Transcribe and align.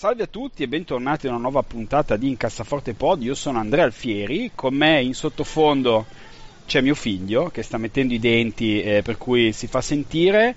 Salve 0.00 0.22
a 0.22 0.28
tutti 0.28 0.62
e 0.62 0.66
bentornati 0.66 1.26
a 1.26 1.28
una 1.28 1.38
nuova 1.38 1.62
puntata 1.62 2.16
di 2.16 2.26
Incassaforte 2.28 2.94
Pod. 2.94 3.22
Io 3.22 3.34
sono 3.34 3.58
Andrea 3.58 3.84
Alfieri, 3.84 4.50
con 4.54 4.72
me 4.72 5.02
in 5.02 5.12
sottofondo 5.12 6.06
c'è 6.64 6.80
mio 6.80 6.94
figlio 6.94 7.50
che 7.50 7.62
sta 7.62 7.76
mettendo 7.76 8.14
i 8.14 8.18
denti 8.18 8.80
eh, 8.80 9.02
per 9.02 9.18
cui 9.18 9.52
si 9.52 9.66
fa 9.66 9.82
sentire. 9.82 10.54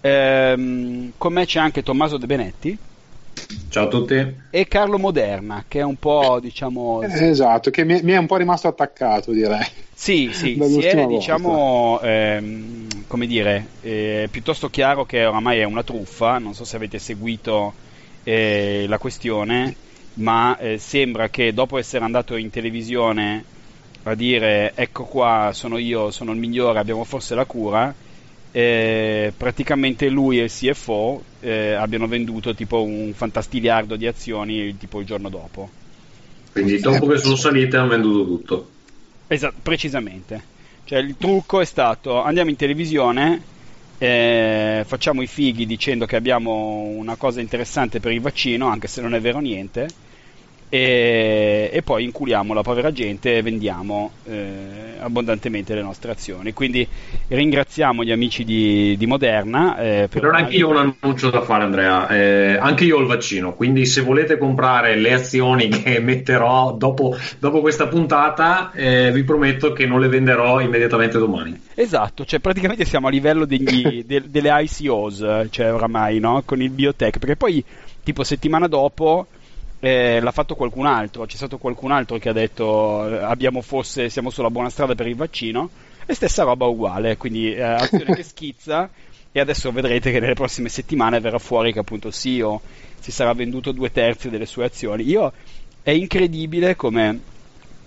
Ehm, 0.00 1.12
con 1.18 1.34
me 1.34 1.44
c'è 1.44 1.60
anche 1.60 1.82
Tommaso 1.82 2.16
De 2.16 2.24
Benetti. 2.24 2.78
Ciao 3.68 3.84
a 3.84 3.88
tutti. 3.88 4.34
E 4.48 4.66
Carlo 4.66 4.98
Moderna, 4.98 5.66
che 5.68 5.80
è 5.80 5.84
un 5.84 5.96
po', 5.96 6.38
diciamo... 6.40 7.02
Eh, 7.02 7.28
esatto, 7.28 7.68
che 7.68 7.84
mi, 7.84 8.00
mi, 8.02 8.12
è 8.12 8.16
un 8.16 8.26
po' 8.26 8.36
rimasto 8.36 8.66
attaccato, 8.66 9.30
direi. 9.30 9.66
Sì, 9.92 10.30
sì, 10.32 10.56
si 10.70 10.80
è, 10.80 11.04
diciamo, 11.04 12.00
ehm, 12.00 13.04
come 13.08 13.26
dire, 13.26 13.66
eh, 13.82 14.26
piuttosto 14.30 14.70
chiaro 14.70 15.04
che 15.04 15.26
oramai 15.26 15.58
è 15.58 15.64
una 15.64 15.82
truffa, 15.82 16.38
non 16.38 16.54
so 16.54 16.64
se 16.64 16.76
avete 16.76 16.98
seguito 16.98 17.84
eh, 18.26 18.86
la 18.88 18.98
questione, 18.98 19.72
ma 20.14 20.58
eh, 20.58 20.78
sembra 20.78 21.28
che 21.28 21.54
dopo 21.54 21.78
essere 21.78 22.04
andato 22.04 22.34
in 22.34 22.50
televisione 22.50 23.44
a 24.02 24.14
dire 24.16 24.72
ecco 24.74 25.04
qua 25.04 25.50
sono 25.52 25.78
io, 25.78 26.10
sono 26.10 26.32
il 26.32 26.38
migliore, 26.38 26.80
abbiamo 26.80 27.04
forse 27.04 27.36
la 27.36 27.44
cura, 27.44 27.94
eh, 28.50 29.32
praticamente 29.36 30.08
lui 30.08 30.40
e 30.40 30.44
il 30.44 30.50
CFO 30.50 31.22
eh, 31.38 31.74
abbiano 31.74 32.08
venduto 32.08 32.52
tipo 32.52 32.82
un 32.82 33.12
fantastiliardo 33.14 33.94
di 33.94 34.08
azioni 34.08 34.76
tipo 34.76 34.98
il 34.98 35.06
giorno 35.06 35.28
dopo. 35.28 35.70
Quindi 36.50 36.80
dopo 36.80 37.06
che 37.06 37.18
sono 37.18 37.36
salite 37.36 37.76
hanno 37.76 37.90
venduto 37.90 38.24
tutto. 38.24 38.70
Esatto, 39.28 39.56
precisamente. 39.62 40.54
Cioè 40.82 40.98
il 40.98 41.16
trucco 41.16 41.60
è 41.60 41.64
stato 41.64 42.20
andiamo 42.20 42.50
in 42.50 42.56
televisione 42.56 43.54
eh, 43.98 44.82
facciamo 44.86 45.22
i 45.22 45.26
fighi 45.26 45.66
dicendo 45.66 46.06
che 46.06 46.16
abbiamo 46.16 46.84
una 46.84 47.16
cosa 47.16 47.40
interessante 47.40 48.00
per 48.00 48.12
il 48.12 48.20
vaccino, 48.20 48.68
anche 48.68 48.88
se 48.88 49.00
non 49.00 49.14
è 49.14 49.20
vero 49.20 49.40
niente, 49.40 49.96
e, 50.76 51.70
e 51.72 51.82
poi 51.82 52.04
inculiamo 52.04 52.52
la 52.52 52.62
povera 52.62 52.92
gente 52.92 53.36
e 53.36 53.42
vendiamo 53.42 54.10
eh, 54.24 54.96
abbondantemente 54.98 55.74
le 55.74 55.82
nostre 55.82 56.10
azioni. 56.10 56.52
Quindi 56.52 56.86
ringraziamo 57.28 58.04
gli 58.04 58.12
amici 58.12 58.44
di, 58.44 58.94
di 58.98 59.06
Moderna. 59.06 59.78
Eh, 59.78 60.08
per 60.08 60.22
allora 60.22 60.38
anche 60.38 60.56
io 60.56 60.68
ho 60.68 60.70
un 60.72 60.94
annuncio 61.00 61.30
da 61.30 61.42
fare 61.42 61.64
Andrea, 61.64 62.08
eh, 62.08 62.56
anche 62.60 62.84
io 62.84 62.98
ho 62.98 63.00
il 63.00 63.06
vaccino, 63.06 63.54
quindi 63.54 63.86
se 63.86 64.02
volete 64.02 64.36
comprare 64.36 64.96
le 64.96 65.12
azioni 65.14 65.68
che 65.72 65.98
metterò 66.00 66.72
dopo, 66.72 67.16
dopo 67.38 67.60
questa 67.60 67.86
puntata 67.86 68.70
eh, 68.72 69.10
vi 69.12 69.24
prometto 69.24 69.72
che 69.72 69.86
non 69.86 70.00
le 70.00 70.08
venderò 70.08 70.60
immediatamente 70.60 71.18
domani. 71.18 71.58
Esatto, 71.74 72.24
cioè 72.24 72.40
praticamente 72.40 72.84
siamo 72.84 73.06
a 73.06 73.10
livello 73.10 73.46
degli, 73.46 74.04
de, 74.06 74.24
delle 74.26 74.50
ICOs, 74.52 75.46
cioè 75.50 75.72
oramai, 75.72 76.18
no? 76.18 76.42
con 76.44 76.60
il 76.60 76.70
biotech, 76.70 77.18
perché 77.18 77.36
poi 77.36 77.64
tipo 78.02 78.22
settimana 78.22 78.68
dopo 78.68 79.26
eh, 79.80 80.20
l'ha 80.20 80.32
fatto 80.32 80.54
qualcun 80.54 80.86
altro, 80.86 81.26
c'è 81.26 81.36
stato 81.36 81.58
qualcun 81.58 81.92
altro 81.92 82.18
che 82.18 82.28
ha 82.28 82.32
detto 82.32 83.08
eh, 83.08 83.22
abbiamo 83.22 83.60
forse, 83.60 84.08
siamo 84.08 84.30
sulla 84.30 84.50
buona 84.50 84.70
strada 84.70 84.94
per 84.94 85.06
il 85.06 85.16
vaccino 85.16 85.70
e 86.06 86.14
stessa 86.14 86.44
roba 86.44 86.66
uguale, 86.66 87.16
quindi 87.16 87.54
eh, 87.54 87.62
azione 87.62 88.14
che 88.14 88.22
schizza 88.22 88.88
e 89.32 89.40
adesso 89.40 89.70
vedrete 89.72 90.10
che 90.10 90.20
nelle 90.20 90.34
prossime 90.34 90.68
settimane 90.68 91.20
verrà 91.20 91.38
fuori 91.38 91.72
che 91.72 91.80
appunto 91.80 92.10
CEO 92.10 92.60
si 92.98 93.10
sarà 93.10 93.34
venduto 93.34 93.72
due 93.72 93.92
terzi 93.92 94.30
delle 94.30 94.46
sue 94.46 94.64
azioni. 94.64 95.04
Io 95.04 95.32
è 95.82 95.90
incredibile 95.90 96.74
come 96.74 97.20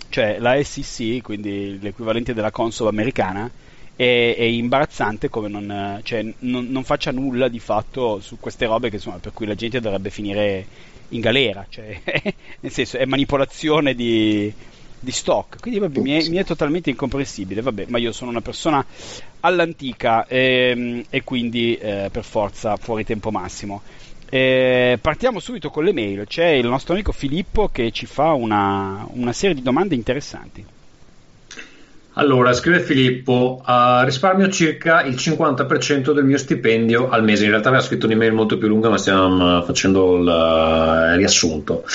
cioè 0.10 0.38
la 0.40 0.62
SEC, 0.62 1.22
quindi 1.22 1.80
l'equivalente 1.80 2.34
della 2.34 2.52
console 2.52 2.90
americana, 2.90 3.50
è, 3.96 4.36
è 4.38 4.44
imbarazzante 4.44 5.30
come 5.30 5.48
non, 5.48 6.00
cioè, 6.04 6.26
non, 6.40 6.68
non, 6.70 6.84
faccia 6.84 7.12
nulla 7.12 7.48
di 7.48 7.60
fatto 7.60 8.20
su 8.20 8.38
queste 8.40 8.66
robe 8.66 8.90
che, 8.90 8.96
insomma, 8.96 9.18
per 9.18 9.34
cui 9.34 9.46
la 9.46 9.56
gente 9.56 9.80
dovrebbe 9.80 10.10
finire 10.10 10.66
in 11.10 11.22
galera, 11.22 11.66
cioè, 11.70 12.00
nel 12.62 12.72
senso 12.72 12.98
è 12.98 13.06
manipolazione 13.06 13.94
di, 13.94 14.52
di 15.00 15.12
stock, 15.12 15.60
quindi 15.60 15.80
vabbè, 15.80 16.00
mi, 16.00 16.12
è, 16.12 16.30
mi, 16.30 16.38
è, 16.38 16.44
totalmente 16.44 16.90
incomprensibile, 16.90 17.62
vabbè, 17.62 17.86
ma 17.88 17.98
io 17.98 18.12
sono 18.12 18.30
una 18.30 18.42
persona 18.42 18.86
all'antica 19.42 20.28
ehm, 20.28 21.06
e 21.10 21.24
quindi 21.24 21.76
eh, 21.76 22.10
per 22.12 22.24
forza 22.24 22.76
fuori 22.78 23.04
tempo 23.04 23.32
massimo. 23.32 23.82
Eh, 24.32 25.00
partiamo 25.02 25.40
subito 25.40 25.72
con 25.72 25.84
le 25.84 25.94
mail, 25.94 26.26
c'è 26.28 26.50
il 26.50 26.68
nostro 26.68 26.94
amico 26.94 27.12
Filippo 27.12 27.70
che 27.70 27.92
ci 27.92 28.06
fa 28.06 28.34
una, 28.34 29.08
una 29.12 29.34
serie 29.34 29.56
di 29.56 29.64
domande 29.64 29.96
interessanti. 29.96 30.64
Allora, 32.14 32.54
scrive 32.54 32.80
Filippo, 32.80 33.62
uh, 33.66 34.04
risparmio 34.04 34.50
circa 34.50 35.04
il 35.04 35.14
50% 35.14 36.12
del 36.12 36.26
mio 36.26 36.40
stipendio 36.40 37.08
al 37.08 37.24
mese. 37.24 37.44
In 37.44 37.52
realtà 37.52 37.70
aveva 37.70 37.84
scritto 37.84 38.08
un'email 38.08 38.34
molto 38.34 38.58
più 38.58 38.68
lunga, 38.68 38.90
ma 38.90 38.98
stiamo 38.98 39.60
uh, 39.60 39.64
facendo 39.64 40.18
il 40.18 40.26
uh, 40.26 41.16
riassunto. 41.16 41.86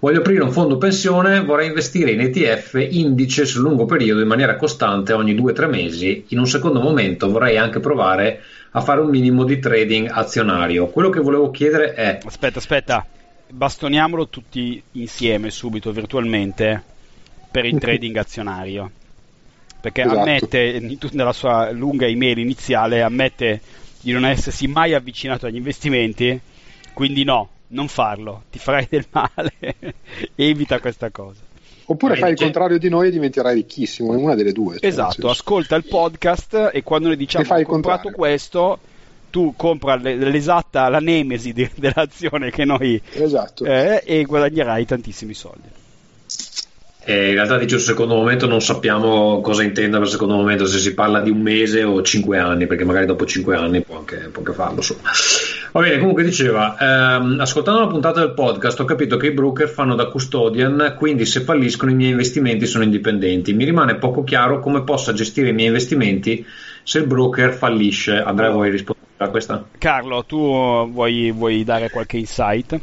Voglio 0.00 0.20
aprire 0.20 0.42
un 0.42 0.52
fondo 0.52 0.78
pensione, 0.78 1.44
vorrei 1.44 1.68
investire 1.68 2.12
in 2.12 2.20
ETF 2.20 2.86
indice 2.88 3.44
sul 3.44 3.60
lungo 3.60 3.84
periodo 3.84 4.22
in 4.22 4.26
maniera 4.26 4.56
costante 4.56 5.12
ogni 5.12 5.34
2-3 5.34 5.68
mesi. 5.68 6.24
In 6.28 6.38
un 6.38 6.46
secondo 6.46 6.80
momento 6.80 7.30
vorrei 7.30 7.58
anche 7.58 7.78
provare 7.78 8.40
a 8.70 8.80
fare 8.80 9.00
un 9.00 9.10
minimo 9.10 9.44
di 9.44 9.58
trading 9.58 10.08
azionario. 10.10 10.86
Quello 10.86 11.10
che 11.10 11.20
volevo 11.20 11.50
chiedere 11.50 11.92
è... 11.92 12.18
Aspetta, 12.24 12.58
aspetta, 12.58 13.06
bastoniamolo 13.50 14.28
tutti 14.28 14.82
insieme 14.92 15.50
subito 15.50 15.92
virtualmente 15.92 16.82
per 17.50 17.66
il 17.66 17.78
trading 17.78 18.16
azionario 18.16 18.90
perché 19.80 20.02
esatto. 20.02 20.18
ammette, 20.18 20.98
nella 21.12 21.32
sua 21.32 21.70
lunga 21.70 22.06
email 22.06 22.38
iniziale, 22.38 23.02
ammette 23.02 23.60
di 24.00 24.12
non 24.12 24.24
essersi 24.24 24.66
mai 24.66 24.94
avvicinato 24.94 25.46
agli 25.46 25.56
investimenti, 25.56 26.38
quindi 26.92 27.24
no, 27.24 27.48
non 27.68 27.88
farlo, 27.88 28.44
ti 28.50 28.58
farai 28.58 28.86
del 28.88 29.06
male, 29.10 29.52
evita 30.34 30.80
questa 30.80 31.10
cosa. 31.10 31.40
Oppure 31.90 32.16
fai 32.16 32.32
il 32.32 32.36
contrario 32.36 32.78
di 32.78 32.90
noi 32.90 33.08
e 33.08 33.10
diventerai 33.10 33.54
ricchissimo, 33.54 34.12
è 34.12 34.16
una 34.16 34.34
delle 34.34 34.52
due. 34.52 34.74
Cioè 34.74 34.86
esatto, 34.86 35.30
ascolta 35.30 35.74
il 35.74 35.86
podcast 35.86 36.70
e 36.72 36.82
quando 36.82 37.08
noi 37.08 37.16
diciamo 37.16 37.46
che 37.46 37.52
hai 37.54 37.64
comprato 37.64 38.10
questo, 38.10 38.78
tu 39.30 39.54
compra 39.56 39.96
l'esatta, 39.96 40.88
la 40.88 40.98
nemesi 40.98 41.54
de, 41.54 41.70
dell'azione 41.76 42.50
che 42.50 42.66
noi... 42.66 43.00
Esatto. 43.12 43.64
Eh, 43.64 44.02
e 44.04 44.24
guadagnerai 44.24 44.84
tantissimi 44.84 45.32
soldi. 45.32 45.68
Eh, 47.10 47.28
in 47.28 47.34
realtà 47.36 47.56
dice 47.56 47.76
un 47.76 47.80
secondo 47.80 48.14
momento 48.14 48.46
non 48.46 48.60
sappiamo 48.60 49.40
cosa 49.40 49.62
intenda 49.62 49.96
per 49.96 50.08
secondo 50.08 50.34
momento, 50.34 50.66
se 50.66 50.76
si 50.76 50.92
parla 50.92 51.22
di 51.22 51.30
un 51.30 51.40
mese 51.40 51.82
o 51.82 52.02
cinque 52.02 52.36
anni, 52.36 52.66
perché 52.66 52.84
magari 52.84 53.06
dopo 53.06 53.24
cinque 53.24 53.56
anni 53.56 53.80
può 53.80 53.96
anche, 53.96 54.28
può 54.30 54.42
anche 54.42 54.52
farlo. 54.52 54.76
Insomma. 54.76 55.08
Va 55.72 55.80
bene, 55.80 55.98
comunque 56.00 56.22
diceva, 56.22 56.76
ehm, 56.78 57.40
ascoltando 57.40 57.80
la 57.80 57.86
puntata 57.86 58.20
del 58.20 58.34
podcast 58.34 58.80
ho 58.80 58.84
capito 58.84 59.16
che 59.16 59.28
i 59.28 59.30
broker 59.30 59.70
fanno 59.70 59.94
da 59.94 60.04
custodian, 60.08 60.96
quindi 60.98 61.24
se 61.24 61.40
falliscono 61.40 61.92
i 61.92 61.94
miei 61.94 62.10
investimenti 62.10 62.66
sono 62.66 62.84
indipendenti. 62.84 63.54
Mi 63.54 63.64
rimane 63.64 63.94
poco 63.94 64.22
chiaro 64.22 64.60
come 64.60 64.82
possa 64.82 65.14
gestire 65.14 65.48
i 65.48 65.54
miei 65.54 65.68
investimenti 65.68 66.44
se 66.82 66.98
il 66.98 67.06
broker 67.06 67.54
fallisce. 67.54 68.18
Andrea, 68.18 68.50
vuoi 68.50 68.68
rispondere 68.68 69.06
a 69.16 69.28
questa? 69.30 69.66
Carlo, 69.78 70.26
tu 70.26 70.36
vuoi, 70.90 71.30
vuoi 71.30 71.64
dare 71.64 71.88
qualche 71.88 72.18
insight? 72.18 72.78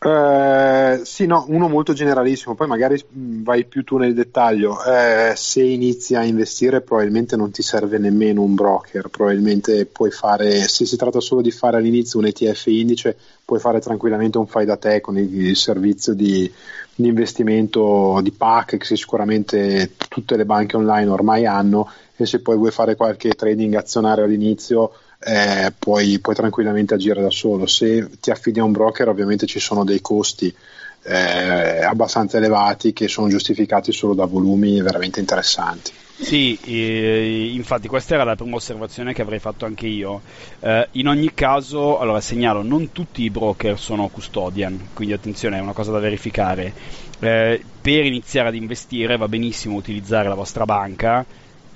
Eh, 0.00 1.00
sì, 1.02 1.26
no, 1.26 1.44
uno 1.48 1.68
molto 1.68 1.92
generalissimo, 1.92 2.54
poi 2.54 2.68
magari 2.68 3.02
mm, 3.16 3.42
vai 3.42 3.64
più 3.64 3.82
tu 3.82 3.96
nel 3.96 4.14
dettaglio. 4.14 4.78
Eh, 4.84 5.32
se 5.34 5.62
inizi 5.62 6.14
a 6.14 6.22
investire, 6.22 6.80
probabilmente 6.82 7.36
non 7.36 7.50
ti 7.50 7.62
serve 7.62 7.98
nemmeno 7.98 8.42
un 8.42 8.54
broker, 8.54 9.08
probabilmente 9.08 9.86
puoi 9.86 10.10
fare, 10.10 10.68
se 10.68 10.86
si 10.86 10.96
tratta 10.96 11.20
solo 11.20 11.40
di 11.40 11.50
fare 11.50 11.78
all'inizio 11.78 12.20
un 12.20 12.26
ETF 12.26 12.66
indice, 12.66 13.16
puoi 13.44 13.58
fare 13.58 13.80
tranquillamente 13.80 14.38
un 14.38 14.46
fai 14.46 14.64
da 14.64 14.76
te 14.76 15.00
con 15.00 15.18
il, 15.18 15.46
il 15.46 15.56
servizio 15.56 16.14
di, 16.14 16.50
di, 16.94 17.08
investimento 17.08 18.20
di 18.22 18.30
PAC 18.30 18.76
che 18.76 18.96
sicuramente 18.96 19.92
tutte 20.08 20.36
le 20.36 20.44
banche 20.44 20.76
online 20.76 21.10
ormai 21.10 21.46
hanno 21.46 21.90
e 22.14 22.26
se 22.26 22.40
poi 22.40 22.56
vuoi 22.56 22.70
fare 22.70 22.94
qualche 22.94 23.30
trading 23.30 23.74
azionario 23.74 24.24
all'inizio 24.24 24.92
eh, 25.20 25.72
puoi, 25.76 26.18
puoi, 26.20 26.34
tranquillamente 26.34 26.94
agire 26.94 27.20
da 27.20 27.30
solo. 27.30 27.66
Se 27.66 28.08
ti 28.20 28.30
affidi 28.30 28.60
a 28.60 28.64
un 28.64 28.72
broker, 28.72 29.08
ovviamente 29.08 29.46
ci 29.46 29.60
sono 29.60 29.84
dei 29.84 30.00
costi 30.00 30.54
eh, 31.02 31.82
abbastanza 31.84 32.36
elevati 32.38 32.92
che 32.92 33.08
sono 33.08 33.28
giustificati 33.28 33.92
solo 33.92 34.14
da 34.14 34.26
volumi 34.26 34.80
veramente 34.80 35.20
interessanti. 35.20 35.92
Sì, 36.20 36.58
eh, 36.64 37.50
infatti 37.52 37.86
questa 37.86 38.14
era 38.14 38.24
la 38.24 38.34
prima 38.34 38.56
osservazione 38.56 39.14
che 39.14 39.22
avrei 39.22 39.38
fatto 39.38 39.64
anche 39.64 39.86
io. 39.86 40.20
Eh, 40.58 40.88
in 40.92 41.06
ogni 41.06 41.32
caso, 41.32 42.00
allora 42.00 42.20
segnalo, 42.20 42.62
non 42.62 42.90
tutti 42.90 43.22
i 43.22 43.30
broker 43.30 43.78
sono 43.78 44.08
custodian, 44.08 44.88
quindi 44.94 45.14
attenzione, 45.14 45.58
è 45.58 45.60
una 45.60 45.72
cosa 45.72 45.92
da 45.92 46.00
verificare. 46.00 46.72
Eh, 47.20 47.62
per 47.80 48.04
iniziare 48.04 48.48
ad 48.48 48.56
investire 48.56 49.16
va 49.16 49.28
benissimo 49.28 49.76
utilizzare 49.76 50.28
la 50.28 50.34
vostra 50.34 50.64
banca, 50.64 51.24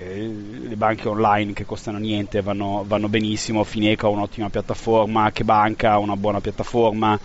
le 0.03 0.75
banche 0.75 1.07
online 1.07 1.53
che 1.53 1.65
costano 1.65 1.97
niente 1.97 2.41
vanno, 2.41 2.83
vanno 2.87 3.09
benissimo, 3.09 3.63
Fineca 3.63 4.07
ha 4.07 4.09
un'ottima 4.09 4.49
piattaforma, 4.49 5.31
che 5.31 5.43
banca 5.43 5.91
ha 5.91 5.97
una 5.99 6.15
buona 6.15 6.41
piattaforma, 6.41 7.19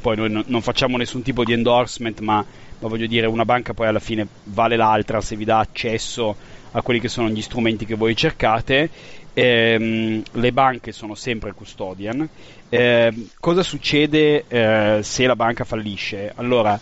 poi 0.00 0.16
noi 0.16 0.44
non 0.46 0.60
facciamo 0.60 0.96
nessun 0.96 1.22
tipo 1.22 1.44
di 1.44 1.52
endorsement, 1.52 2.20
ma, 2.20 2.44
ma 2.78 2.88
voglio 2.88 3.06
dire, 3.06 3.26
una 3.26 3.44
banca 3.44 3.72
poi 3.72 3.86
alla 3.86 4.00
fine 4.00 4.26
vale 4.44 4.76
l'altra 4.76 5.20
se 5.20 5.36
vi 5.36 5.44
dà 5.44 5.58
accesso 5.58 6.36
a 6.72 6.82
quelli 6.82 7.00
che 7.00 7.08
sono 7.08 7.28
gli 7.28 7.40
strumenti 7.40 7.86
che 7.86 7.94
voi 7.94 8.14
cercate. 8.16 8.90
Eh, 9.32 10.22
le 10.30 10.52
banche 10.52 10.92
sono 10.92 11.14
sempre 11.14 11.52
custodian. 11.52 12.28
Eh, 12.68 13.28
cosa 13.40 13.62
succede 13.62 14.44
eh, 14.46 14.98
se 15.02 15.26
la 15.26 15.36
banca 15.36 15.64
fallisce? 15.64 16.32
Allora, 16.36 16.78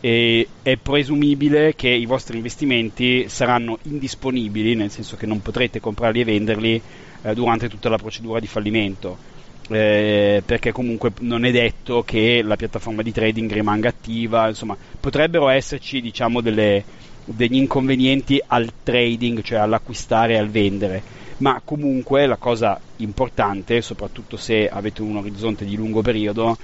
è 0.00 0.76
presumibile 0.80 1.74
che 1.74 1.88
i 1.88 2.06
vostri 2.06 2.36
investimenti 2.36 3.28
saranno 3.28 3.78
indisponibili, 3.82 4.74
nel 4.74 4.90
senso 4.90 5.16
che 5.16 5.26
non 5.26 5.42
potrete 5.42 5.80
comprarli 5.80 6.20
e 6.20 6.24
venderli 6.24 6.80
eh, 7.22 7.34
durante 7.34 7.68
tutta 7.68 7.88
la 7.88 7.96
procedura 7.98 8.40
di 8.40 8.46
fallimento. 8.46 9.36
Eh, 9.70 10.42
perché 10.46 10.72
comunque 10.72 11.12
non 11.20 11.44
è 11.44 11.50
detto 11.50 12.02
che 12.02 12.40
la 12.42 12.56
piattaforma 12.56 13.02
di 13.02 13.12
trading 13.12 13.52
rimanga 13.52 13.88
attiva, 13.88 14.48
insomma, 14.48 14.76
potrebbero 14.98 15.48
esserci 15.48 16.00
diciamo 16.00 16.40
delle, 16.40 16.84
degli 17.24 17.56
inconvenienti 17.56 18.40
al 18.46 18.70
trading, 18.82 19.42
cioè 19.42 19.58
all'acquistare 19.58 20.34
e 20.34 20.38
al 20.38 20.48
vendere, 20.48 21.02
ma 21.38 21.60
comunque 21.62 22.26
la 22.26 22.36
cosa 22.36 22.80
importante, 22.96 23.82
soprattutto 23.82 24.36
se 24.36 24.68
avete 24.68 25.02
un 25.02 25.16
orizzonte 25.16 25.66
di 25.66 25.76
lungo 25.76 26.00
periodo, 26.00 26.56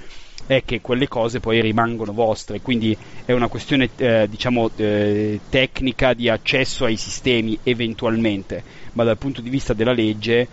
è 0.47 0.63
che 0.63 0.81
quelle 0.81 1.07
cose 1.07 1.39
poi 1.39 1.61
rimangono 1.61 2.13
vostre, 2.13 2.61
quindi 2.61 2.95
è 3.25 3.31
una 3.31 3.47
questione 3.47 3.89
eh, 3.97 4.27
diciamo 4.29 4.69
eh, 4.75 5.39
tecnica 5.49 6.13
di 6.13 6.29
accesso 6.29 6.85
ai 6.85 6.97
sistemi 6.97 7.57
eventualmente, 7.63 8.63
ma 8.93 9.03
dal 9.03 9.17
punto 9.17 9.41
di 9.41 9.49
vista 9.49 9.73
della 9.73 9.93
legge 9.93 10.47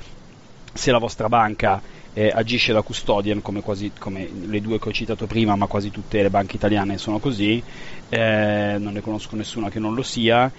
se 0.73 0.91
la 0.91 0.99
vostra 0.99 1.29
banca 1.29 1.81
eh, 2.15 2.31
agisce 2.35 2.73
da 2.73 2.83
custodian 2.83 3.43
come, 3.43 3.61
quasi, 3.61 3.91
come 3.99 4.29
le 4.47 4.61
due 4.61 4.79
che 4.79 4.89
ho 4.89 4.93
citato 4.93 5.27
prima, 5.27 5.57
ma 5.57 5.67
quasi 5.67 5.91
tutte 5.91 6.23
le 6.23 6.31
banche 6.31 6.57
italiane 6.57 6.99
sono 6.99 7.19
così, 7.19 7.63
eh, 8.09 8.77
non 8.79 8.93
ne 8.93 9.01
conosco 9.01 9.37
nessuna 9.37 9.71
che 9.71 9.79
non 9.79 9.95
lo 9.95 10.03
sia. 10.03 10.51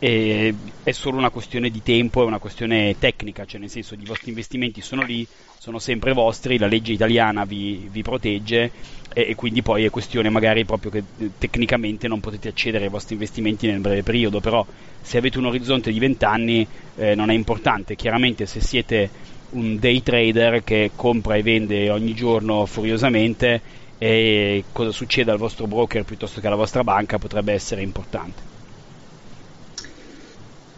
E 0.00 0.54
è 0.84 0.92
solo 0.92 1.18
una 1.18 1.30
questione 1.30 1.70
di 1.70 1.82
tempo, 1.82 2.22
è 2.22 2.24
una 2.24 2.38
questione 2.38 2.96
tecnica, 2.98 3.44
cioè 3.44 3.58
nel 3.58 3.68
senso 3.68 3.94
i 3.94 4.04
vostri 4.04 4.28
investimenti 4.28 4.80
sono 4.80 5.02
lì, 5.02 5.26
sono 5.58 5.80
sempre 5.80 6.12
vostri, 6.12 6.56
la 6.56 6.68
legge 6.68 6.92
italiana 6.92 7.44
vi, 7.44 7.88
vi 7.90 8.02
protegge 8.02 8.70
e, 9.12 9.26
e, 9.30 9.34
quindi 9.34 9.60
poi 9.60 9.84
è 9.84 9.90
questione 9.90 10.28
magari 10.30 10.64
proprio 10.64 10.92
che 10.92 11.02
eh, 11.18 11.32
tecnicamente 11.36 12.06
non 12.06 12.20
potete 12.20 12.46
accedere 12.46 12.84
ai 12.84 12.90
vostri 12.90 13.14
investimenti 13.14 13.66
nel 13.66 13.80
breve 13.80 14.04
periodo, 14.04 14.38
però 14.38 14.64
se 15.00 15.18
avete 15.18 15.38
un 15.38 15.46
orizzonte 15.46 15.90
di 15.90 15.98
20 15.98 16.24
anni 16.24 16.68
eh, 16.94 17.16
non 17.16 17.30
è 17.30 17.34
importante, 17.34 17.96
chiaramente 17.96 18.46
se 18.46 18.60
siete 18.60 19.10
un 19.50 19.78
day 19.80 20.00
trader 20.00 20.62
che 20.62 20.92
compra 20.94 21.34
e 21.34 21.42
vende 21.42 21.90
ogni 21.90 22.14
giorno 22.14 22.66
furiosamente 22.66 23.62
e 23.98 24.64
cosa 24.70 24.92
succede 24.92 25.32
al 25.32 25.38
vostro 25.38 25.66
broker 25.66 26.04
piuttosto 26.04 26.40
che 26.40 26.46
alla 26.46 26.54
vostra 26.54 26.84
banca 26.84 27.18
potrebbe 27.18 27.52
essere 27.52 27.82
importante. 27.82 28.57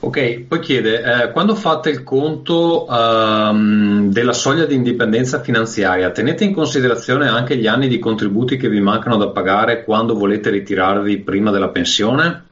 Ok, 0.02 0.40
poi 0.48 0.60
chiede, 0.60 1.02
eh, 1.02 1.30
quando 1.30 1.54
fate 1.54 1.90
il 1.90 2.02
conto 2.02 2.86
um, 2.88 4.10
della 4.10 4.32
soglia 4.32 4.64
di 4.64 4.74
indipendenza 4.74 5.42
finanziaria, 5.42 6.10
tenete 6.10 6.42
in 6.42 6.54
considerazione 6.54 7.28
anche 7.28 7.56
gli 7.58 7.66
anni 7.66 7.86
di 7.86 7.98
contributi 7.98 8.56
che 8.56 8.70
vi 8.70 8.80
mancano 8.80 9.18
da 9.18 9.28
pagare 9.28 9.84
quando 9.84 10.14
volete 10.14 10.48
ritirarvi 10.48 11.18
prima 11.18 11.50
della 11.50 11.68
pensione? 11.68 12.44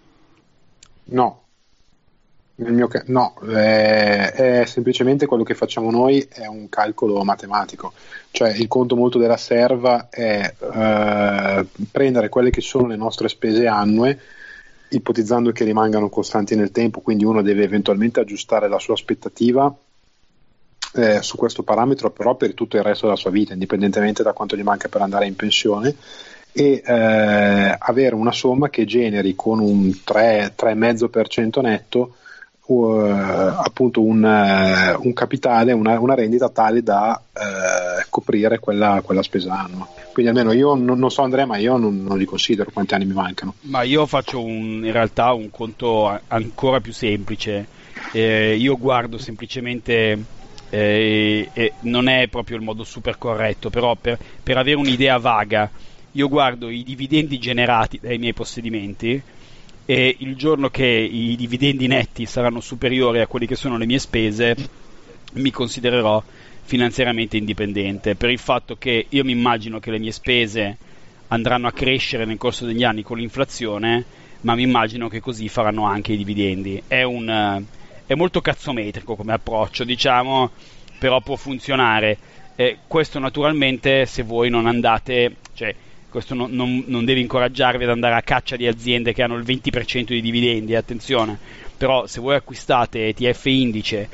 No, 2.56 2.86
ca- 2.88 3.04
no, 3.06 3.34
è, 3.48 4.32
è, 4.32 4.66
semplicemente 4.66 5.24
quello 5.24 5.44
che 5.44 5.54
facciamo 5.54 5.90
noi 5.90 6.26
è 6.30 6.46
un 6.46 6.68
calcolo 6.68 7.22
matematico, 7.22 7.92
cioè 8.30 8.52
il 8.52 8.66
conto 8.66 8.94
molto 8.94 9.16
della 9.16 9.36
serva 9.38 10.08
è 10.10 10.54
eh, 10.58 11.66
prendere 11.90 12.28
quelle 12.28 12.50
che 12.50 12.60
sono 12.60 12.88
le 12.88 12.96
nostre 12.96 13.28
spese 13.28 13.66
annue, 13.66 14.18
ipotizzando 14.90 15.52
che 15.52 15.64
rimangano 15.64 16.08
costanti 16.08 16.54
nel 16.54 16.70
tempo, 16.70 17.00
quindi 17.00 17.24
uno 17.24 17.42
deve 17.42 17.64
eventualmente 17.64 18.20
aggiustare 18.20 18.68
la 18.68 18.78
sua 18.78 18.94
aspettativa 18.94 19.74
eh, 20.94 21.22
su 21.22 21.36
questo 21.36 21.62
parametro, 21.62 22.10
però 22.10 22.34
per 22.34 22.54
tutto 22.54 22.76
il 22.76 22.82
resto 22.82 23.06
della 23.06 23.18
sua 23.18 23.30
vita, 23.30 23.52
indipendentemente 23.52 24.22
da 24.22 24.32
quanto 24.32 24.56
gli 24.56 24.62
manca 24.62 24.88
per 24.88 25.02
andare 25.02 25.26
in 25.26 25.36
pensione 25.36 25.94
e 26.52 26.82
eh, 26.84 27.76
avere 27.78 28.14
una 28.14 28.32
somma 28.32 28.70
che 28.70 28.84
generi 28.84 29.34
con 29.34 29.60
un 29.60 30.02
3, 30.02 30.54
3,5% 30.56 31.60
netto 31.60 32.14
uh, 32.68 33.54
appunto 33.62 34.02
un, 34.02 34.22
uh, 34.22 35.06
un 35.06 35.12
capitale, 35.12 35.72
una, 35.72 35.98
una, 35.98 36.14
rendita 36.14 36.48
tale 36.48 36.82
da 36.82 37.20
uh, 37.20 38.06
coprire 38.08 38.58
quella, 38.58 39.00
quella, 39.02 39.22
spesa 39.22 39.58
annua. 39.58 39.88
Quindi 40.12 40.30
almeno 40.30 40.52
io 40.52 40.74
non, 40.74 40.98
non 40.98 41.10
so 41.10 41.22
Andrea, 41.22 41.46
ma 41.46 41.56
io 41.56 41.76
non, 41.76 42.02
non, 42.02 42.18
li 42.18 42.24
considero 42.24 42.70
quanti 42.72 42.94
anni 42.94 43.06
mi 43.06 43.14
mancano. 43.14 43.54
Ma 43.62 43.82
io 43.82 44.06
faccio 44.06 44.42
un, 44.42 44.84
in 44.84 44.92
realtà 44.92 45.32
un 45.32 45.50
conto 45.50 46.18
ancora 46.28 46.80
più 46.80 46.92
semplice. 46.92 47.66
Eh, 48.12 48.56
io 48.56 48.76
guardo 48.76 49.18
semplicemente 49.18 50.18
eh, 50.70 51.48
eh, 51.52 51.72
non 51.80 52.08
è 52.08 52.28
proprio 52.28 52.56
il 52.56 52.62
modo 52.62 52.84
super 52.84 53.18
corretto, 53.18 53.70
però 53.70 53.96
per, 53.96 54.18
per, 54.42 54.56
avere 54.56 54.76
un'idea 54.76 55.18
vaga, 55.18 55.70
io 56.12 56.28
guardo 56.28 56.68
i 56.68 56.82
dividendi 56.82 57.38
generati 57.38 57.98
dai 58.00 58.18
miei 58.18 58.34
possedimenti 58.34 59.20
e 59.90 60.16
il 60.18 60.36
giorno 60.36 60.68
che 60.68 60.84
i 60.84 61.34
dividendi 61.34 61.86
netti 61.86 62.26
saranno 62.26 62.60
superiori 62.60 63.20
a 63.20 63.26
quelli 63.26 63.46
che 63.46 63.54
sono 63.54 63.78
le 63.78 63.86
mie 63.86 63.98
spese 63.98 64.54
mi 65.32 65.50
considererò 65.50 66.22
finanziariamente 66.64 67.38
indipendente. 67.38 68.14
Per 68.14 68.28
il 68.28 68.38
fatto 68.38 68.76
che 68.76 69.06
io 69.08 69.24
mi 69.24 69.32
immagino 69.32 69.78
che 69.78 69.90
le 69.90 69.98
mie 69.98 70.12
spese 70.12 70.76
andranno 71.28 71.68
a 71.68 71.72
crescere 71.72 72.26
nel 72.26 72.36
corso 72.36 72.66
degli 72.66 72.84
anni 72.84 73.02
con 73.02 73.16
l'inflazione 73.16 74.04
ma 74.42 74.54
mi 74.54 74.64
immagino 74.64 75.08
che 75.08 75.20
così 75.20 75.48
faranno 75.48 75.86
anche 75.86 76.12
i 76.12 76.18
dividendi. 76.18 76.82
È, 76.86 77.02
un, 77.02 77.64
è 78.04 78.14
molto 78.14 78.42
cazzometrico 78.42 79.16
come 79.16 79.32
approccio 79.32 79.84
diciamo 79.84 80.50
però 80.98 81.22
può 81.22 81.36
funzionare. 81.36 82.18
Eh, 82.56 82.76
questo 82.86 83.18
naturalmente 83.18 84.04
se 84.04 84.22
voi 84.22 84.50
non 84.50 84.66
andate 84.66 85.36
cioè 85.54 85.74
questo 86.10 86.34
non, 86.34 86.50
non, 86.52 86.84
non, 86.86 87.04
deve 87.04 87.20
incoraggiarvi 87.20 87.84
ad 87.84 87.90
andare 87.90 88.14
a 88.14 88.22
caccia 88.22 88.56
di 88.56 88.66
aziende 88.66 89.12
che 89.12 89.22
hanno 89.22 89.36
il 89.36 89.44
20% 89.44 90.06
di 90.06 90.20
dividendi, 90.20 90.74
attenzione, 90.74 91.38
però 91.76 92.06
se 92.06 92.20
voi 92.20 92.34
acquistate 92.34 93.08
ETF 93.08 93.44
indice, 93.46 94.08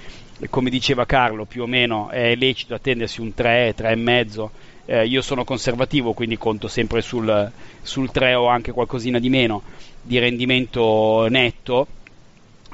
come 0.51 0.71
diceva 0.71 1.07
Carlo, 1.07 1.45
più 1.45 1.63
o 1.63 1.67
meno 1.67 2.09
è 2.11 2.35
lecito 2.35 2.75
attendersi 2.75 3.21
un 3.21 3.33
3, 3.33 3.75
3,5, 3.77 4.49
eh, 4.87 5.07
io 5.07 5.23
sono 5.23 5.45
conservativo, 5.45 6.13
quindi 6.13 6.37
conto 6.37 6.69
sempre 6.69 7.01
sul, 7.01 7.51
sul 7.81 8.11
3 8.11 8.35
o 8.35 8.47
anche 8.47 8.73
qualcosina 8.73 9.19
di 9.19 9.31
meno 9.31 9.63
di 10.03 10.19
rendimento 10.19 11.27
netto, 11.29 11.87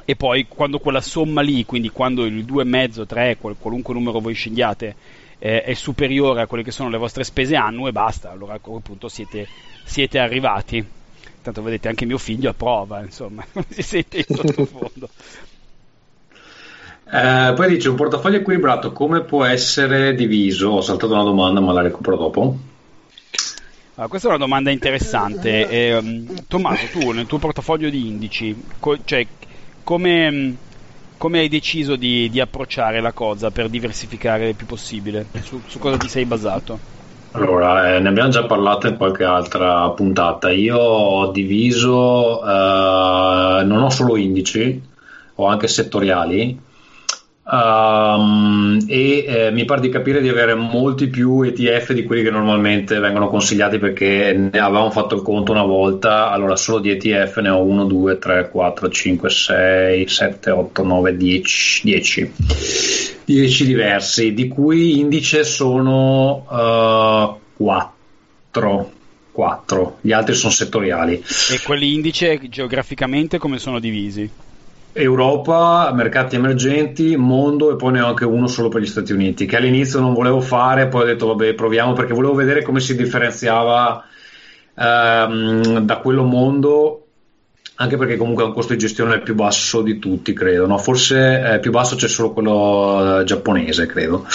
e 0.03 0.15
poi 0.15 0.45
quando 0.47 0.79
quella 0.79 0.99
somma 0.99 1.41
lì, 1.41 1.63
quindi 1.63 1.89
quando 1.89 2.25
il 2.25 2.43
2,5, 2.43 3.05
3, 3.05 3.37
qualunque 3.37 3.93
numero 3.93 4.19
voi 4.19 4.33
scegliate, 4.33 4.95
eh, 5.43 5.63
è 5.63 5.73
superiore 5.73 6.41
a 6.41 6.45
quelle 6.45 6.63
che 6.63 6.69
sono 6.69 6.89
le 6.89 6.99
vostre 6.99 7.23
spese 7.23 7.55
annue, 7.55 7.91
basta, 7.91 8.29
allora 8.29 8.53
a 8.53 8.59
quel 8.59 8.81
punto 8.83 9.07
siete, 9.07 9.47
siete 9.83 10.19
arrivati. 10.19 10.85
Tanto 11.41 11.63
vedete 11.63 11.87
anche 11.87 12.05
mio 12.05 12.19
figlio 12.19 12.51
approva, 12.51 13.01
insomma, 13.01 13.43
si 13.67 13.81
sente 13.81 14.17
in 14.17 14.35
sottofondo. 14.35 15.09
Eh, 17.13 17.51
poi 17.57 17.67
dice 17.67 17.89
un 17.89 17.95
portafoglio 17.95 18.37
equilibrato 18.37 18.93
come 18.93 19.23
può 19.23 19.43
essere 19.43 20.15
diviso? 20.15 20.69
Ho 20.69 20.81
saltato 20.81 21.11
una 21.11 21.23
domanda 21.23 21.59
ma 21.59 21.73
la 21.73 21.81
recupero 21.81 22.15
dopo. 22.15 22.57
Allora, 23.95 24.07
questa 24.07 24.27
è 24.27 24.29
una 24.29 24.39
domanda 24.39 24.71
interessante. 24.71 25.67
Eh, 25.67 26.23
Tommaso, 26.47 26.85
tu 26.87 27.11
nel 27.11 27.25
tuo 27.25 27.37
portafoglio 27.37 27.89
di 27.89 28.07
indici, 28.07 28.55
co- 28.79 28.99
cioè, 29.03 29.27
come, 29.83 30.55
come 31.21 31.37
hai 31.37 31.49
deciso 31.49 31.95
di, 31.97 32.31
di, 32.31 32.39
approcciare 32.39 32.99
la 32.99 33.13
cosa 33.13 33.51
per 33.51 33.69
diversificare 33.69 34.49
il 34.49 34.55
più 34.55 34.65
possibile? 34.65 35.27
Su, 35.43 35.61
su 35.67 35.77
cosa 35.77 35.95
ti 35.95 36.07
sei 36.07 36.25
basato? 36.25 36.79
Allora, 37.33 37.93
eh, 37.93 37.99
ne 37.99 38.09
abbiamo 38.09 38.31
già 38.31 38.47
parlato 38.47 38.87
in 38.87 38.97
qualche 38.97 39.23
altra 39.23 39.87
puntata. 39.91 40.49
Io 40.49 40.79
ho 40.79 41.29
diviso, 41.29 42.41
eh, 42.43 43.63
non 43.63 43.83
ho 43.83 43.89
solo 43.91 44.17
indici, 44.17 44.81
ho 45.35 45.45
anche 45.45 45.67
settoriali. 45.67 46.59
Um, 47.53 48.81
e 48.87 49.25
eh, 49.27 49.51
mi 49.51 49.65
pare 49.65 49.81
di 49.81 49.89
capire 49.89 50.21
di 50.21 50.29
avere 50.29 50.53
molti 50.53 51.07
più 51.07 51.41
ETF 51.41 51.91
di 51.91 52.05
quelli 52.05 52.23
che 52.23 52.31
normalmente 52.31 52.97
vengono 52.99 53.27
consigliati 53.27 53.77
perché 53.77 54.31
ne 54.31 54.57
avevamo 54.57 54.89
fatto 54.89 55.15
il 55.15 55.21
conto 55.21 55.51
una 55.51 55.65
volta. 55.65 56.31
Allora 56.31 56.55
solo 56.55 56.79
di 56.79 56.91
ETF 56.91 57.39
ne 57.39 57.49
ho 57.49 57.61
1, 57.61 57.83
2, 57.83 58.19
3, 58.19 58.49
4, 58.49 58.89
5, 58.89 59.29
6, 59.29 60.07
7, 60.07 60.49
8, 60.49 60.83
9, 60.83 61.17
10 61.17 61.81
10, 61.83 62.33
10 63.25 63.65
diversi 63.65 64.33
di 64.33 64.47
cui 64.47 64.99
indice 64.99 65.43
sono 65.43 66.45
uh, 66.47 67.37
4 67.57 68.91
4 69.33 69.97
gli 70.01 70.13
altri 70.13 70.35
sono 70.35 70.53
settoriali. 70.53 71.15
E 71.15 71.59
quelli 71.65 71.93
indice 71.93 72.39
geograficamente 72.47 73.37
come 73.37 73.59
sono 73.59 73.79
divisi? 73.79 74.29
Europa, 74.93 75.91
mercati 75.93 76.35
emergenti, 76.35 77.15
mondo 77.15 77.71
e 77.71 77.75
poi 77.75 77.93
ne 77.93 78.01
ho 78.01 78.07
anche 78.07 78.25
uno 78.25 78.47
solo 78.47 78.69
per 78.69 78.81
gli 78.81 78.87
Stati 78.87 79.13
Uniti, 79.13 79.45
che 79.45 79.55
all'inizio 79.55 79.99
non 79.99 80.13
volevo 80.13 80.41
fare, 80.41 80.87
poi 80.87 81.03
ho 81.03 81.05
detto 81.05 81.27
vabbè 81.27 81.53
proviamo 81.53 81.93
perché 81.93 82.13
volevo 82.13 82.33
vedere 82.33 82.61
come 82.61 82.79
si 82.79 82.95
differenziava 82.95 84.03
ehm, 84.75 85.79
da 85.79 85.97
quello 85.97 86.23
mondo, 86.23 87.05
anche 87.75 87.97
perché 87.97 88.17
comunque 88.17 88.43
ha 88.43 88.47
un 88.47 88.53
costo 88.53 88.73
di 88.73 88.79
gestione 88.79 89.21
più 89.21 89.33
basso 89.33 89.81
di 89.81 89.97
tutti, 89.97 90.33
credo, 90.33 90.67
no? 90.67 90.77
forse 90.77 91.53
eh, 91.53 91.59
più 91.59 91.71
basso 91.71 91.95
c'è 91.95 92.07
solo 92.07 92.31
quello 92.31 93.19
eh, 93.19 93.23
giapponese, 93.23 93.85
credo. 93.85 94.25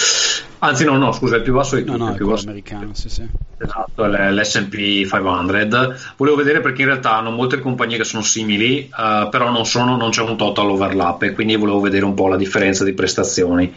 Anzi, 0.59 0.85
no, 0.85 0.97
no, 0.97 1.11
scusa, 1.11 1.35
il 1.35 1.43
più 1.43 1.53
basso 1.53 1.75
di 1.75 1.83
tutti. 1.83 1.97
No, 1.97 2.05
no, 2.05 2.11
il 2.11 2.17
più 2.17 2.27
basso 2.27 2.47
americano, 2.47 2.89
sì, 2.93 3.09
sì. 3.09 3.27
Esatto, 3.59 4.05
l'SP 4.05 5.05
500. 5.05 5.95
Volevo 6.17 6.35
vedere 6.37 6.61
perché 6.61 6.81
in 6.81 6.87
realtà 6.87 7.15
hanno 7.15 7.29
molte 7.31 7.59
compagnie 7.59 7.97
che 7.97 8.03
sono 8.03 8.23
simili, 8.23 8.89
uh, 8.91 9.29
però 9.29 9.51
non, 9.51 9.65
sono, 9.65 9.95
non, 9.97 10.09
c'è 10.09 10.21
un 10.21 10.35
total 10.35 10.71
overlap 10.71 11.23
e 11.23 11.33
quindi 11.33 11.55
volevo 11.55 11.79
vedere 11.79 12.05
un 12.05 12.13
po' 12.15 12.27
la 12.27 12.37
differenza 12.37 12.83
di 12.83 12.93
prestazioni. 12.93 13.71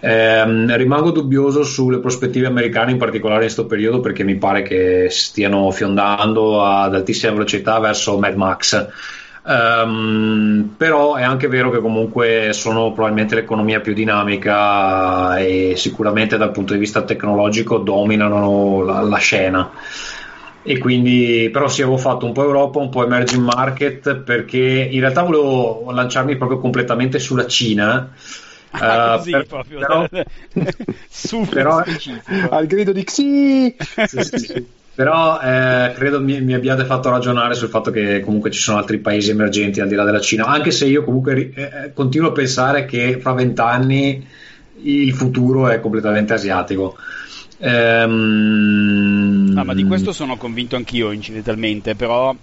Eh, 0.00 0.76
rimango 0.76 1.10
dubbioso 1.10 1.62
sulle 1.62 1.98
prospettive 1.98 2.46
americane, 2.46 2.92
in 2.92 2.98
particolare 2.98 3.40
in 3.40 3.46
questo 3.46 3.66
periodo, 3.66 4.00
perché 4.00 4.24
mi 4.24 4.36
pare 4.36 4.62
che 4.62 5.08
stiano 5.10 5.70
fiondando 5.70 6.64
ad 6.64 6.94
altissima 6.94 7.32
velocità 7.32 7.78
verso 7.78 8.18
Mad 8.18 8.34
Max 8.34 8.88
Um, 9.46 10.74
però 10.74 11.16
è 11.16 11.22
anche 11.22 11.48
vero 11.48 11.70
che 11.70 11.80
comunque 11.80 12.54
sono 12.54 12.92
probabilmente 12.92 13.34
l'economia 13.34 13.80
più 13.80 13.92
dinamica 13.92 15.36
e 15.36 15.74
sicuramente 15.76 16.38
dal 16.38 16.50
punto 16.50 16.72
di 16.72 16.78
vista 16.78 17.02
tecnologico 17.02 17.76
dominano 17.76 18.82
la, 18.82 19.02
la 19.02 19.18
scena. 19.18 19.70
E 20.62 20.78
quindi 20.78 21.50
però 21.52 21.68
sì 21.68 21.82
avevo 21.82 21.98
fatto 21.98 22.24
un 22.24 22.32
po' 22.32 22.42
Europa 22.42 22.78
un 22.78 22.88
po' 22.88 23.04
emerging 23.04 23.44
market 23.44 24.16
perché 24.16 24.88
in 24.90 25.00
realtà 25.00 25.22
volevo 25.22 25.90
lanciarmi 25.90 26.36
proprio 26.36 26.58
completamente 26.58 27.18
sulla 27.18 27.46
Cina. 27.46 28.12
Ah, 28.76 29.18
così 29.18 29.30
per, 29.30 29.46
proprio. 29.46 29.78
però, 29.78 30.08
super 31.08 31.54
però, 31.54 31.84
al 32.50 32.66
grido 32.66 32.90
di 32.90 33.04
Xi! 33.04 33.76
Sì, 33.78 34.20
sì, 34.24 34.38
sì. 34.38 34.66
Però 34.94 35.40
eh, 35.40 35.92
credo 35.94 36.20
mi, 36.20 36.40
mi, 36.40 36.54
abbiate 36.54 36.84
fatto 36.84 37.10
ragionare 37.10 37.54
sul 37.54 37.68
fatto 37.68 37.90
che 37.90 38.20
comunque 38.20 38.50
ci 38.52 38.60
sono 38.60 38.78
altri 38.78 38.98
paesi 38.98 39.30
emergenti 39.30 39.80
al 39.80 39.88
di 39.88 39.96
là 39.96 40.04
della 40.04 40.20
Cina, 40.20 40.46
anche 40.46 40.70
se 40.70 40.86
io 40.86 41.02
comunque 41.02 41.50
eh, 41.52 41.62
eh 41.62 41.92
continuo 41.92 42.28
a 42.28 42.32
pensare 42.32 42.84
che 42.84 43.18
fra 43.20 43.32
vent'anni 43.32 44.24
il 44.82 45.12
futuro 45.12 45.68
è 45.68 45.80
completamente 45.80 46.32
asiatico. 46.32 46.96
Ehm... 47.58 49.50
No, 49.52 49.64
ma 49.64 49.74
di 49.74 49.84
questo 49.84 50.12
sono 50.12 50.36
convinto 50.36 50.76
anch'io 50.76 51.10
incidentalmente, 51.10 51.96
però 51.96 52.34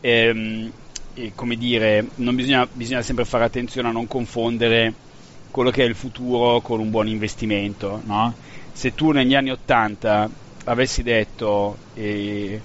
ehm, 0.00 0.70
come 1.34 1.56
dire, 1.56 2.06
bisogna, 2.14 2.66
bisogna 2.72 3.02
sempre 3.02 3.24
fare 3.24 3.44
attenzione 3.44 3.88
a 3.88 3.92
non 3.92 4.08
confondere 4.08 4.92
quello 5.50 5.70
che 5.70 5.84
è 5.84 5.86
il 5.86 5.94
futuro 5.94 6.60
con 6.60 6.80
un 6.80 6.90
buon 6.90 7.06
investimento. 7.06 8.00
No? 8.06 8.34
Se 8.72 8.94
tu 8.94 9.10
negli 9.12 9.34
anni 9.34 9.50
80 9.50 10.30
avessi 10.64 11.02
detto 11.02 11.76
eh, 11.94 12.60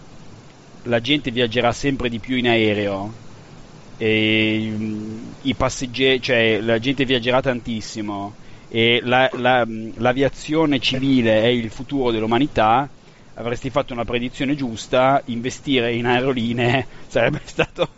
la 0.83 1.01
gente 1.01 1.31
viaggerà 1.31 1.71
sempre 1.71 2.09
di 2.09 2.19
più 2.19 2.35
in 2.35 2.47
aereo 2.47 3.25
e 3.97 4.73
mm, 4.75 5.19
i 5.43 5.53
passeggeri, 5.55 6.21
cioè 6.21 6.59
la 6.61 6.79
gente 6.79 7.05
viaggerà 7.05 7.41
tantissimo 7.41 8.33
e 8.69 9.01
la, 9.03 9.29
la, 9.33 9.65
mm, 9.65 9.91
l'aviazione 9.95 10.79
civile 10.79 11.41
è 11.41 11.47
il 11.47 11.69
futuro 11.69 12.11
dell'umanità, 12.11 12.87
avresti 13.35 13.69
fatto 13.69 13.93
una 13.93 14.05
predizione 14.05 14.55
giusta, 14.55 15.21
investire 15.25 15.93
in 15.93 16.05
aerolinee 16.05 16.85
sarebbe 17.07 17.41
stato 17.43 17.89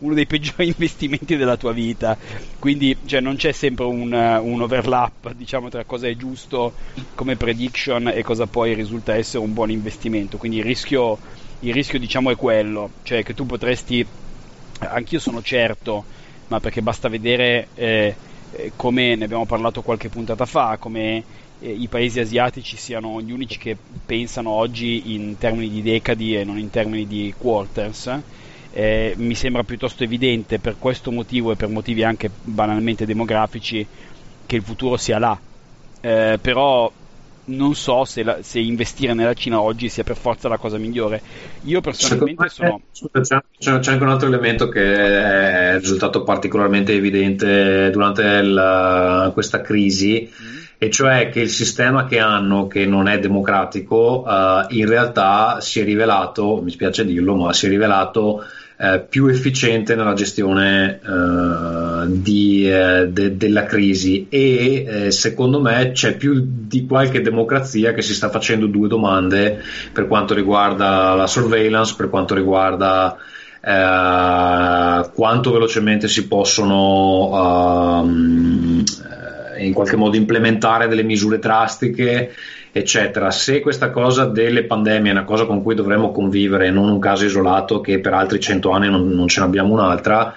uno 0.00 0.14
dei 0.14 0.26
peggiori 0.26 0.66
investimenti 0.76 1.36
della 1.36 1.56
tua 1.56 1.72
vita. 1.72 2.16
Quindi 2.58 2.96
cioè, 3.06 3.20
non 3.20 3.36
c'è 3.36 3.52
sempre 3.52 3.84
un, 3.84 4.12
un, 4.12 4.60
overlap 4.60 5.32
diciamo, 5.32 5.68
tra 5.68 5.84
cosa 5.84 6.06
è 6.06 6.16
giusto 6.16 6.74
come 7.14 7.36
prediction 7.36 8.08
e 8.08 8.22
cosa 8.22 8.46
poi 8.46 8.74
risulta 8.74 9.14
essere 9.14 9.42
un 9.42 9.52
buon 9.52 9.70
investimento. 9.70 10.36
Quindi 10.36 10.58
il 10.58 10.64
rischio, 10.64 11.18
il 11.60 11.72
rischio 11.72 11.98
diciamo, 11.98 12.30
è 12.30 12.36
quello, 12.36 12.90
cioè 13.02 13.22
che 13.22 13.34
tu 13.34 13.46
potresti, 13.46 14.06
anch'io 14.80 15.18
sono 15.18 15.42
certo, 15.42 16.04
ma 16.48 16.60
perché 16.60 16.82
basta 16.82 17.08
vedere 17.08 17.68
eh, 17.74 18.14
eh 18.52 18.72
come 18.74 19.14
ne 19.14 19.24
abbiamo 19.24 19.46
parlato 19.46 19.82
qualche 19.82 20.08
puntata 20.08 20.44
fa, 20.44 20.76
come 20.78 21.22
eh, 21.60 21.70
i 21.70 21.86
paesi 21.88 22.18
asiatici 22.20 22.76
siano 22.76 23.20
gli 23.20 23.30
unici 23.30 23.58
che 23.58 23.76
pensano 24.04 24.50
oggi 24.50 25.14
in 25.14 25.36
termini 25.38 25.68
di 25.68 25.82
decadi 25.82 26.36
e 26.36 26.44
non 26.44 26.58
in 26.58 26.70
termini 26.70 27.06
di 27.06 27.32
quarters 27.36 28.20
eh, 28.72 29.14
mi 29.16 29.34
sembra 29.34 29.64
piuttosto 29.64 30.04
evidente 30.04 30.58
per 30.58 30.76
questo 30.78 31.10
motivo 31.10 31.52
e 31.52 31.56
per 31.56 31.68
motivi 31.68 32.04
anche 32.04 32.30
banalmente 32.42 33.06
demografici 33.06 33.86
che 34.46 34.56
il 34.56 34.62
futuro 34.62 34.96
sia 34.96 35.18
là. 35.18 35.38
Eh, 36.00 36.38
però 36.40 36.90
non 37.50 37.74
so 37.74 38.04
se, 38.04 38.22
la, 38.22 38.38
se, 38.42 38.60
investire 38.60 39.12
nella 39.12 39.34
Cina 39.34 39.60
oggi 39.60 39.88
sia 39.88 40.04
per 40.04 40.16
forza 40.16 40.48
la 40.48 40.56
cosa 40.56 40.78
migliore. 40.78 41.20
Io 41.62 41.80
personalmente 41.80 42.48
sono. 42.48 42.80
C'è, 42.92 43.38
c'è, 43.58 43.90
anche 43.90 44.02
un 44.02 44.08
altro 44.08 44.28
elemento 44.28 44.68
che 44.68 44.94
è 44.94 45.78
risultato 45.78 46.22
particolarmente 46.22 46.92
evidente 46.92 47.90
durante 47.90 48.22
il, 48.22 49.30
questa 49.32 49.60
crisi. 49.60 50.30
Mm. 50.30 50.58
E 50.82 50.88
cioè 50.88 51.28
che 51.28 51.40
il 51.40 51.50
sistema 51.50 52.06
che 52.06 52.18
hanno, 52.18 52.66
che 52.66 52.86
non 52.86 53.06
è 53.06 53.18
democratico, 53.18 54.24
uh, 54.26 54.64
in 54.68 54.86
realtà 54.86 55.60
si 55.60 55.78
è 55.78 55.84
rivelato, 55.84 56.62
mi 56.62 56.70
spiace 56.70 57.04
dirlo, 57.04 57.34
ma 57.34 57.52
si 57.52 57.66
è 57.66 57.68
rivelato 57.68 58.42
eh, 58.82 59.04
più 59.06 59.26
efficiente 59.26 59.94
nella 59.94 60.14
gestione 60.14 61.00
eh, 61.04 62.06
di, 62.06 62.66
eh, 62.66 63.08
de, 63.08 63.36
della 63.36 63.64
crisi. 63.64 64.26
E 64.30 64.86
eh, 64.88 65.10
secondo 65.10 65.60
me 65.60 65.90
c'è 65.92 66.16
più 66.16 66.42
di 66.42 66.86
qualche 66.86 67.20
democrazia 67.20 67.92
che 67.92 68.00
si 68.00 68.14
sta 68.14 68.30
facendo 68.30 68.66
due 68.66 68.88
domande 68.88 69.62
per 69.92 70.06
quanto 70.06 70.32
riguarda 70.32 71.14
la 71.14 71.26
surveillance, 71.26 71.94
per 71.94 72.08
quanto 72.08 72.34
riguarda 72.34 73.18
eh, 73.60 75.10
quanto 75.12 75.52
velocemente 75.52 76.08
si 76.08 76.26
possono 76.26 78.00
um, 78.00 78.82
in 79.64 79.72
qualche 79.72 79.96
modo 79.96 80.16
implementare 80.16 80.88
delle 80.88 81.02
misure 81.02 81.38
drastiche 81.38 82.32
eccetera. 82.72 83.30
Se 83.30 83.60
questa 83.60 83.90
cosa 83.90 84.26
delle 84.26 84.64
pandemie 84.64 85.10
è 85.10 85.14
una 85.14 85.24
cosa 85.24 85.44
con 85.44 85.62
cui 85.62 85.74
dovremmo 85.74 86.12
convivere 86.12 86.70
non 86.70 86.88
un 86.88 86.98
caso 86.98 87.24
isolato 87.24 87.80
che 87.80 87.98
per 87.98 88.14
altri 88.14 88.40
cento 88.40 88.70
anni 88.70 88.88
non, 88.88 89.08
non 89.08 89.28
ce 89.28 89.40
n'abbiamo 89.40 89.72
un'altra, 89.72 90.34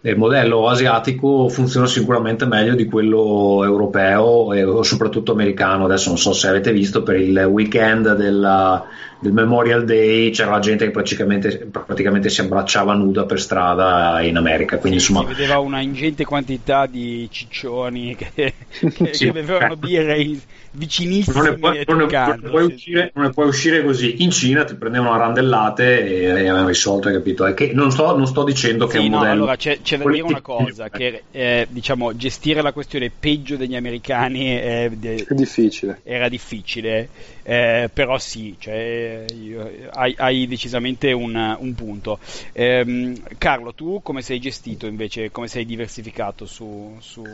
il 0.00 0.16
modello 0.16 0.68
asiatico 0.68 1.48
funziona 1.48 1.86
sicuramente 1.86 2.46
meglio 2.46 2.76
di 2.76 2.84
quello 2.84 3.64
europeo 3.64 4.52
e 4.52 4.84
soprattutto 4.84 5.32
americano. 5.32 5.86
Adesso 5.86 6.10
non 6.10 6.18
so 6.18 6.32
se 6.32 6.46
avete 6.46 6.72
visto 6.72 7.02
per 7.02 7.16
il 7.16 7.36
weekend 7.50 8.14
della, 8.14 8.86
del 9.18 9.32
Memorial 9.32 9.84
Day 9.84 10.30
c'era 10.30 10.52
la 10.52 10.60
gente 10.60 10.84
che 10.84 10.90
praticamente, 10.92 11.68
praticamente, 11.70 12.28
si 12.28 12.40
abbracciava 12.40 12.94
nuda 12.94 13.24
per 13.24 13.40
strada 13.40 14.20
in 14.22 14.36
America. 14.36 14.78
Quindi, 14.78 15.00
sì, 15.00 15.10
insomma... 15.10 15.28
Si 15.28 15.34
vedeva 15.34 15.58
una 15.58 15.80
ingente 15.80 16.24
quantità 16.24 16.86
di 16.86 17.28
ciccioni 17.30 18.14
che, 18.14 18.30
che, 18.70 19.10
sì, 19.12 19.24
che 19.24 19.32
bevevano 19.32 19.76
birre 19.76 20.38
vicinissimi 20.70 21.36
non 21.36 21.44
ne 21.46 21.54
puoi, 21.56 21.84
non 21.86 21.96
ne, 21.96 22.06
non 22.06 22.38
ne 22.40 22.48
puoi 22.48 22.66
sì. 22.66 22.74
uscire, 22.74 23.10
non 23.14 23.24
ne 23.24 23.30
puoi 23.30 23.48
uscire 23.48 23.84
così 23.84 24.22
in 24.22 24.30
Cina 24.30 24.64
ti 24.64 24.74
prendevano 24.74 25.12
a 25.12 25.16
randellate 25.16 26.04
e, 26.06 26.22
e 26.22 26.48
avevano 26.48 26.68
risolto 26.68 27.08
hai 27.08 27.14
capito 27.14 27.46
è 27.46 27.54
che 27.54 27.72
non 27.74 27.90
sto, 27.90 28.16
non 28.16 28.26
sto 28.26 28.44
dicendo 28.44 28.86
che 28.86 28.98
è 28.98 29.00
un 29.00 29.10
no, 29.10 29.16
modello 29.18 29.42
allora 29.42 29.56
c'è, 29.56 29.78
c'è 29.88 29.96
da 29.96 30.10
dire 30.10 30.22
una 30.22 30.40
cosa 30.42 30.90
che 30.90 31.22
eh, 31.30 31.66
diciamo 31.70 32.14
gestire 32.14 32.60
la 32.60 32.72
questione 32.72 33.10
peggio 33.10 33.56
degli 33.56 33.74
americani 33.74 34.46
è, 34.46 34.90
è 34.90 35.34
difficile. 35.34 36.00
era 36.02 36.28
difficile 36.28 37.08
eh, 37.42 37.88
però 37.90 38.18
sì 38.18 38.56
cioè, 38.58 39.24
io, 39.32 39.88
hai, 39.92 40.14
hai, 40.18 40.46
decisamente 40.46 41.12
un, 41.12 41.56
un 41.58 41.74
punto. 41.74 42.18
Eh, 42.52 43.14
Carlo 43.38 43.72
tu 43.72 44.00
come 44.02 44.20
sei 44.20 44.38
gestito 44.38 44.86
invece 44.86 45.30
come 45.30 45.48
sei 45.48 45.64
diversificato 45.64 46.44
su, 46.44 46.96
su, 47.00 47.24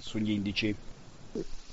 sugli 0.00 0.30
indici 0.30 0.74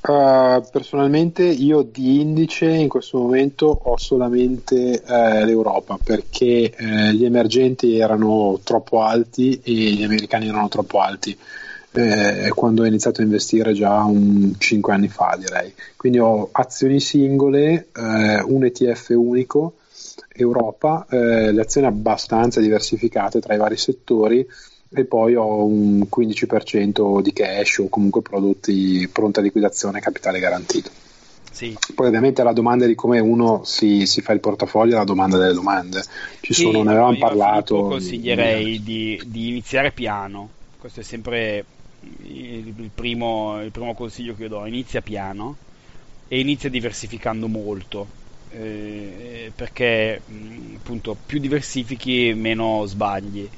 Uh, 0.07 0.63
personalmente 0.71 1.43
io 1.43 1.81
di 1.81 2.21
indice 2.21 2.67
in 2.67 2.88
questo 2.88 3.17
momento 3.17 3.65
ho 3.65 3.97
solamente 3.97 5.01
uh, 5.03 5.43
l'Europa 5.43 5.97
perché 6.03 6.71
uh, 6.77 7.09
gli 7.09 7.25
emergenti 7.25 7.97
erano 7.97 8.59
troppo 8.63 9.01
alti 9.01 9.59
e 9.63 9.71
gli 9.71 10.03
americani 10.03 10.47
erano 10.47 10.67
troppo 10.67 11.00
alti. 11.00 11.35
eh, 11.95 12.50
quando 12.53 12.83
ho 12.83 12.85
iniziato 12.85 13.21
a 13.21 13.24
investire 13.24 13.71
già 13.71 14.03
un 14.03 14.53
5 14.57 14.93
anni 14.93 15.07
fa 15.07 15.38
direi. 15.39 15.74
Quindi 15.95 16.19
ho 16.19 16.50
azioni 16.51 17.00
singole, 17.00 17.88
eh, 17.95 18.41
un 18.43 18.65
ETF 18.65 19.13
unico, 19.15 19.75
Europa, 20.33 21.05
eh, 21.09 21.53
le 21.53 21.62
azioni 21.62 21.88
abbastanza 21.88 22.59
diversificate 22.59 23.39
tra 23.39 23.53
i 23.53 23.57
vari 23.57 23.77
settori 23.77 24.45
e 25.01 25.05
poi 25.05 25.35
ho 25.35 25.65
un 25.65 26.07
15% 26.09 27.21
di 27.21 27.33
cash 27.33 27.79
o 27.79 27.89
comunque 27.89 28.21
prodotti 28.21 29.09
pronta 29.11 29.41
liquidazione 29.41 29.99
capitale 29.99 30.39
garantito. 30.39 30.89
Sì. 31.55 31.73
Poi 31.95 32.07
ovviamente 32.07 32.43
la 32.43 32.51
domanda 32.51 32.85
di 32.85 32.95
come 32.95 33.19
uno 33.19 33.63
si, 33.63 34.05
si, 34.05 34.21
fa 34.21 34.33
il 34.33 34.41
portafoglio 34.41 34.95
è 34.95 34.97
la 34.97 35.05
domanda 35.05 35.37
delle 35.37 35.53
domande. 35.53 36.03
Ci 36.41 36.53
sì, 36.53 36.63
sono, 36.63 36.83
ne 36.83 36.91
avevamo 36.91 37.17
parlato. 37.17 37.75
Io 37.77 37.87
consiglierei 37.87 38.83
di, 38.83 39.21
di, 39.25 39.47
iniziare 39.47 39.91
piano, 39.93 40.49
questo 40.77 40.99
è 40.99 41.03
sempre 41.03 41.63
il, 42.23 42.73
il, 42.77 42.89
primo, 42.93 43.61
il 43.63 43.71
primo 43.71 43.93
consiglio 43.93 44.35
che 44.35 44.43
io 44.43 44.49
do, 44.49 44.65
inizia 44.65 45.01
piano 45.01 45.55
e 46.27 46.39
inizia 46.39 46.69
diversificando 46.69 47.47
molto. 47.47 48.23
Eh, 48.49 49.51
perché 49.55 50.21
appunto 50.75 51.15
più 51.25 51.39
diversifichi 51.39 52.33
meno 52.35 52.83
sbagli 52.85 53.49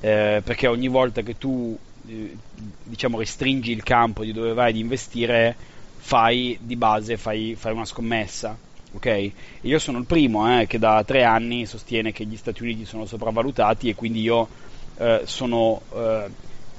eh, 0.00 0.40
perché 0.44 0.66
ogni 0.66 0.88
volta 0.88 1.22
che 1.22 1.38
tu 1.38 1.76
eh, 2.06 2.36
diciamo 2.82 3.18
restringi 3.18 3.72
il 3.72 3.82
campo 3.82 4.24
di 4.24 4.32
dove 4.32 4.52
vai 4.52 4.70
ad 4.70 4.76
investire 4.76 5.56
fai 5.96 6.58
di 6.60 6.76
base 6.76 7.16
fai, 7.16 7.54
fai 7.56 7.72
una 7.72 7.84
scommessa 7.84 8.56
ok? 8.92 9.30
Io 9.62 9.78
sono 9.78 9.98
il 9.98 10.04
primo 10.04 10.60
eh, 10.60 10.66
che 10.66 10.78
da 10.78 11.02
tre 11.04 11.24
anni 11.24 11.66
sostiene 11.66 12.12
che 12.12 12.24
gli 12.24 12.36
Stati 12.36 12.62
Uniti 12.62 12.84
sono 12.84 13.06
sopravvalutati 13.06 13.88
e 13.88 13.94
quindi 13.94 14.20
io 14.20 14.48
eh, 14.96 15.22
sono 15.24 15.82
eh, 15.94 16.26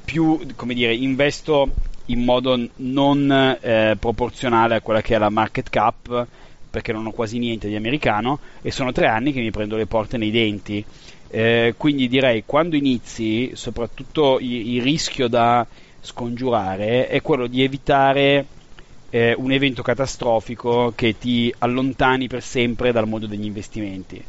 più, 0.03 0.39
come 0.55 0.73
dire, 0.73 0.93
investo 0.95 1.69
in 2.05 2.23
modo 2.23 2.59
non 2.77 3.57
eh, 3.61 3.95
proporzionale 3.99 4.75
a 4.75 4.81
quella 4.81 5.01
che 5.01 5.15
è 5.15 5.17
la 5.17 5.29
market 5.29 5.69
cap 5.69 6.27
perché 6.69 6.91
non 6.91 7.05
ho 7.05 7.11
quasi 7.11 7.37
niente 7.39 7.67
di 7.67 7.75
americano 7.75 8.39
e 8.61 8.71
sono 8.71 8.91
tre 8.91 9.07
anni 9.07 9.31
che 9.31 9.39
mi 9.39 9.51
prendo 9.51 9.75
le 9.75 9.85
porte 9.85 10.17
nei 10.17 10.31
denti. 10.31 10.83
Eh, 11.31 11.75
quindi 11.77 12.07
direi 12.07 12.43
quando 12.45 12.75
inizi, 12.75 13.51
soprattutto 13.53 14.39
il, 14.39 14.81
rischio 14.81 15.27
da 15.27 15.65
scongiurare 16.01 17.07
è 17.07 17.21
quello 17.21 17.45
di 17.45 17.63
evitare 17.63 18.45
eh, 19.11 19.35
un 19.37 19.51
evento 19.51 19.83
catastrofico 19.83 20.93
che 20.95 21.17
ti 21.19 21.53
allontani 21.59 22.27
per 22.27 22.41
sempre 22.41 22.91
dal 22.91 23.07
mondo 23.07 23.27
degli 23.27 23.45
investimenti. 23.45 24.23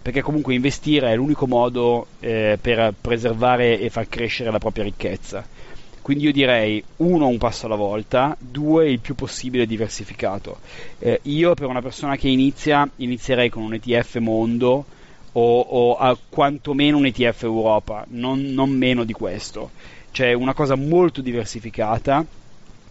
Perché 0.00 0.22
comunque 0.22 0.54
investire 0.54 1.10
è 1.10 1.16
l'unico 1.16 1.46
modo 1.46 2.06
eh, 2.20 2.58
per 2.60 2.94
preservare 2.98 3.78
e 3.80 3.90
far 3.90 4.08
crescere 4.08 4.50
la 4.50 4.58
propria 4.58 4.84
ricchezza. 4.84 5.44
Quindi 6.00 6.24
io 6.24 6.32
direi 6.32 6.82
uno 6.98 7.26
un 7.26 7.36
passo 7.36 7.66
alla 7.66 7.74
volta, 7.74 8.36
due 8.38 8.88
il 8.88 9.00
più 9.00 9.16
possibile 9.16 9.66
diversificato. 9.66 10.60
Eh, 11.00 11.18
io 11.22 11.54
per 11.54 11.66
una 11.66 11.82
persona 11.82 12.14
che 12.14 12.28
inizia 12.28 12.88
inizierei 12.96 13.50
con 13.50 13.64
un 13.64 13.74
ETF 13.74 14.18
mondo 14.18 14.84
o, 15.38 15.60
o 15.60 15.96
a 15.96 16.16
quantomeno 16.28 16.96
un 16.96 17.06
ETF 17.06 17.44
Europa, 17.44 18.04
non, 18.10 18.40
non 18.40 18.70
meno 18.70 19.04
di 19.04 19.12
questo. 19.12 19.70
Cioè 20.10 20.32
una 20.32 20.54
cosa 20.54 20.74
molto 20.76 21.20
diversificata 21.20 22.24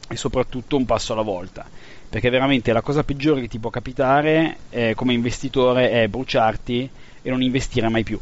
e 0.08 0.16
soprattutto 0.16 0.78
un 0.78 0.86
passo 0.86 1.14
alla 1.14 1.24
volta 1.24 1.66
perché 2.08 2.30
veramente 2.30 2.72
la 2.72 2.82
cosa 2.82 3.04
peggiore 3.04 3.42
che 3.42 3.48
ti 3.48 3.58
può 3.58 3.72
capitare 3.72 4.58
eh, 4.70 4.94
come 4.96 5.14
investitore 5.14 5.90
è 5.90 6.08
bruciarti 6.08 6.90
e 7.24 7.30
non 7.32 7.42
investire 7.42 7.90
mai 7.90 8.04
più 8.04 8.20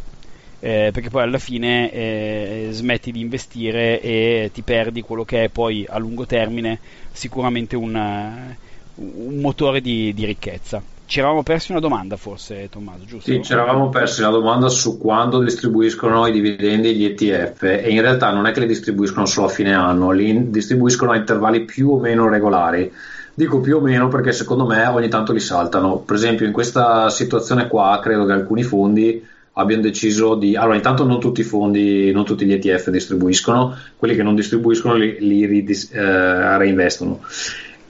eh, 0.62 0.92
perché 0.94 1.10
poi 1.10 1.24
alla 1.24 1.40
fine 1.40 1.92
eh, 1.92 2.68
smetti 2.72 3.12
di 3.12 3.20
investire 3.20 4.00
e 4.00 4.50
ti 4.54 4.62
perdi 4.62 5.02
quello 5.02 5.26
che 5.26 5.44
è 5.44 5.50
poi 5.50 5.86
a 5.90 5.98
lungo 5.98 6.26
termine 6.26 6.80
sicuramente 7.12 7.76
una, 7.76 8.56
un 8.96 9.40
motore 9.42 9.82
di, 9.82 10.14
di 10.14 10.24
ricchezza. 10.24 10.82
Ci 11.14 11.20
eravamo 11.20 11.44
persi 11.44 11.70
una 11.70 11.80
domanda 11.80 12.18
forse 12.18 12.70
Tommaso, 12.72 13.06
giusto? 13.06 13.30
Sì, 13.30 13.44
ci 13.44 13.54
eravamo 13.54 13.90
persi 13.90 14.22
una 14.22 14.32
domanda 14.32 14.68
su 14.68 14.98
quando 14.98 15.44
distribuiscono 15.44 16.26
i 16.26 16.32
dividendi 16.32 16.96
gli 16.96 17.06
ETF 17.06 17.62
e 17.62 17.92
in 17.92 18.02
realtà 18.02 18.32
non 18.32 18.48
è 18.48 18.52
che 18.52 18.62
li 18.62 18.66
distribuiscono 18.66 19.28
solo 19.28 19.46
a 19.46 19.50
fine 19.52 19.76
anno, 19.76 20.10
li 20.10 20.50
distribuiscono 20.50 21.12
a 21.12 21.16
intervalli 21.16 21.66
più 21.66 21.92
o 21.92 22.00
meno 22.00 22.28
regolari. 22.28 22.92
Dico 23.32 23.60
più 23.60 23.78
o 23.78 23.80
meno 23.80 24.08
perché 24.08 24.32
secondo 24.32 24.66
me 24.66 24.88
ogni 24.88 25.08
tanto 25.08 25.34
li 25.34 25.40
saltano. 25.40 25.98
Per 25.98 26.16
esempio 26.16 26.48
in 26.48 26.52
questa 26.52 27.12
situazione 27.12 27.68
qua 27.68 28.00
credo 28.02 28.26
che 28.26 28.32
alcuni 28.32 28.64
fondi 28.64 29.24
abbiano 29.52 29.84
deciso 29.84 30.34
di... 30.34 30.56
Allora, 30.56 30.78
intanto 30.78 31.06
non 31.06 31.20
tutti 31.20 31.42
i 31.42 31.44
fondi, 31.44 32.12
non 32.12 32.26
tutti 32.26 32.44
gli 32.44 32.54
ETF 32.54 32.90
distribuiscono, 32.90 33.78
quelli 33.98 34.16
che 34.16 34.24
non 34.24 34.34
distribuiscono 34.34 34.96
li, 34.96 35.18
li 35.20 35.64
eh, 35.92 36.58
reinvestono. 36.58 37.20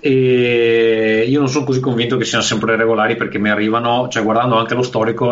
E 0.06 1.26
io 1.26 1.40
non 1.40 1.48
sono 1.48 1.64
così 1.64 1.80
convinto 1.80 2.18
che 2.18 2.26
siano 2.26 2.44
sempre 2.44 2.76
regolari 2.76 3.16
perché 3.16 3.40
mi 3.40 3.50
arrivano, 3.50 4.10
cioè 4.10 4.22
guardando 4.22 4.58
anche 4.58 4.74
lo 4.74 4.82
storico, 4.82 5.30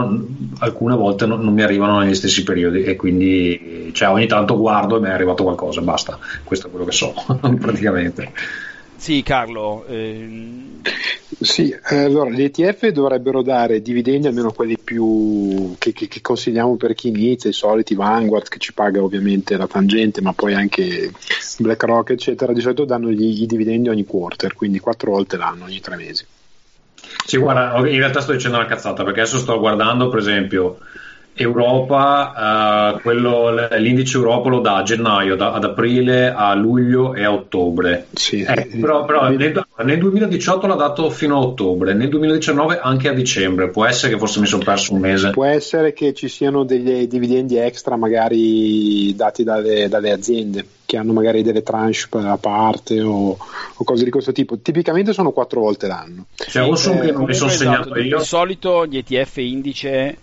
alcune 0.60 0.95
volte 0.95 1.25
non, 1.25 1.41
non 1.41 1.53
mi 1.53 1.62
arrivano 1.62 1.99
negli 1.99 2.15
stessi 2.15 2.43
periodi 2.43 2.84
e 2.84 2.95
quindi 2.95 3.91
cioè, 3.91 4.07
ogni 4.07 4.27
tanto 4.27 4.57
guardo 4.57 4.95
e 4.95 5.01
mi 5.01 5.07
è 5.07 5.12
arrivato 5.12 5.43
qualcosa, 5.43 5.81
basta, 5.81 6.17
questo 6.45 6.67
è 6.67 6.69
quello 6.69 6.86
che 6.86 6.93
so 6.93 7.13
praticamente. 7.60 8.31
Sì, 9.01 9.23
Carlo. 9.23 9.83
Ehm... 9.87 10.81
Sì, 11.39 11.75
allora 11.85 12.29
gli 12.29 12.43
ETF 12.43 12.89
dovrebbero 12.89 13.41
dare 13.41 13.81
dividendi, 13.81 14.27
almeno 14.27 14.51
quelli 14.51 14.77
più 14.77 15.73
che, 15.79 15.91
che, 15.91 16.07
che, 16.07 16.21
consigliamo 16.21 16.75
per 16.75 16.93
chi 16.93 17.07
inizia, 17.07 17.49
i 17.49 17.53
soliti 17.53 17.95
Vanguard 17.95 18.47
che 18.47 18.59
ci 18.59 18.73
paga 18.73 19.01
ovviamente 19.01 19.57
la 19.57 19.65
tangente, 19.65 20.21
ma 20.21 20.33
poi 20.33 20.53
anche 20.53 21.11
BlackRock, 21.57 22.11
eccetera. 22.11 22.53
Di 22.53 22.61
solito 22.61 22.85
danno 22.85 23.09
gli, 23.09 23.41
i 23.41 23.47
dividendi 23.47 23.89
ogni 23.89 24.05
quarter, 24.05 24.53
quindi 24.53 24.77
quattro 24.77 25.09
volte 25.09 25.35
l'anno, 25.35 25.63
ogni 25.63 25.79
tre 25.79 25.95
mesi. 25.95 26.23
Sì, 27.25 27.37
guarda, 27.37 27.75
in 27.89 27.97
realtà 27.97 28.21
sto 28.21 28.33
dicendo 28.33 28.57
una 28.57 28.67
cazzata 28.67 29.03
perché 29.03 29.21
adesso 29.21 29.39
sto 29.39 29.57
guardando, 29.57 30.09
per 30.09 30.19
esempio, 30.19 30.77
Europa, 31.33 32.95
uh, 32.95 33.01
quello, 33.01 33.67
l'indice 33.77 34.17
Europa 34.17 34.49
lo 34.49 34.59
dà 34.59 34.77
a 34.77 34.83
gennaio, 34.83 35.35
da, 35.35 35.53
ad 35.53 35.63
aprile, 35.63 36.31
a 36.31 36.53
luglio 36.53 37.13
e 37.13 37.23
a 37.23 37.31
ottobre. 37.31 38.07
Sì, 38.13 38.41
eh, 38.41 38.69
però, 38.79 39.05
però 39.05 39.29
nel, 39.29 39.65
nel, 39.83 39.97
2018 39.97 40.67
l'ha 40.67 40.75
dato 40.75 41.09
fino 41.09 41.37
a 41.37 41.39
ottobre, 41.39 41.93
nel 41.93 42.09
2019 42.09 42.79
anche 42.81 43.07
a 43.07 43.13
dicembre. 43.13 43.69
Può 43.69 43.85
essere 43.85 44.11
che 44.11 44.19
forse 44.19 44.39
mi 44.39 44.45
sono 44.45 44.63
perso 44.63 44.93
un 44.93 44.99
mese. 44.99 45.29
Può 45.31 45.45
essere 45.45 45.93
che 45.93 46.13
ci 46.13 46.27
siano 46.27 46.63
degli 46.63 47.07
dividendi 47.07 47.57
extra, 47.57 47.95
magari 47.95 49.15
dati 49.15 49.43
dalle, 49.43 49.87
dalle 49.87 50.11
aziende 50.11 50.65
che 50.85 50.97
hanno 50.97 51.13
magari 51.13 51.41
delle 51.41 51.63
tranche 51.63 52.05
a 52.11 52.35
parte 52.35 53.01
o, 53.01 53.37
o, 53.37 53.83
cose 53.85 54.03
di 54.03 54.09
questo 54.09 54.33
tipo. 54.33 54.57
Tipicamente 54.57 55.13
sono 55.13 55.31
quattro 55.31 55.61
volte 55.61 55.87
l'anno. 55.87 56.25
Cioè, 56.35 56.67
o 56.67 56.75
sono 56.75 57.01
eh, 57.01 57.05
che 57.05 57.11
non 57.13 57.23
mi 57.23 57.33
sono 57.33 57.49
esatto, 57.49 57.83
segnato 57.83 57.99
io. 57.99 58.17
Di 58.17 58.23
solito 58.25 58.85
gli 58.85 58.97
ETF 58.97 59.37
indice 59.37 60.17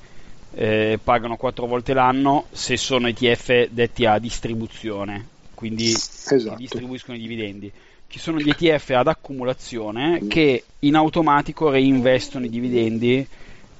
eh, 0.60 0.98
pagano 1.02 1.36
quattro 1.36 1.66
volte 1.66 1.94
l'anno 1.94 2.46
se 2.50 2.76
sono 2.76 3.06
ETF 3.06 3.68
detti 3.70 4.04
a 4.06 4.18
distribuzione, 4.18 5.24
quindi 5.54 5.86
esatto. 5.86 6.56
distribuiscono 6.56 7.16
i 7.16 7.20
dividendi. 7.20 7.70
Ci 8.08 8.18
sono 8.18 8.40
gli 8.40 8.48
ETF 8.48 8.90
ad 8.90 9.06
accumulazione 9.06 10.26
che 10.26 10.64
in 10.80 10.96
automatico 10.96 11.70
reinvestono 11.70 12.46
i 12.46 12.48
dividendi 12.48 13.24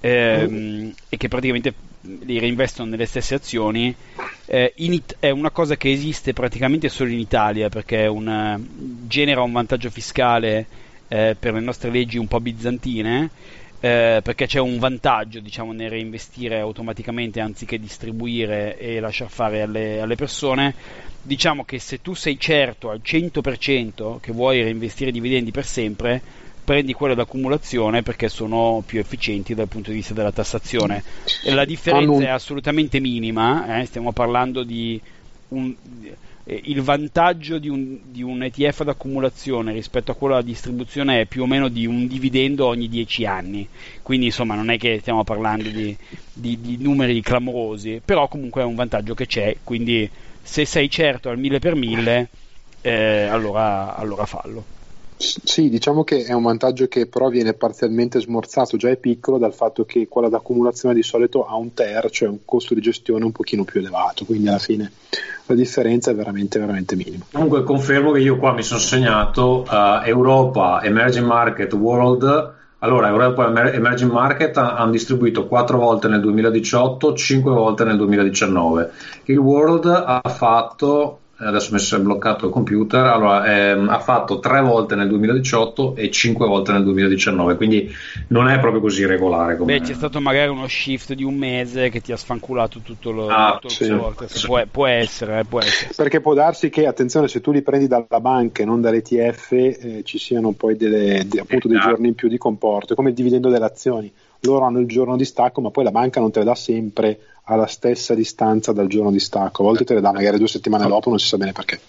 ehm, 0.00 0.94
e 1.08 1.16
che 1.16 1.28
praticamente 1.28 1.74
li 2.02 2.38
reinvestono 2.38 2.90
nelle 2.90 3.06
stesse 3.06 3.34
azioni. 3.34 3.92
Eh, 4.44 4.72
it- 4.76 5.16
è 5.18 5.30
una 5.30 5.50
cosa 5.50 5.76
che 5.76 5.90
esiste 5.90 6.32
praticamente 6.32 6.88
solo 6.88 7.10
in 7.10 7.18
Italia 7.18 7.68
perché 7.70 8.06
un, 8.06 8.64
genera 9.08 9.42
un 9.42 9.50
vantaggio 9.50 9.90
fiscale 9.90 10.66
eh, 11.08 11.34
per 11.36 11.54
le 11.54 11.60
nostre 11.60 11.90
leggi 11.90 12.18
un 12.18 12.28
po' 12.28 12.38
bizantine 12.38 13.30
eh, 13.80 14.20
perché 14.22 14.46
c'è 14.46 14.58
un 14.58 14.78
vantaggio 14.78 15.40
diciamo, 15.40 15.72
nel 15.72 15.90
reinvestire 15.90 16.58
automaticamente 16.58 17.40
anziché 17.40 17.78
distribuire 17.78 18.76
e 18.78 18.98
lasciar 19.00 19.30
fare 19.30 19.62
alle, 19.62 20.00
alle, 20.00 20.16
persone. 20.16 20.74
Diciamo 21.22 21.64
che 21.64 21.78
se 21.78 22.00
tu 22.00 22.14
sei 22.14 22.38
certo 22.38 22.90
al 22.90 23.00
100% 23.04 24.18
che 24.20 24.32
vuoi 24.32 24.62
reinvestire 24.62 25.10
dividendi 25.10 25.50
per 25.50 25.64
sempre, 25.64 26.20
prendi 26.64 26.92
quelle 26.92 27.14
d'accumulazione 27.14 28.02
perché 28.02 28.28
sono 28.28 28.82
più 28.84 28.98
efficienti 28.98 29.54
dal 29.54 29.68
punto 29.68 29.90
di 29.90 29.96
vista 29.96 30.14
della 30.14 30.32
tassazione. 30.32 31.02
E 31.44 31.54
la 31.54 31.64
differenza 31.64 32.24
è 32.24 32.28
assolutamente 32.28 32.98
minima, 33.00 33.78
eh? 33.78 33.84
stiamo 33.84 34.12
parlando 34.12 34.64
di 34.64 35.00
un, 35.48 35.74
eh, 36.48 36.62
il 36.64 36.80
vantaggio 36.80 37.58
di 37.58 37.68
un, 37.68 37.98
di 38.04 38.22
un, 38.22 38.42
ETF 38.42 38.82
d'accumulazione 38.84 39.72
rispetto 39.72 40.12
a 40.12 40.14
quello 40.14 40.34
della 40.37 40.46
distribuzione 40.46 41.20
è 41.20 41.26
più 41.26 41.42
o 41.42 41.46
meno 41.46 41.68
di 41.68 41.87
un 41.87 42.06
dividendo 42.06 42.64
ogni 42.64 42.88
10 42.88 43.26
anni, 43.26 43.68
quindi 44.02 44.26
insomma 44.26 44.54
non 44.54 44.70
è 44.70 44.78
che 44.78 44.98
stiamo 45.00 45.24
parlando 45.24 45.68
di, 45.68 45.94
di, 46.32 46.58
di 46.58 46.78
numeri 46.80 47.20
clamorosi, 47.20 48.00
però 48.02 48.28
comunque 48.28 48.62
è 48.62 48.64
un 48.64 48.76
vantaggio 48.76 49.12
che 49.12 49.26
c'è, 49.26 49.56
quindi 49.62 50.08
se 50.40 50.64
sei 50.64 50.88
certo 50.88 51.28
al 51.28 51.38
1000 51.38 51.58
per 51.58 51.74
1000 51.74 52.28
eh, 52.80 53.22
allora, 53.24 53.94
allora 53.94 54.24
fallo. 54.24 54.76
Sì, 55.18 55.68
diciamo 55.68 56.04
che 56.04 56.24
è 56.24 56.33
un 56.33 56.44
vantaggio 56.44 56.87
che 56.87 57.09
però 57.09 57.28
viene 57.28 57.52
parzialmente 57.52 58.20
smorzato, 58.20 58.76
già 58.76 58.88
è 58.88 58.96
piccolo, 58.96 59.37
dal 59.37 59.52
fatto 59.52 59.85
che 59.85 60.07
quella 60.09 60.28
d'accumulazione 60.28 60.94
di 60.94 61.02
solito 61.02 61.44
ha 61.44 61.57
un 61.57 61.74
TER, 61.74 62.09
cioè 62.11 62.28
un 62.28 62.38
costo 62.44 62.74
di 62.74 62.81
gestione 62.81 63.24
un 63.24 63.33
pochino 63.33 63.64
più 63.64 63.81
elevato, 63.81 64.24
quindi 64.24 64.48
alla 64.48 64.59
fine 64.59 64.92
la 65.46 65.54
differenza 65.57 66.12
è 66.12 66.14
veramente, 66.14 66.61
veramente 66.61 66.94
minima. 66.94 67.24
Comunque 67.33 67.64
confermo 67.64 68.12
che 68.12 68.20
io 68.20 68.38
qua 68.38 68.52
mi 68.52 68.62
sono 68.62 68.78
segnato 68.78 69.66
uh, 69.68 70.07
Europa, 70.07 70.83
Emerging 70.85 71.26
Market, 71.26 71.72
World. 71.72 72.54
Allora, 72.81 73.09
Europa 73.09 73.44
Emerging 73.72 74.12
Market 74.12 74.57
hanno 74.57 74.92
distribuito 74.92 75.48
4 75.48 75.78
volte 75.78 76.07
nel 76.07 76.20
2018, 76.20 77.12
5 77.12 77.50
volte 77.50 77.83
nel 77.83 77.96
2019. 77.96 78.90
Il 79.24 79.38
World 79.38 79.87
ha 79.87 80.22
fatto 80.28 81.18
adesso 81.40 81.72
mi 81.72 81.79
si 81.79 81.94
è 81.94 81.98
bloccato 81.98 82.46
il 82.46 82.53
computer, 82.53 83.05
allora, 83.05 83.70
ehm, 83.70 83.88
ha 83.88 84.01
fatto 84.01 84.40
tre 84.40 84.61
volte 84.61 84.96
nel 84.96 85.09
2018 85.09 85.94
e 85.94 86.11
cinque 86.11 86.46
volte 86.46 86.72
nel 86.72 86.83
2019, 86.83 87.57
quindi 87.57 87.90
non 88.29 88.48
è 88.48 88.59
proprio 88.59 88.81
così 88.81 89.07
regolare. 89.07 89.57
Come... 89.57 89.79
Beh, 89.79 89.87
c'è 89.87 89.94
stato 89.94 90.20
magari 90.20 90.51
uno 90.51 90.66
shift 90.66 91.14
di 91.14 91.22
un 91.22 91.37
mese 91.37 91.90
che 91.90 92.01
ti 92.01 92.11
ha 92.11 92.16
sfanculato 92.16 92.81
tutto 92.81 93.12
lo, 93.12 93.29
ah, 93.29 93.59
tutto 93.61 93.68
sì, 93.72 93.85
sì. 93.85 94.46
Può, 94.46 94.64
può, 94.70 94.87
essere, 94.87 95.40
eh, 95.40 95.44
può, 95.44 95.61
essere, 95.61 95.92
Perché 95.94 96.20
può 96.20 96.35
darsi 96.35 96.70
che, 96.70 96.87
attenzione, 96.87 97.29
se 97.29 97.40
tu 97.40 97.53
li 97.53 97.62
prendi 97.62 97.87
dalla 97.87 98.20
banca 98.20 98.62
e 98.62 98.66
non 98.66 98.81
dall'ETF, 98.81 99.53
eh, 99.53 100.03
ci 100.05 100.18
siano 100.18 100.53
poi 100.53 100.77
delle, 100.77 101.24
de, 101.27 101.40
appunto, 101.40 101.68
dei 101.68 101.77
esatto. 101.77 101.92
giorni 101.92 102.09
in 102.09 102.14
più 102.14 102.29
di 102.29 102.38
comporto, 102.38 102.94
come 102.96 103.11
il 103.11 103.14
dividendo 103.14 103.48
delle 103.48 103.64
azioni. 103.64 104.12
Loro 104.42 104.66
hanno 104.66 104.79
il 104.79 104.87
giorno 104.87 105.16
di 105.16 105.24
stacco, 105.24 105.61
ma 105.61 105.70
poi 105.70 105.83
la 105.83 105.90
banca 105.90 106.20
non 106.20 106.31
te 106.31 106.40
le 106.40 106.44
dà 106.44 106.55
sempre 106.55 107.18
alla 107.48 107.66
stessa 107.66 108.14
distanza 108.14 108.72
dal 108.72 108.87
giorno 108.87 109.11
di 109.11 109.20
stacco. 109.20 109.62
A 109.62 109.66
volte 109.66 109.84
te 109.84 109.94
le 109.94 110.00
dà 110.00 110.12
magari 110.12 110.38
due 110.38 110.48
settimane 110.48 110.87
dopo, 110.87 111.08
non 111.08 111.18
si 111.18 111.26
sa 111.26 111.37
bene 111.37 111.52
perché. 111.52 111.80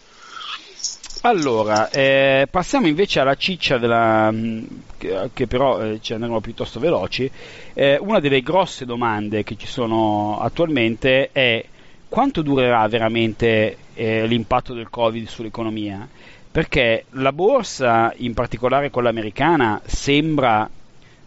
Allora, 1.22 1.90
eh, 1.90 2.48
passiamo 2.50 2.88
invece 2.88 3.20
alla 3.20 3.36
ciccia 3.36 3.78
della, 3.78 4.32
mm, 4.32 4.64
che, 4.98 5.30
che, 5.34 5.48
però 5.48 5.82
eh, 5.82 6.00
ci 6.02 6.14
andremo 6.14 6.40
piuttosto 6.40 6.80
veloci. 6.80 7.30
Eh, 7.74 7.98
una 8.00 8.22
delle 8.22 8.42
grosse 8.42 8.86
domande 8.86 9.44
che 9.44 9.58
ci 9.58 9.68
sono 9.68 10.40
attualmente 10.40 11.30
è 11.34 11.66
quanto 12.08 12.42
durerà 12.42 12.88
veramente 12.88 13.78
eh, 13.96 14.26
l'impatto 14.28 14.74
del 14.74 14.90
Covid 14.90 15.28
sull'economia? 15.28 16.08
Perché 16.52 17.06
la 17.12 17.34
borsa, 17.34 18.14
in 18.18 18.34
particolare 18.34 18.90
quella 18.90 19.10
americana, 19.10 19.82
sembra 19.86 20.70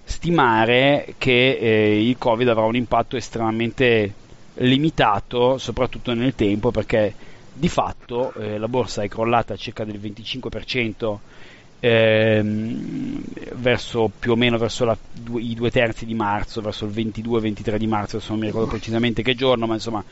stimare 0.04 1.14
che 1.18 1.58
eh, 1.58 2.08
il 2.08 2.16
Covid 2.16 2.48
avrà 2.48 2.64
un 2.64 2.76
impatto 2.76 3.16
estremamente 3.16 4.12
limitato, 4.54 5.58
soprattutto 5.58 6.14
nel 6.14 6.34
tempo, 6.34 6.70
perché 6.70 7.14
di 7.52 7.68
fatto 7.68 8.32
eh, 8.34 8.58
la 8.58 8.68
borsa 8.68 9.02
è 9.02 9.08
crollata 9.08 9.56
circa 9.56 9.84
del 9.84 10.00
25% 10.00 11.18
ehm, 11.84 13.22
verso 13.54 14.10
più 14.16 14.32
o 14.32 14.36
meno 14.36 14.56
verso 14.56 14.84
la, 14.84 14.96
due, 15.12 15.42
i 15.42 15.54
due 15.54 15.70
terzi 15.70 16.06
di 16.06 16.14
marzo, 16.14 16.60
verso 16.60 16.84
il 16.84 16.92
22-23 16.92 17.76
di 17.76 17.86
marzo, 17.86 18.16
adesso 18.16 18.30
non 18.30 18.40
mi 18.40 18.46
ricordo 18.46 18.68
precisamente 18.68 19.22
che 19.22 19.34
giorno, 19.34 19.66
ma 19.66 19.74
insomma 19.74 20.02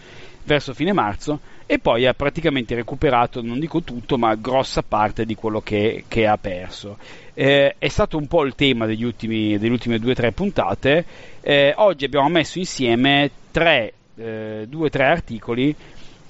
verso 0.43 0.75
fine 0.75 0.93
marzo, 0.93 1.39
e 1.67 1.79
poi 1.79 2.07
ha 2.07 2.15
praticamente 2.15 2.75
recuperato, 2.75 3.41
non 3.41 3.61
dico 3.61 3.83
tutto, 3.83 4.19
ma 4.19 4.35
grossa 4.35 4.83
parte 4.83 5.25
di 5.25 5.37
quello 5.37 5.61
che, 5.61 6.05
che 6.09 6.27
ha 6.27 6.37
perso. 6.37 6.99
Eh, 7.35 7.77
è 7.79 7.89
stato 7.89 8.17
un 8.17 8.27
po' 8.27 8.45
il 8.45 8.57
tema 8.57 8.87
degli 8.87 9.05
ultimi, 9.05 9.57
delle 9.57 9.73
ultime 9.73 9.99
due 10.01 10.13
o 10.13 10.15
tre 10.15 10.33
puntate. 10.33 11.05
Eh, 11.41 11.73
oggi 11.77 12.05
abbiamo 12.05 12.29
messo 12.29 12.59
insieme 12.59 13.31
tre 13.53 13.95
eh, 14.21 14.67
due 14.69 14.87
o 14.87 14.91
tre 14.91 15.05
articoli, 15.05 15.75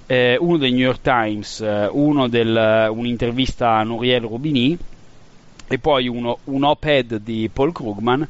eh, 0.07 0.37
uno 0.39 0.57
del 0.57 0.73
New 0.73 0.85
York 0.85 1.01
Times, 1.03 1.61
eh, 1.61 1.89
uno 1.91 2.29
del, 2.29 2.89
un'intervista 2.91 3.77
a 3.77 3.83
Nouriel 3.83 4.23
Rubini 4.23 4.77
e 5.69 5.79
poi 5.79 6.09
uno, 6.09 6.39
un 6.45 6.65
op-ed 6.65 7.17
di 7.17 7.51
Paul 7.53 7.73
Krugman 7.73 8.27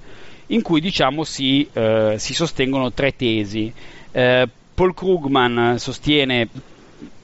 in 0.48 0.62
cui 0.62 0.80
diciamo 0.80 1.24
si, 1.24 1.68
eh, 1.72 2.14
si 2.18 2.34
sostengono 2.34 2.92
tre 2.92 3.14
tesi. 3.14 3.72
Eh, 4.10 4.48
Paul 4.74 4.94
Krugman 4.94 5.78
sostiene 5.78 6.48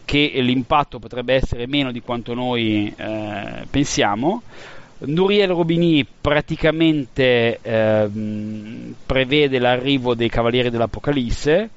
che 0.05 0.31
l'impatto 0.37 0.99
potrebbe 0.99 1.35
essere 1.35 1.67
meno 1.67 1.91
di 1.91 2.01
quanto 2.01 2.33
noi 2.33 2.95
pensiamo, 3.69 4.43
Nuriel 4.99 5.49
Robini 5.49 6.07
praticamente 6.07 7.59
eh, 7.61 8.09
prevede 9.05 9.59
l'arrivo 9.59 10.15
dei 10.15 10.31
Cavalieri 10.31 10.71
dell'Apocalisse 10.71 11.69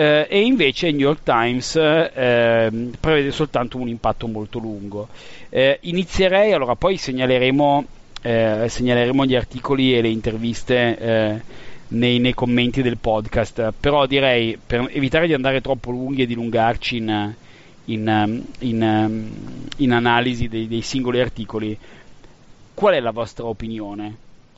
eh, 0.00 0.26
e 0.30 0.40
invece 0.40 0.86
il 0.86 0.94
New 0.94 1.06
York 1.06 1.22
Times 1.22 1.76
eh, 1.76 2.70
prevede 2.98 3.30
soltanto 3.32 3.76
un 3.76 3.86
impatto 3.86 4.26
molto 4.26 4.58
lungo. 4.58 5.08
Eh, 5.50 5.76
inizierei, 5.82 6.54
allora 6.54 6.74
poi 6.74 6.96
segnaleremo, 6.96 7.84
eh, 8.22 8.64
segnaleremo, 8.66 9.26
gli 9.26 9.34
articoli 9.34 9.94
e 9.94 10.00
le 10.00 10.08
interviste 10.08 10.96
eh, 10.96 11.40
nei, 11.88 12.18
nei, 12.18 12.32
commenti 12.32 12.80
del 12.80 12.96
podcast, 12.96 13.74
però 13.78 14.06
direi 14.06 14.56
per 14.64 14.88
evitare 14.90 15.26
di 15.26 15.34
andare 15.34 15.60
troppo 15.60 15.90
lunghi 15.90 16.22
e 16.22 16.26
dilungarci 16.26 16.96
in, 16.96 17.34
in, 17.84 18.42
in, 18.60 19.30
in 19.76 19.92
analisi 19.92 20.48
dei, 20.48 20.66
dei, 20.66 20.80
singoli 20.80 21.20
articoli, 21.20 21.76
qual 22.72 22.94
è 22.94 23.00
la 23.00 23.10
vostra 23.10 23.44
opinione? 23.44 24.16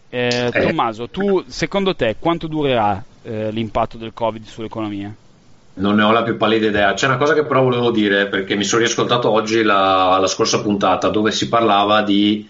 Eh, 0.09 0.51
Tommaso, 0.53 1.09
tu 1.09 1.43
secondo 1.49 1.97
te 1.97 2.15
quanto 2.21 2.47
durerà 2.47 3.03
l'impatto 3.25 3.97
del 3.99 4.13
Covid 4.13 4.45
sull'economia? 4.45 5.13
Non 5.75 5.97
ne 5.97 6.03
ho 6.03 6.11
la 6.13 6.23
più 6.23 6.37
pallida 6.37 6.67
idea. 6.67 6.93
C'è 6.93 7.07
una 7.07 7.17
cosa 7.17 7.33
che 7.33 7.47
però 7.47 7.63
volevo 7.63 7.91
dire 7.91 8.29
perché 8.29 8.57
mi 8.57 8.65
sono 8.65 8.83
riascoltato 8.83 9.31
oggi 9.31 9.63
la, 9.63 10.19
la 10.19 10.27
scorsa 10.27 10.61
puntata 10.61 11.09
dove 11.09 11.31
si 11.31 11.49
parlava 11.49 12.03
di 12.03 12.47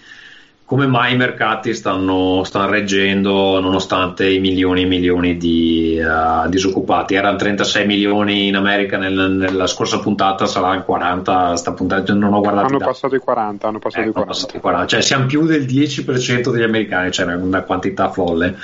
come 0.72 0.86
mai 0.86 1.12
i 1.12 1.16
mercati 1.18 1.74
stanno, 1.74 2.44
stanno 2.44 2.70
reggendo 2.70 3.60
nonostante 3.60 4.26
i 4.26 4.40
milioni 4.40 4.84
e 4.84 4.86
milioni 4.86 5.36
di 5.36 6.00
uh, 6.02 6.48
disoccupati. 6.48 7.14
Erano 7.14 7.36
36 7.36 7.84
milioni 7.84 8.46
in 8.46 8.56
America 8.56 8.96
nel, 8.96 9.32
nella 9.32 9.66
scorsa 9.66 9.98
puntata, 9.98 10.46
saranno 10.46 10.82
40. 10.82 11.56
Sta 11.56 11.74
puntata, 11.74 12.14
non 12.14 12.32
ho 12.32 12.40
guardato. 12.40 12.68
Hanno 12.68 12.78
passato 12.78 13.14
i 13.14 13.18
40. 13.18 13.68
Hanno 13.68 13.78
passato, 13.80 14.06
eh, 14.06 14.08
i 14.08 14.12
40. 14.12 14.32
Passato 14.32 14.56
i 14.56 14.60
40. 14.60 14.86
Cioè, 14.86 15.02
siamo 15.02 15.26
più 15.26 15.44
del 15.44 15.64
10% 15.64 16.50
degli 16.50 16.62
americani, 16.62 17.12
cioè 17.12 17.34
una 17.34 17.60
quantità 17.64 18.10
folle. 18.10 18.56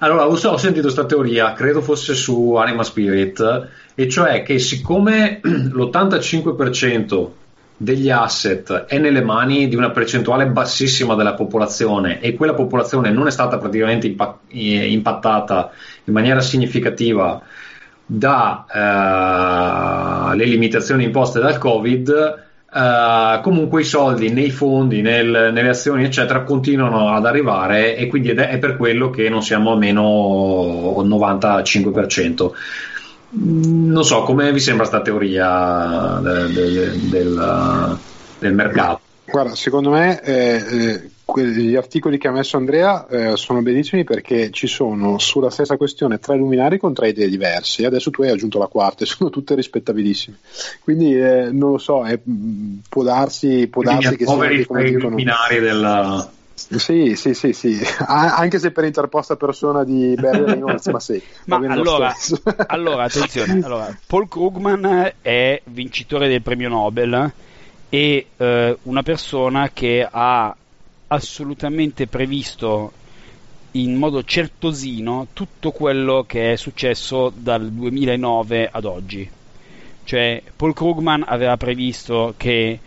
Allora, 0.00 0.26
ho 0.26 0.36
sentito 0.58 0.82
questa 0.82 1.06
teoria, 1.06 1.54
credo 1.54 1.80
fosse 1.80 2.12
su 2.12 2.52
Anima 2.56 2.82
Spirit, 2.82 3.68
e 3.94 4.08
cioè 4.10 4.42
che 4.42 4.58
siccome 4.58 5.40
l'85% 5.42 7.28
degli 7.82 8.10
asset 8.10 8.84
è 8.84 8.98
nelle 8.98 9.22
mani 9.22 9.66
di 9.66 9.74
una 9.74 9.90
percentuale 9.90 10.46
bassissima 10.48 11.14
della 11.14 11.32
popolazione 11.32 12.20
e 12.20 12.34
quella 12.34 12.52
popolazione 12.52 13.10
non 13.10 13.26
è 13.26 13.30
stata 13.30 13.56
praticamente 13.56 14.14
impattata 14.50 15.70
in 16.04 16.12
maniera 16.12 16.42
significativa 16.42 17.40
dalle 18.04 18.74
eh, 20.42 20.46
limitazioni 20.46 21.04
imposte 21.04 21.40
dal 21.40 21.56
Covid, 21.56 22.48
Uh, 22.72 23.40
comunque 23.40 23.80
i 23.80 23.84
soldi 23.84 24.30
nei 24.30 24.50
fondi, 24.50 25.02
nel, 25.02 25.50
nelle 25.52 25.70
azioni, 25.70 26.04
eccetera, 26.04 26.44
continuano 26.44 27.12
ad 27.12 27.26
arrivare 27.26 27.96
e 27.96 28.06
quindi 28.06 28.28
è, 28.28 28.58
per 28.58 28.76
quello 28.76 29.10
che 29.10 29.28
non 29.28 29.42
siamo 29.42 29.72
a 29.72 29.76
meno 29.76 31.02
95%. 31.02 32.50
Mm, 33.36 33.90
non 33.90 34.04
so, 34.04 34.22
come 34.22 34.52
vi 34.52 34.60
sembra 34.60 34.86
questa 34.86 35.04
teoria 35.04 36.18
del, 36.22 36.52
del, 36.52 36.98
del, 36.98 37.98
del 38.38 38.54
mercato? 38.54 39.00
Guarda, 39.30 39.54
secondo 39.54 39.90
me 39.90 40.20
eh, 40.22 40.54
eh, 40.56 41.10
gli 41.40 41.76
articoli 41.76 42.18
che 42.18 42.26
ha 42.26 42.32
messo 42.32 42.56
Andrea 42.56 43.06
eh, 43.06 43.36
sono 43.36 43.62
bellissimi 43.62 44.02
perché 44.02 44.50
ci 44.50 44.66
sono 44.66 45.18
sulla 45.18 45.50
stessa 45.50 45.76
questione 45.76 46.18
tre 46.18 46.36
luminari 46.36 46.78
con 46.78 46.92
tre 46.92 47.10
idee 47.10 47.28
diverse. 47.28 47.86
Adesso 47.86 48.10
tu 48.10 48.22
hai 48.22 48.30
aggiunto 48.30 48.58
la 48.58 48.66
quarta 48.66 49.04
e 49.04 49.06
sono 49.08 49.30
tutte 49.30 49.54
rispettabilissime. 49.54 50.38
Quindi 50.82 51.16
eh, 51.16 51.50
non 51.52 51.72
lo 51.72 51.78
so, 51.78 52.02
mm, 52.02 52.78
può 52.88 53.04
darsi, 53.04 53.68
può 53.68 53.82
darsi 53.82 54.16
che 54.16 54.26
siano 54.26 54.44
i 54.44 54.92
luminari 54.92 55.60
della. 55.60 56.30
Sì, 56.68 57.14
sì, 57.16 57.34
sì, 57.34 57.52
sì, 57.52 57.80
anche 58.06 58.58
se 58.58 58.70
per 58.70 58.84
interposta 58.84 59.36
persona 59.36 59.84
di 59.84 60.14
Barry 60.18 60.44
Reynolds, 60.44 60.86
ma 60.88 61.00
sì. 61.00 61.22
ma 61.46 61.56
allora, 61.56 62.14
allora, 62.66 63.04
attenzione, 63.04 63.60
allora, 63.62 63.96
Paul 64.06 64.28
Krugman 64.28 65.12
è 65.22 65.60
vincitore 65.64 66.28
del 66.28 66.42
premio 66.42 66.68
Nobel 66.68 67.32
e 67.88 68.26
eh, 68.36 68.78
una 68.82 69.02
persona 69.02 69.70
che 69.72 70.06
ha 70.08 70.54
assolutamente 71.08 72.06
previsto 72.06 72.92
in 73.72 73.94
modo 73.96 74.24
certosino 74.24 75.28
tutto 75.32 75.70
quello 75.70 76.24
che 76.26 76.52
è 76.52 76.56
successo 76.56 77.32
dal 77.34 77.70
2009 77.70 78.68
ad 78.70 78.84
oggi. 78.84 79.28
Cioè, 80.04 80.42
Paul 80.56 80.74
Krugman 80.74 81.24
aveva 81.26 81.56
previsto 81.56 82.34
che 82.36 82.78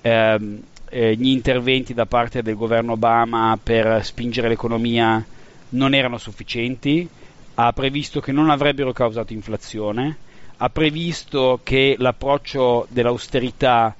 ehm, 0.00 0.62
eh, 0.90 1.14
gli 1.14 1.28
interventi 1.28 1.94
da 1.94 2.06
parte 2.06 2.42
del 2.42 2.56
governo 2.56 2.92
Obama 2.92 3.58
per 3.62 4.04
spingere 4.04 4.48
l'economia 4.48 5.24
non 5.70 5.94
erano 5.94 6.18
sufficienti, 6.18 7.08
ha 7.54 7.72
previsto 7.72 8.20
che 8.20 8.32
non 8.32 8.50
avrebbero 8.50 8.92
causato 8.92 9.32
inflazione, 9.32 10.16
ha 10.56 10.70
previsto 10.70 11.60
che 11.62 11.96
l'approccio 11.98 12.86
dell'austerità 12.90 13.94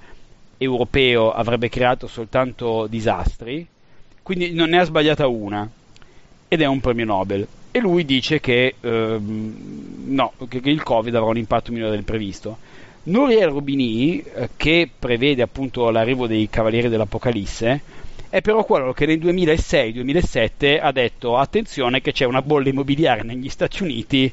europeo 0.57 1.33
avrebbe 1.33 1.68
creato 1.68 2.07
soltanto 2.07 2.87
disastri, 2.88 3.66
quindi 4.22 4.53
non 4.53 4.70
ne 4.70 4.81
ha 4.81 4.85
sbagliata 4.85 5.27
una 5.27 5.68
ed 6.48 6.61
è 6.61 6.66
un 6.66 6.81
premio 6.81 7.05
Nobel. 7.05 7.46
E 7.70 7.81
lui 7.81 8.05
dice 8.05 8.40
che, 8.40 8.74
ehm, 8.81 10.05
no, 10.07 10.33
che, 10.48 10.61
che 10.61 10.70
il 10.70 10.83
Covid 10.83 11.14
avrà 11.14 11.29
un 11.29 11.37
impatto 11.37 11.70
minore 11.70 11.92
del 11.92 12.05
previsto. 12.05 12.59
Nouriel 13.08 13.48
Rubini, 13.48 14.20
eh, 14.20 14.50
che 14.56 14.88
prevede 14.98 15.40
appunto 15.40 15.88
l'arrivo 15.90 16.26
dei 16.26 16.48
Cavalieri 16.50 16.88
dell'Apocalisse, 16.88 17.80
è 18.28 18.42
però 18.42 18.64
quello 18.64 18.92
che 18.92 19.06
nel 19.06 19.18
2006-2007 19.18 20.78
ha 20.78 20.92
detto 20.92 21.38
attenzione 21.38 22.02
che 22.02 22.12
c'è 22.12 22.26
una 22.26 22.42
bolla 22.42 22.68
immobiliare 22.68 23.22
negli 23.22 23.48
Stati 23.48 23.82
Uniti 23.82 24.30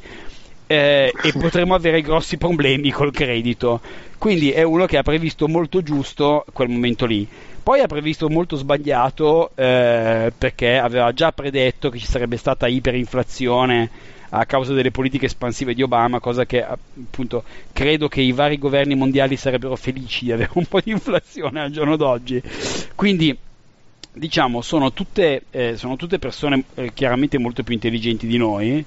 eh, 0.67 1.13
e 1.23 1.31
potremo 1.39 1.73
avere 1.73 2.01
grossi 2.01 2.38
problemi 2.38 2.91
col 2.91 3.13
credito. 3.13 3.79
Quindi 4.17 4.51
è 4.51 4.63
uno 4.63 4.85
che 4.85 4.97
ha 4.97 5.03
previsto 5.03 5.47
molto 5.47 5.81
giusto 5.81 6.43
quel 6.51 6.67
momento 6.67 7.05
lì. 7.05 7.25
Poi 7.63 7.79
ha 7.79 7.88
previsto 7.88 8.29
molto 8.29 8.57
sbagliato 8.57 9.51
eh, 9.55 10.33
perché 10.38 10.77
aveva 10.77 11.13
già 11.13 11.31
predetto 11.31 11.89
che 11.89 11.97
ci 11.97 12.05
sarebbe 12.05 12.35
stata 12.35 12.67
iperinflazione 12.67 13.89
a 14.38 14.45
causa 14.45 14.74
delle 14.74 14.91
politiche 14.91 15.26
espansive 15.26 15.74
di 15.74 15.82
Obama, 15.82 16.19
cosa 16.19 16.45
che 16.45 16.63
appunto 16.63 17.43
credo 17.71 18.08
che 18.08 18.21
i 18.21 18.32
vari 18.32 18.58
governi 18.58 18.95
mondiali 18.95 19.36
sarebbero 19.36 19.76
felici 19.76 20.26
di 20.26 20.32
avere 20.32 20.52
un 20.56 20.65
po' 20.65 20.82
di 20.82 20.91
inflazione 20.91 21.62
al 21.62 21.71
giorno 21.71 21.95
d'oggi. 21.95 22.41
Quindi 22.95 23.38
diciamo 24.12 24.62
sono 24.62 24.93
tutte, 24.93 25.43
eh, 25.52 25.76
sono 25.76 25.95
tutte 25.95 26.19
persone 26.19 26.63
eh, 26.76 26.93
chiaramente 26.93 27.38
molto 27.38 27.63
più 27.63 27.74
intelligenti 27.74 28.28
di 28.28 28.38
noi 28.38 28.86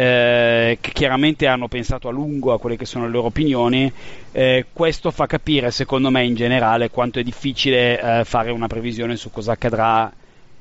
eh, 0.00 0.78
che 0.80 0.92
chiaramente 0.92 1.46
hanno 1.46 1.68
pensato 1.68 2.08
a 2.08 2.10
lungo 2.10 2.54
a 2.54 2.58
quelle 2.58 2.78
che 2.78 2.86
sono 2.86 3.04
le 3.04 3.10
loro 3.10 3.26
opinioni, 3.26 3.92
eh, 4.32 4.64
questo 4.72 5.10
fa 5.10 5.26
capire, 5.26 5.70
secondo 5.70 6.08
me, 6.08 6.24
in 6.24 6.34
generale, 6.34 6.88
quanto 6.88 7.18
è 7.18 7.22
difficile 7.22 8.00
eh, 8.00 8.24
fare 8.24 8.50
una 8.50 8.66
previsione 8.66 9.16
su 9.16 9.30
cosa 9.30 9.52
accadrà 9.52 10.10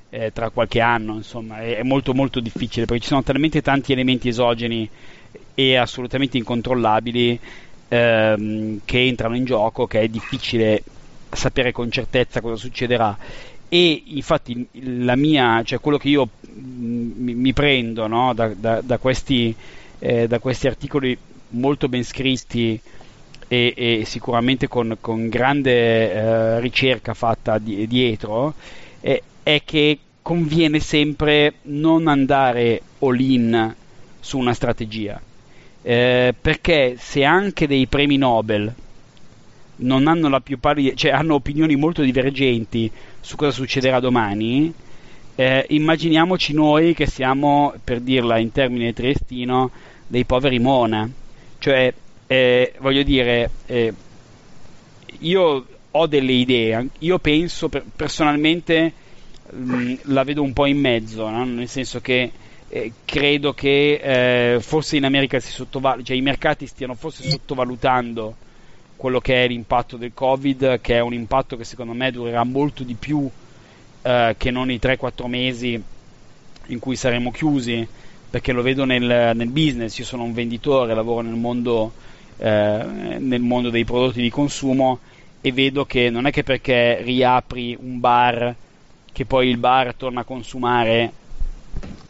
eh, 0.09 0.31
tra 0.31 0.49
qualche 0.49 0.81
anno. 0.81 1.15
Insomma, 1.15 1.59
è, 1.61 1.77
è, 1.77 1.83
molto 1.83 2.13
molto 2.13 2.39
difficile 2.39 2.85
perché 2.85 3.03
ci 3.03 3.09
sono 3.09 3.23
talmente 3.23 3.61
tanti 3.61 3.91
elementi 3.91 4.27
esogeni 4.27 4.89
e 5.53 5.75
assolutamente 5.75 6.37
incontrollabili 6.37 7.39
ehm, 7.87 8.79
che 8.85 9.05
entrano 9.05 9.35
in 9.35 9.45
gioco 9.45 9.87
che 9.87 10.01
è 10.01 10.07
difficile 10.07 10.83
sapere 11.31 11.71
con 11.71 11.91
certezza 11.91 12.41
cosa 12.41 12.55
succederà 12.55 13.15
e 13.71 14.03
infatti 14.07 14.67
mia, 14.71 15.61
cioè 15.63 15.79
quello 15.79 15.99
che 15.99 16.09
io 16.09 16.27
mm, 16.49 17.11
mi, 17.15 17.35
mi 17.35 17.53
prendo 17.53 18.07
no, 18.07 18.33
da, 18.33 18.47
da, 18.47 18.81
da, 18.81 18.97
questi, 18.97 19.55
eh, 19.99 20.27
da, 20.27 20.39
questi, 20.39 20.65
articoli 20.65 21.15
molto 21.49 21.87
ben 21.87 22.03
scritti 22.03 22.79
e, 23.47 23.73
e 23.75 24.03
sicuramente 24.05 24.67
con, 24.67 24.97
con 24.99 25.29
grande 25.29 26.11
eh, 26.11 26.59
ricerca 26.59 27.13
fatta 27.13 27.59
di, 27.59 27.85
dietro 27.85 28.55
eh, 29.01 29.21
è 29.55 29.61
che 29.63 29.97
conviene 30.21 30.79
sempre 30.79 31.55
non 31.63 32.07
andare 32.07 32.81
all 32.99 33.19
in 33.19 33.75
su 34.19 34.37
una 34.37 34.53
strategia 34.53 35.19
eh, 35.81 36.33
perché 36.39 36.95
se 36.97 37.23
anche 37.23 37.67
dei 37.67 37.87
premi 37.87 38.17
Nobel 38.17 38.73
non 39.77 40.07
hanno 40.07 40.27
la 40.27 40.41
più 40.41 40.59
pari, 40.59 40.95
cioè 40.95 41.11
hanno 41.11 41.35
opinioni 41.35 41.75
molto 41.75 42.01
divergenti 42.01 42.91
su 43.21 43.35
cosa 43.37 43.51
succederà 43.51 43.99
domani, 43.99 44.73
eh, 45.35 45.65
immaginiamoci 45.69 46.53
noi 46.53 46.93
che 46.93 47.07
siamo, 47.07 47.73
per 47.81 48.01
dirla 48.01 48.37
in 48.39 48.51
termine 48.51 48.91
triestino, 48.91 49.71
dei 50.05 50.25
poveri 50.25 50.59
mona. 50.59 51.09
Cioè, 51.59 51.93
eh, 52.27 52.73
voglio 52.79 53.03
dire, 53.03 53.49
eh, 53.67 53.93
io 55.19 55.65
ho 55.91 56.07
delle 56.07 56.33
idee, 56.33 56.89
io 56.99 57.19
penso 57.19 57.69
per, 57.69 57.85
personalmente 57.95 58.93
la 60.03 60.23
vedo 60.23 60.41
un 60.43 60.53
po' 60.53 60.65
in 60.65 60.79
mezzo, 60.79 61.29
no? 61.29 61.43
nel 61.45 61.67
senso 61.67 62.01
che 62.01 62.31
eh, 62.67 62.91
credo 63.03 63.53
che 63.53 64.55
eh, 64.55 64.59
forse 64.61 64.97
in 64.97 65.05
America 65.05 65.39
si 65.39 65.51
sottovaluta, 65.51 66.05
cioè 66.05 66.17
i 66.17 66.21
mercati 66.21 66.67
stiano 66.67 66.93
forse 66.93 67.27
sottovalutando 67.27 68.35
quello 68.95 69.19
che 69.19 69.43
è 69.43 69.47
l'impatto 69.47 69.97
del 69.97 70.11
Covid, 70.13 70.81
che 70.81 70.95
è 70.95 70.99
un 70.99 71.13
impatto 71.13 71.57
che 71.57 71.63
secondo 71.63 71.93
me 71.93 72.11
durerà 72.11 72.43
molto 72.43 72.83
di 72.83 72.95
più 72.95 73.29
eh, 74.01 74.35
che 74.37 74.51
non 74.51 74.69
i 74.69 74.77
3-4 74.77 75.25
mesi 75.27 75.81
in 76.67 76.79
cui 76.79 76.95
saremo 76.95 77.31
chiusi, 77.31 77.87
perché 78.29 78.51
lo 78.51 78.61
vedo 78.61 78.85
nel, 78.85 79.35
nel 79.35 79.49
business, 79.49 79.97
io 79.97 80.05
sono 80.05 80.23
un 80.23 80.33
venditore, 80.33 80.93
lavoro 80.93 81.21
nel 81.21 81.33
mondo, 81.33 81.93
eh, 82.37 82.85
nel 83.17 83.41
mondo 83.41 83.71
dei 83.71 83.85
prodotti 83.85 84.21
di 84.21 84.29
consumo 84.29 84.99
e 85.41 85.51
vedo 85.51 85.85
che 85.85 86.09
non 86.09 86.27
è 86.27 86.31
che 86.31 86.43
perché 86.43 87.01
riapri 87.01 87.75
un 87.79 87.99
bar 87.99 88.55
che 89.19 89.25
poi 89.25 89.49
il 89.49 89.57
bar 89.57 89.95
torna 89.95 90.21
a 90.21 90.23
consumare 90.23 91.11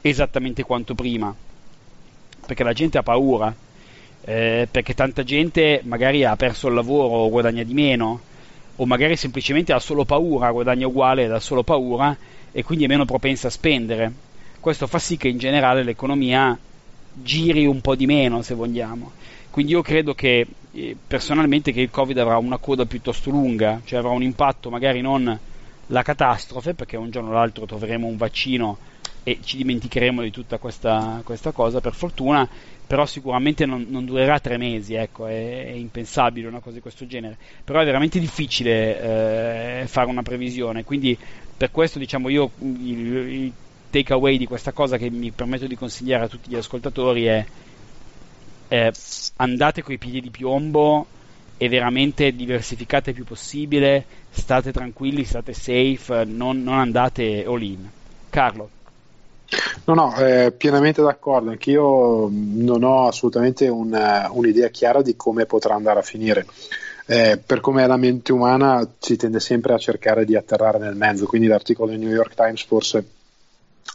esattamente 0.01 0.61
quanto 0.61 0.93
prima, 0.93 1.33
perché 2.45 2.63
la 2.63 2.71
gente 2.71 2.99
ha 2.99 3.01
paura 3.03 3.51
eh, 4.21 4.67
perché 4.69 4.93
tanta 4.93 5.23
gente 5.23 5.81
magari 5.85 6.23
ha 6.23 6.35
perso 6.35 6.67
il 6.67 6.75
lavoro 6.75 7.15
o 7.15 7.29
guadagna 7.29 7.63
di 7.63 7.73
meno, 7.73 8.21
o 8.75 8.85
magari 8.85 9.15
semplicemente 9.15 9.73
ha 9.73 9.79
solo 9.79 10.05
paura, 10.05 10.51
guadagna 10.51 10.85
uguale 10.85 11.25
da 11.25 11.39
solo 11.39 11.63
paura 11.63 12.15
e 12.51 12.63
quindi 12.63 12.85
è 12.85 12.87
meno 12.87 13.05
propensa 13.05 13.47
a 13.47 13.51
spendere. 13.51 14.11
Questo 14.59 14.85
fa 14.85 14.99
sì 14.99 15.17
che 15.17 15.29
in 15.29 15.39
generale 15.39 15.81
l'economia 15.81 16.55
giri 17.11 17.65
un 17.65 17.81
po' 17.81 17.95
di 17.95 18.05
meno, 18.05 18.43
se 18.43 18.53
vogliamo. 18.53 19.13
Quindi 19.49 19.71
io 19.71 19.81
credo 19.81 20.13
che 20.13 20.45
eh, 20.73 20.95
personalmente 21.07 21.71
che 21.71 21.81
il 21.81 21.89
Covid 21.89 22.19
avrà 22.19 22.37
una 22.37 22.57
coda 22.57 22.85
piuttosto 22.85 23.31
lunga, 23.31 23.81
cioè 23.83 23.97
avrà 23.97 24.11
un 24.11 24.21
impatto 24.21 24.69
magari 24.69 25.01
non 25.01 25.39
la 25.89 26.01
catastrofe, 26.01 26.73
perché 26.73 26.97
un 26.97 27.11
giorno 27.11 27.29
o 27.29 27.33
l'altro 27.33 27.65
troveremo 27.65 28.07
un 28.07 28.17
vaccino 28.17 28.77
e 29.23 29.39
ci 29.43 29.57
dimenticheremo 29.57 30.21
di 30.21 30.31
tutta 30.31 30.57
questa, 30.57 31.21
questa 31.23 31.51
cosa 31.51 31.81
per 31.81 31.93
fortuna, 31.93 32.47
però 32.87 33.05
sicuramente 33.05 33.65
non, 33.65 33.85
non 33.89 34.05
durerà 34.05 34.39
tre 34.39 34.57
mesi, 34.57 34.95
ecco, 34.95 35.27
è, 35.27 35.65
è, 35.65 35.71
impensabile 35.71 36.47
una 36.47 36.59
cosa 36.59 36.75
di 36.75 36.81
questo 36.81 37.05
genere. 37.05 37.37
Però 37.63 37.79
è 37.79 37.85
veramente 37.85 38.19
difficile 38.19 39.81
eh, 39.81 39.87
fare 39.87 40.09
una 40.09 40.23
previsione, 40.23 40.83
quindi 40.83 41.17
per 41.55 41.71
questo 41.71 41.99
diciamo 41.99 42.29
io 42.29 42.51
il, 42.59 43.15
il 43.15 43.53
take 43.89 44.13
away 44.13 44.37
di 44.37 44.45
questa 44.45 44.71
cosa 44.71 44.97
che 44.97 45.09
mi 45.09 45.31
permetto 45.31 45.67
di 45.67 45.75
consigliare 45.75 46.25
a 46.25 46.27
tutti 46.27 46.49
gli 46.49 46.55
ascoltatori 46.55 47.25
è 47.25 47.45
eh, 48.69 48.93
andate 49.37 49.81
coi 49.81 49.97
piedi 49.97 50.21
di 50.21 50.29
piombo 50.29 51.05
e 51.61 51.67
veramente 51.67 52.33
diversificate 52.33 53.09
il 53.09 53.17
più 53.17 53.25
possibile, 53.25 54.05
state 54.29 54.71
tranquilli, 54.71 55.25
state 55.25 55.51
safe, 55.51 56.23
non, 56.23 56.63
non 56.63 56.79
andate 56.79 57.43
all 57.45 57.61
in. 57.61 57.85
Carlo. 58.29 58.69
No, 59.83 59.93
no, 59.93 60.15
eh, 60.15 60.53
pienamente 60.53 61.01
d'accordo. 61.01 61.49
Anch'io 61.49 62.29
non 62.31 62.83
ho 62.83 63.07
assolutamente 63.07 63.67
un, 63.67 63.91
un'idea 64.31 64.69
chiara 64.69 65.01
di 65.01 65.17
come 65.17 65.45
potrà 65.45 65.75
andare 65.75 65.99
a 65.99 66.03
finire. 66.03 66.45
Eh, 67.05 67.37
per 67.43 67.59
come 67.59 67.83
è 67.83 67.87
la 67.87 67.97
mente 67.97 68.31
umana 68.31 68.87
si 68.97 69.17
tende 69.17 69.41
sempre 69.41 69.73
a 69.73 69.77
cercare 69.77 70.23
di 70.23 70.37
atterrare 70.37 70.77
nel 70.77 70.95
mezzo, 70.95 71.25
quindi 71.25 71.47
l'articolo 71.47 71.89
del 71.89 71.99
New 71.99 72.11
York 72.11 72.35
Times 72.35 72.63
forse 72.63 73.03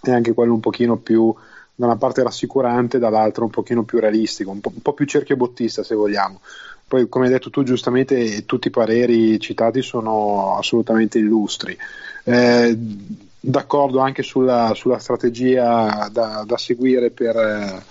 è 0.02 0.10
anche 0.10 0.34
quello 0.34 0.52
un 0.52 0.60
pochino 0.60 0.96
più 0.96 1.34
da 1.76 1.86
una 1.86 1.96
parte 1.96 2.22
rassicurante, 2.22 2.98
dall'altra 2.98 3.44
un 3.44 3.50
pochino 3.50 3.84
più 3.84 4.00
realistico, 4.00 4.50
un 4.50 4.60
po', 4.60 4.72
un 4.74 4.82
po 4.82 4.92
più 4.92 5.06
cerchio 5.06 5.36
bottista 5.36 5.82
se 5.82 5.94
vogliamo. 5.94 6.40
Poi, 6.86 7.08
come 7.08 7.26
hai 7.26 7.32
detto 7.32 7.50
tu 7.50 7.62
giustamente, 7.62 8.44
tutti 8.44 8.68
i 8.68 8.70
pareri 8.70 9.38
citati 9.40 9.82
sono 9.82 10.56
assolutamente 10.56 11.18
illustri. 11.18 11.76
Eh, 12.24 12.76
d'accordo 13.40 13.98
anche 14.00 14.22
sulla, 14.22 14.72
sulla 14.74 14.98
strategia 14.98 16.08
da, 16.10 16.44
da 16.46 16.56
seguire 16.56 17.10
per, 17.10 17.82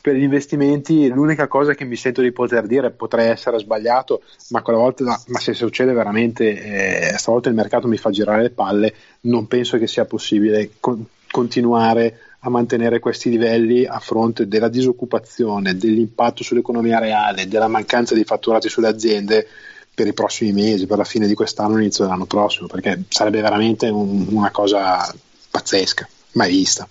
per, 0.00 0.14
gli 0.14 0.22
investimenti. 0.22 1.08
L'unica 1.08 1.46
cosa 1.46 1.74
che 1.74 1.84
mi 1.84 1.96
sento 1.96 2.20
di 2.20 2.32
poter 2.32 2.66
dire, 2.66 2.90
potrei 2.90 3.30
essere 3.30 3.58
sbagliato, 3.58 4.22
ma 4.48 4.60
volta, 4.62 5.04
ma 5.04 5.38
se 5.38 5.54
succede 5.54 5.92
veramente, 5.92 7.12
eh, 7.12 7.18
stavolta 7.18 7.48
il 7.48 7.54
mercato 7.54 7.88
mi 7.88 7.96
fa 7.96 8.10
girare 8.10 8.42
le 8.42 8.50
palle, 8.50 8.94
non 9.22 9.46
penso 9.46 9.78
che 9.78 9.86
sia 9.86 10.04
possibile 10.04 10.72
con, 10.78 11.06
continuare 11.30 12.31
a 12.44 12.50
mantenere 12.50 12.98
questi 12.98 13.30
livelli 13.30 13.84
a 13.84 14.00
fronte 14.00 14.48
della 14.48 14.68
disoccupazione, 14.68 15.76
dell'impatto 15.76 16.42
sull'economia 16.42 16.98
reale, 16.98 17.46
della 17.46 17.68
mancanza 17.68 18.14
di 18.14 18.24
fatturati 18.24 18.68
sulle 18.68 18.88
aziende 18.88 19.46
per 19.94 20.08
i 20.08 20.12
prossimi 20.12 20.52
mesi, 20.52 20.86
per 20.86 20.98
la 20.98 21.04
fine 21.04 21.28
di 21.28 21.34
quest'anno, 21.34 21.78
inizio 21.78 22.04
dell'anno 22.04 22.26
prossimo, 22.26 22.66
perché 22.66 23.04
sarebbe 23.08 23.40
veramente 23.40 23.88
un, 23.88 24.26
una 24.30 24.50
cosa 24.50 25.14
pazzesca, 25.50 26.08
mai 26.32 26.50
vista. 26.50 26.88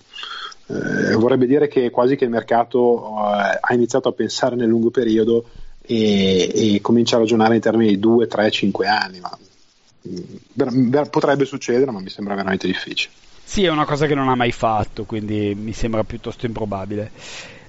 Eh, 0.68 1.14
vorrebbe 1.16 1.46
dire 1.46 1.68
che 1.68 1.90
quasi 1.90 2.16
che 2.16 2.24
il 2.24 2.30
mercato 2.30 3.04
eh, 3.04 3.58
ha 3.60 3.74
iniziato 3.74 4.08
a 4.08 4.12
pensare 4.12 4.56
nel 4.56 4.68
lungo 4.68 4.90
periodo 4.90 5.44
e, 5.82 6.50
e 6.54 6.80
comincia 6.80 7.16
a 7.16 7.18
ragionare 7.18 7.56
in 7.56 7.60
termini 7.60 7.90
di 7.90 7.98
2, 7.98 8.26
3, 8.26 8.50
5 8.50 8.86
anni, 8.86 9.20
ma 9.20 9.36
mm, 10.08 11.02
potrebbe 11.10 11.44
succedere, 11.44 11.90
ma 11.90 12.00
mi 12.00 12.08
sembra 12.08 12.34
veramente 12.36 12.66
difficile. 12.66 13.12
Sì, 13.44 13.64
è 13.64 13.70
una 13.70 13.84
cosa 13.84 14.06
che 14.06 14.14
non 14.14 14.28
ha 14.28 14.34
mai 14.34 14.52
fatto, 14.52 15.04
quindi 15.04 15.54
mi 15.54 15.72
sembra 15.72 16.04
piuttosto 16.04 16.46
improbabile. 16.46 17.10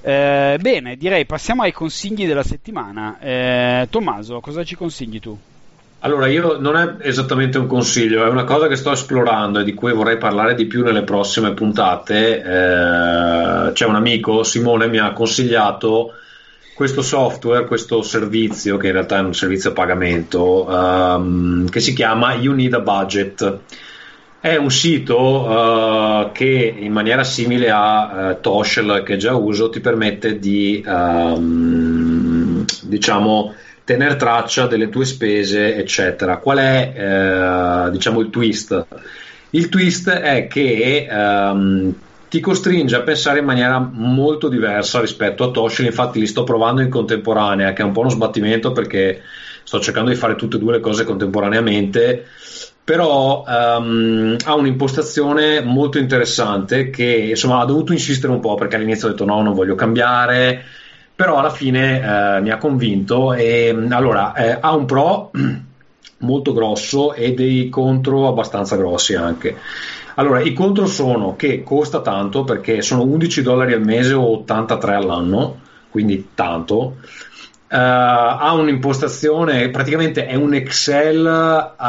Eh, 0.02 0.58
bene, 0.60 0.98
direi 0.98 1.26
passiamo 1.26 1.64
ai 1.64 1.72
consigli 1.72 2.26
della 2.28 2.44
settimana. 2.44 3.20
Eh, 3.20 3.88
Tommaso, 3.90 4.40
cosa 4.40 4.64
ci 4.64 4.76
consigli 4.76 5.20
tu? 5.20 5.38
Allora, 6.00 6.28
io 6.28 6.58
non 6.60 6.76
è 6.76 7.08
esattamente 7.08 7.58
un 7.58 7.66
consiglio, 7.68 8.26
è 8.26 8.28
una 8.28 8.44
cosa 8.44 8.68
che 8.68 8.76
sto 8.76 8.92
esplorando 8.92 9.60
e 9.60 9.64
di 9.64 9.74
cui 9.74 9.94
vorrei 9.94 10.18
parlare 10.18 10.54
di 10.54 10.66
più 10.66 10.84
nelle 10.84 11.04
prossime 11.04 11.54
puntate. 11.54 12.42
Eh, 12.42 13.72
c'è 13.72 13.86
un 13.86 13.96
amico, 13.96 14.44
Simone, 14.44 14.88
mi 14.88 15.00
ha 15.00 15.14
consigliato 15.14 16.12
questo 16.76 17.02
software, 17.02 17.66
questo 17.66 18.02
servizio, 18.02 18.76
che 18.76 18.88
in 18.88 18.94
realtà 18.94 19.18
è 19.18 19.22
un 19.22 19.34
servizio 19.34 19.70
a 19.70 19.74
pagamento, 19.74 20.68
um, 20.68 21.70
che 21.70 21.80
si 21.80 21.94
chiama 21.94 22.34
You 22.34 22.54
Need 22.54 22.74
a 22.74 22.80
Budget. 22.82 23.60
È 24.44 24.58
un 24.58 24.72
sito 24.72 25.18
uh, 25.48 26.34
che 26.34 26.76
in 26.78 26.92
maniera 26.92 27.24
simile 27.24 27.70
a 27.70 28.32
uh, 28.32 28.42
Toshel 28.42 29.02
che 29.06 29.16
già 29.16 29.34
uso 29.36 29.70
ti 29.70 29.80
permette 29.80 30.38
di 30.38 30.84
um, 30.86 32.66
diciamo 32.82 33.54
tenere 33.86 34.18
traccia 34.18 34.68
delle 34.68 34.90
tue 34.90 35.06
spese, 35.06 35.78
eccetera. 35.78 36.40
Qual 36.40 36.58
è 36.58 37.86
uh, 37.88 37.90
diciamo 37.90 38.20
il 38.20 38.30
twist? 38.30 38.86
Il 39.52 39.70
twist 39.70 40.10
è 40.10 40.48
che 40.48 41.08
um, 41.10 41.94
ti 42.28 42.42
costringe 42.42 42.98
a 42.98 43.02
pensare 43.02 43.40
in 43.40 43.46
maniera 43.46 43.80
molto 43.80 44.50
diversa 44.50 45.00
rispetto 45.00 45.46
a 45.46 45.52
Toshel, 45.52 45.86
infatti 45.86 46.20
li 46.20 46.28
sto 46.28 46.44
provando 46.44 46.82
in 46.82 46.90
contemporanea, 46.90 47.72
che 47.72 47.82
è 47.82 47.86
un 47.86 47.94
po' 47.94 48.02
uno 48.02 48.10
sbattimento 48.10 48.74
perché 48.74 49.22
sto 49.64 49.80
cercando 49.80 50.10
di 50.10 50.18
fare 50.18 50.36
tutte 50.36 50.58
e 50.58 50.60
due 50.60 50.74
le 50.74 50.80
cose 50.82 51.06
contemporaneamente, 51.06 52.26
però 52.84 53.44
um, 53.48 54.36
ha 54.44 54.56
un'impostazione 54.56 55.62
molto 55.62 56.00
interessante 56.00 56.90
che 56.90 57.06
insomma 57.30 57.60
ha 57.60 57.66
dovuto 57.66 57.94
insistere 57.94 58.34
un 58.34 58.42
po' 58.42 58.56
perché 58.56 58.76
all'inizio 58.76 59.08
ho 59.08 59.12
detto 59.12 59.26
no, 59.26 59.42
non 59.42 59.54
voglio 59.54 59.76
cambiare, 59.76 60.64
però 61.16 61.38
alla 61.38 61.50
fine 61.50 62.02
eh, 62.02 62.42
mi 62.42 62.50
ha 62.50 62.58
convinto 62.58 63.34
e 63.34 63.74
allora 63.90 64.34
eh, 64.34 64.58
ha 64.60 64.76
un 64.76 64.86
pro 64.86 65.32
molto 66.20 66.54
grosso 66.54 67.14
e 67.14 67.34
dei 67.34 67.70
contro 67.70 68.28
abbastanza 68.28 68.76
grossi 68.76 69.16
anche. 69.16 69.56
Allora, 70.16 70.42
i 70.42 70.54
contro 70.54 70.86
sono 70.86 71.36
che 71.36 71.64
costa 71.64 72.02
tanto 72.02 72.44
perché 72.44 72.82
sono 72.82 73.04
11 73.04 73.42
dollari 73.42 73.74
al 73.74 73.82
mese 73.82 74.14
o 74.14 74.32
83 74.40 74.94
all'anno, 74.94 75.60
quindi 75.90 76.30
tanto. 76.36 76.98
Uh, 77.74 77.76
ha 77.76 78.54
un'impostazione, 78.54 79.70
praticamente 79.70 80.28
è 80.28 80.36
un 80.36 80.54
Excel 80.54 81.26
uh, 81.26 81.84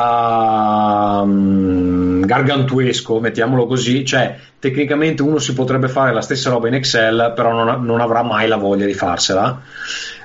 gargantuesco, 2.25 3.21
mettiamolo 3.21 3.67
così, 3.67 4.03
cioè 4.03 4.35
tecnicamente 4.59 5.21
uno 5.21 5.37
si 5.37 5.53
potrebbe 5.53 5.89
fare 5.89 6.15
la 6.15 6.23
stessa 6.23 6.49
roba 6.49 6.69
in 6.69 6.75
Excel, 6.75 7.35
però 7.37 7.53
non, 7.53 7.85
non 7.85 8.01
avrà 8.01 8.23
mai 8.23 8.49
la 8.49 8.57
voglia 8.57 8.87
di 8.87 8.95
farsela. 8.95 9.61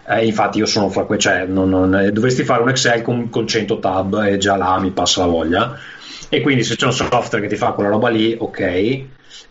Eh, 0.08 0.26
infatti 0.26 0.60
io 0.60 0.66
sono 0.66 0.88
fra 0.88 1.04
quei, 1.04 1.20
cioè 1.20 1.44
non, 1.46 1.70
non, 1.70 2.10
dovresti 2.14 2.46
fare 2.46 2.62
un 2.62 2.70
Excel 2.70 3.02
con, 3.02 3.30
con 3.30 3.46
100 3.46 3.80
tab 3.80 4.24
e 4.26 4.38
già 4.38 4.56
là 4.56 4.80
mi 4.80 4.92
passa 4.92 5.20
la 5.20 5.28
voglia 5.28 5.78
e 6.30 6.40
quindi 6.40 6.64
se 6.64 6.78
c'è 6.78 6.86
un 6.86 6.94
software 6.94 7.42
che 7.42 7.54
ti 7.54 7.60
fa 7.60 7.72
quella 7.72 7.90
roba 7.90 8.08
lì, 8.08 8.34
ok. 8.40 9.04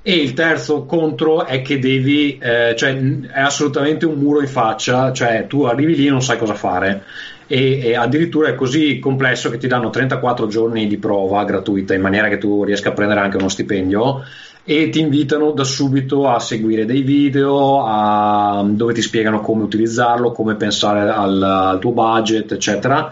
E 0.02 0.14
il 0.14 0.32
terzo 0.32 0.84
contro 0.84 1.44
è 1.44 1.62
che 1.62 1.78
devi, 1.78 2.38
eh, 2.38 2.74
cioè 2.76 2.96
è 3.32 3.40
assolutamente 3.40 4.06
un 4.06 4.18
muro 4.18 4.40
in 4.40 4.48
faccia, 4.48 5.12
cioè 5.12 5.46
tu 5.46 5.64
arrivi 5.64 5.94
lì 5.96 6.06
e 6.06 6.10
non 6.10 6.22
sai 6.22 6.38
cosa 6.38 6.54
fare. 6.54 7.04
E, 7.46 7.80
e, 7.82 7.94
addirittura 7.96 8.48
è 8.48 8.54
così 8.54 8.98
complesso 8.98 9.48
che 9.48 9.56
ti 9.56 9.66
danno 9.66 9.88
34 9.88 10.46
giorni 10.48 10.86
di 10.86 10.98
prova 10.98 11.44
gratuita 11.44 11.94
in 11.94 12.02
maniera 12.02 12.28
che 12.28 12.36
tu 12.36 12.62
riesca 12.62 12.90
a 12.90 12.92
prendere 12.92 13.20
anche 13.20 13.38
uno 13.38 13.48
stipendio 13.48 14.22
e 14.64 14.90
ti 14.90 15.00
invitano 15.00 15.52
da 15.52 15.64
subito 15.64 16.28
a 16.28 16.38
seguire 16.40 16.84
dei 16.84 17.00
video 17.00 17.86
a, 17.86 18.62
dove 18.66 18.92
ti 18.92 19.00
spiegano 19.00 19.40
come 19.40 19.62
utilizzarlo, 19.62 20.30
come 20.32 20.56
pensare 20.56 21.08
al, 21.08 21.42
al 21.42 21.78
tuo 21.78 21.92
budget, 21.92 22.52
eccetera. 22.52 23.10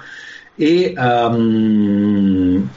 E 0.54 0.92
um, 0.94 2.68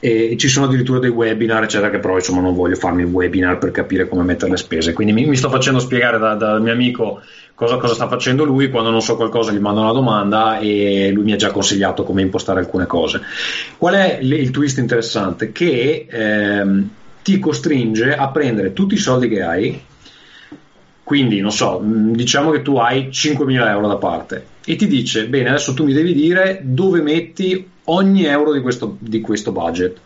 e 0.00 0.36
ci 0.38 0.48
sono 0.48 0.66
addirittura 0.66 1.00
dei 1.00 1.10
webinar 1.10 1.64
eccetera 1.64 1.90
che 1.90 1.98
però 1.98 2.14
insomma 2.14 2.40
non 2.40 2.54
voglio 2.54 2.76
farmi 2.76 3.02
il 3.02 3.08
webinar 3.08 3.58
per 3.58 3.72
capire 3.72 4.08
come 4.08 4.22
mettere 4.22 4.52
le 4.52 4.56
spese. 4.56 4.92
Quindi 4.92 5.12
mi, 5.12 5.26
mi 5.26 5.36
sto 5.36 5.50
facendo 5.50 5.80
spiegare 5.80 6.18
dal 6.18 6.38
da 6.38 6.58
mio 6.58 6.72
amico 6.72 7.20
cosa, 7.54 7.76
cosa, 7.76 7.94
sta 7.94 8.06
facendo 8.06 8.44
lui. 8.44 8.70
Quando 8.70 8.90
non 8.90 9.02
so 9.02 9.16
qualcosa 9.16 9.50
gli 9.50 9.58
mando 9.58 9.80
una 9.80 9.92
domanda 9.92 10.58
e 10.58 11.10
lui 11.12 11.24
mi 11.24 11.32
ha 11.32 11.36
già 11.36 11.50
consigliato 11.50 12.04
come 12.04 12.22
impostare 12.22 12.60
alcune 12.60 12.86
cose. 12.86 13.20
Qual 13.76 13.94
è 13.94 14.18
il, 14.20 14.32
il 14.32 14.50
twist 14.50 14.78
interessante? 14.78 15.50
che 15.50 16.06
ehm, 16.08 16.88
ti 17.22 17.38
costringe 17.40 18.14
a 18.14 18.28
prendere 18.28 18.72
tutti 18.72 18.94
i 18.94 18.98
soldi 18.98 19.28
che 19.28 19.42
hai. 19.42 19.82
Quindi 21.02 21.40
non 21.40 21.50
so 21.50 21.80
diciamo 21.82 22.50
che 22.50 22.62
tu 22.62 22.76
hai 22.76 23.08
5.000 23.08 23.66
euro 23.68 23.88
da 23.88 23.96
parte 23.96 24.56
e 24.70 24.76
ti 24.76 24.86
dice 24.86 25.28
bene 25.28 25.48
adesso 25.48 25.72
tu 25.72 25.82
mi 25.84 25.94
devi 25.94 26.12
dire 26.12 26.60
dove 26.62 27.00
metti 27.00 27.66
ogni 27.84 28.26
euro 28.26 28.52
di 28.52 28.60
questo, 28.60 28.98
di 29.00 29.22
questo 29.22 29.50
budget. 29.50 29.98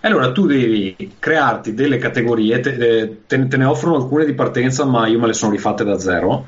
Allora 0.00 0.32
tu 0.32 0.46
devi 0.46 0.96
crearti 1.18 1.74
delle 1.74 1.98
categorie, 1.98 2.60
te, 2.60 2.78
te, 3.26 3.48
te, 3.48 3.56
ne 3.58 3.64
offrono 3.66 3.96
alcune 3.96 4.24
di 4.24 4.32
partenza, 4.32 4.86
ma 4.86 5.06
io 5.08 5.18
me 5.18 5.26
le 5.26 5.34
sono 5.34 5.52
rifatte 5.52 5.84
da 5.84 5.98
zero. 5.98 6.46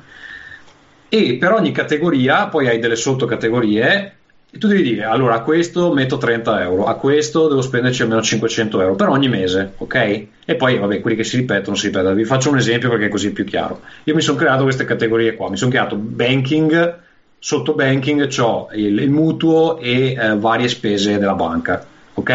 E 1.11 1.35
per 1.35 1.53
ogni 1.53 1.73
categoria 1.73 2.46
poi 2.46 2.68
hai 2.68 2.79
delle 2.79 2.96
sottocategorie 2.96 4.14
e 4.51 4.59
tu 4.59 4.66
devi 4.66 4.83
dire, 4.83 5.05
allora 5.05 5.35
a 5.35 5.42
questo 5.42 5.92
metto 5.92 6.16
30 6.16 6.62
euro, 6.62 6.87
a 6.87 6.94
questo 6.94 7.46
devo 7.46 7.61
spenderci 7.61 8.03
almeno 8.03 8.23
500 8.23 8.81
euro 8.81 8.94
per 8.94 9.09
ogni 9.09 9.29
mese, 9.29 9.75
ok? 9.77 10.27
E 10.46 10.55
poi, 10.57 10.79
vabbè, 10.79 11.01
quelli 11.01 11.16
che 11.16 11.25
si 11.25 11.37
ripetono, 11.37 11.77
si 11.77 11.88
ripetono. 11.88 12.14
Vi 12.14 12.25
faccio 12.25 12.49
un 12.49 12.57
esempio 12.57 12.88
perché 12.88 13.07
è 13.07 13.09
così 13.09 13.33
più 13.33 13.44
chiaro. 13.44 13.83
Io 14.05 14.14
mi 14.14 14.23
sono 14.23 14.38
creato 14.38 14.62
queste 14.62 14.85
categorie 14.85 15.35
qua, 15.35 15.51
mi 15.51 15.57
sono 15.57 15.70
creato 15.70 15.96
banking, 15.96 17.09
sotto 17.42 17.72
banking 17.72 18.31
ho 18.38 18.68
il, 18.74 18.98
il 18.98 19.11
mutuo 19.11 19.79
e 19.79 20.12
eh, 20.12 20.37
varie 20.37 20.68
spese 20.68 21.18
della 21.18 21.35
banca, 21.35 21.85
ok? 22.14 22.31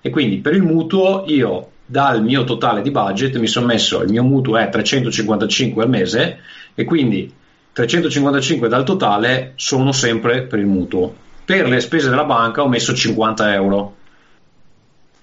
E 0.00 0.10
quindi 0.10 0.38
per 0.38 0.54
il 0.54 0.62
mutuo 0.62 1.24
io 1.26 1.72
dal 1.84 2.22
mio 2.22 2.44
totale 2.44 2.80
di 2.80 2.90
budget 2.90 3.36
mi 3.36 3.46
sono 3.46 3.66
messo 3.66 4.02
il 4.02 4.10
mio 4.10 4.22
mutuo 4.22 4.56
è 4.56 4.68
355 4.68 5.82
al 5.82 5.88
mese 5.88 6.38
e 6.74 6.84
quindi 6.84 7.30
355 7.72 8.68
dal 8.68 8.84
totale 8.84 9.52
sono 9.56 9.92
sempre 9.92 10.42
per 10.42 10.58
il 10.58 10.66
mutuo. 10.66 11.14
Per 11.44 11.68
le 11.68 11.80
spese 11.80 12.08
della 12.08 12.24
banca 12.24 12.62
ho 12.62 12.68
messo 12.68 12.94
50 12.94 13.54
euro. 13.54 13.96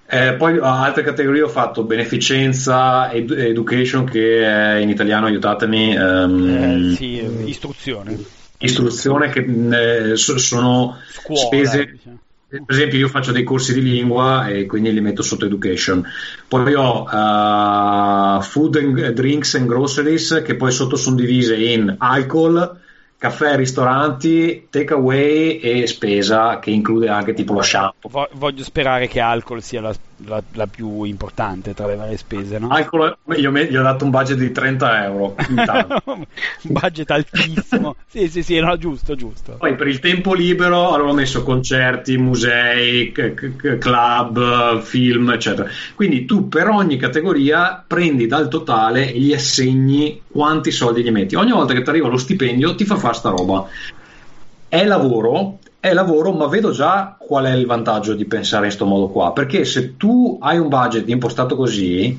Eh, 0.08 0.34
poi 0.34 0.58
altre 0.60 1.02
categorie 1.02 1.42
ho 1.42 1.48
fatto 1.48 1.82
beneficenza, 1.82 3.10
ed- 3.10 3.32
education 3.32 4.04
che 4.04 4.78
in 4.80 4.88
italiano 4.88 5.26
aiutatemi. 5.26 5.96
Um, 5.96 6.92
eh, 6.92 6.94
sì, 6.94 7.42
istruzione 7.44 8.35
istruzione 8.58 9.30
che 9.30 10.12
eh, 10.12 10.16
sono 10.16 10.98
Scuola, 11.08 11.40
spese 11.40 11.86
diciamo. 11.92 12.18
per 12.48 12.62
esempio 12.66 12.98
io 12.98 13.08
faccio 13.08 13.32
dei 13.32 13.42
corsi 13.42 13.74
di 13.74 13.82
lingua 13.82 14.48
e 14.48 14.66
quindi 14.66 14.92
li 14.92 15.00
metto 15.00 15.22
sotto 15.22 15.46
education 15.46 16.04
poi 16.48 16.74
ho 16.74 17.02
uh, 17.02 18.40
food 18.40 18.76
and 18.76 19.08
drinks 19.10 19.54
and 19.54 19.66
groceries 19.66 20.42
che 20.44 20.54
poi 20.54 20.70
sotto 20.70 20.96
sono 20.96 21.16
divise 21.16 21.56
in 21.56 21.94
alcol 21.98 22.84
caffè, 23.18 23.56
ristoranti, 23.56 24.68
takeaway 24.70 25.58
e 25.58 25.86
spesa 25.86 26.58
che 26.58 26.70
include 26.70 27.08
anche 27.08 27.32
tipo 27.32 27.54
lo 27.54 27.62
shampoo. 27.62 28.28
Voglio 28.34 28.62
sperare 28.62 29.08
che 29.08 29.20
alcol 29.20 29.62
sia 29.62 29.80
la, 29.80 29.94
la, 30.24 30.42
la 30.52 30.66
più 30.66 31.02
importante 31.04 31.74
tra 31.74 31.86
le 31.86 31.96
varie 31.96 32.16
spese, 32.16 32.58
no? 32.58 32.68
Alcol, 32.68 33.16
io 33.36 33.52
gli 33.52 33.76
ho 33.76 33.82
dato 33.82 34.04
un 34.04 34.10
budget 34.10 34.38
di 34.38 34.50
30 34.50 35.04
euro. 35.04 35.34
un 36.06 36.26
budget 36.62 37.10
altissimo. 37.10 37.96
sì, 38.08 38.28
sì, 38.28 38.42
sì, 38.42 38.58
no, 38.58 38.76
giusto, 38.78 39.14
giusto. 39.14 39.56
Poi 39.58 39.74
per 39.74 39.88
il 39.88 39.98
tempo 39.98 40.32
libero 40.32 40.92
allora 40.92 41.10
ho 41.10 41.14
messo 41.14 41.42
concerti, 41.42 42.16
musei, 42.16 43.12
club, 43.12 44.80
film, 44.80 45.30
eccetera. 45.30 45.68
Quindi 45.94 46.24
tu 46.24 46.48
per 46.48 46.68
ogni 46.68 46.96
categoria 46.96 47.84
prendi 47.86 48.26
dal 48.26 48.48
totale 48.48 49.12
e 49.12 49.18
gli 49.18 49.34
assegni 49.34 50.22
quanti 50.26 50.70
soldi 50.70 51.02
gli 51.02 51.10
metti. 51.10 51.34
Ogni 51.34 51.52
volta 51.52 51.74
che 51.74 51.82
ti 51.82 51.90
arriva 51.90 52.08
lo 52.08 52.16
stipendio 52.16 52.74
ti 52.74 52.84
fa 52.84 52.96
fare 52.96 53.14
sta 53.14 53.30
roba. 53.30 53.68
È 54.68 54.84
lavoro, 54.84 55.58
è 55.86 55.92
lavoro, 55.92 56.32
ma 56.32 56.46
vedo 56.46 56.70
già 56.70 57.16
qual 57.18 57.44
è 57.44 57.52
il 57.52 57.66
vantaggio 57.66 58.14
di 58.14 58.24
pensare 58.24 58.64
in 58.64 58.68
questo 58.68 58.86
modo 58.86 59.08
qua. 59.08 59.32
Perché 59.32 59.64
se 59.64 59.96
tu 59.96 60.38
hai 60.40 60.58
un 60.58 60.68
budget 60.68 61.08
impostato 61.08 61.56
così 61.56 62.18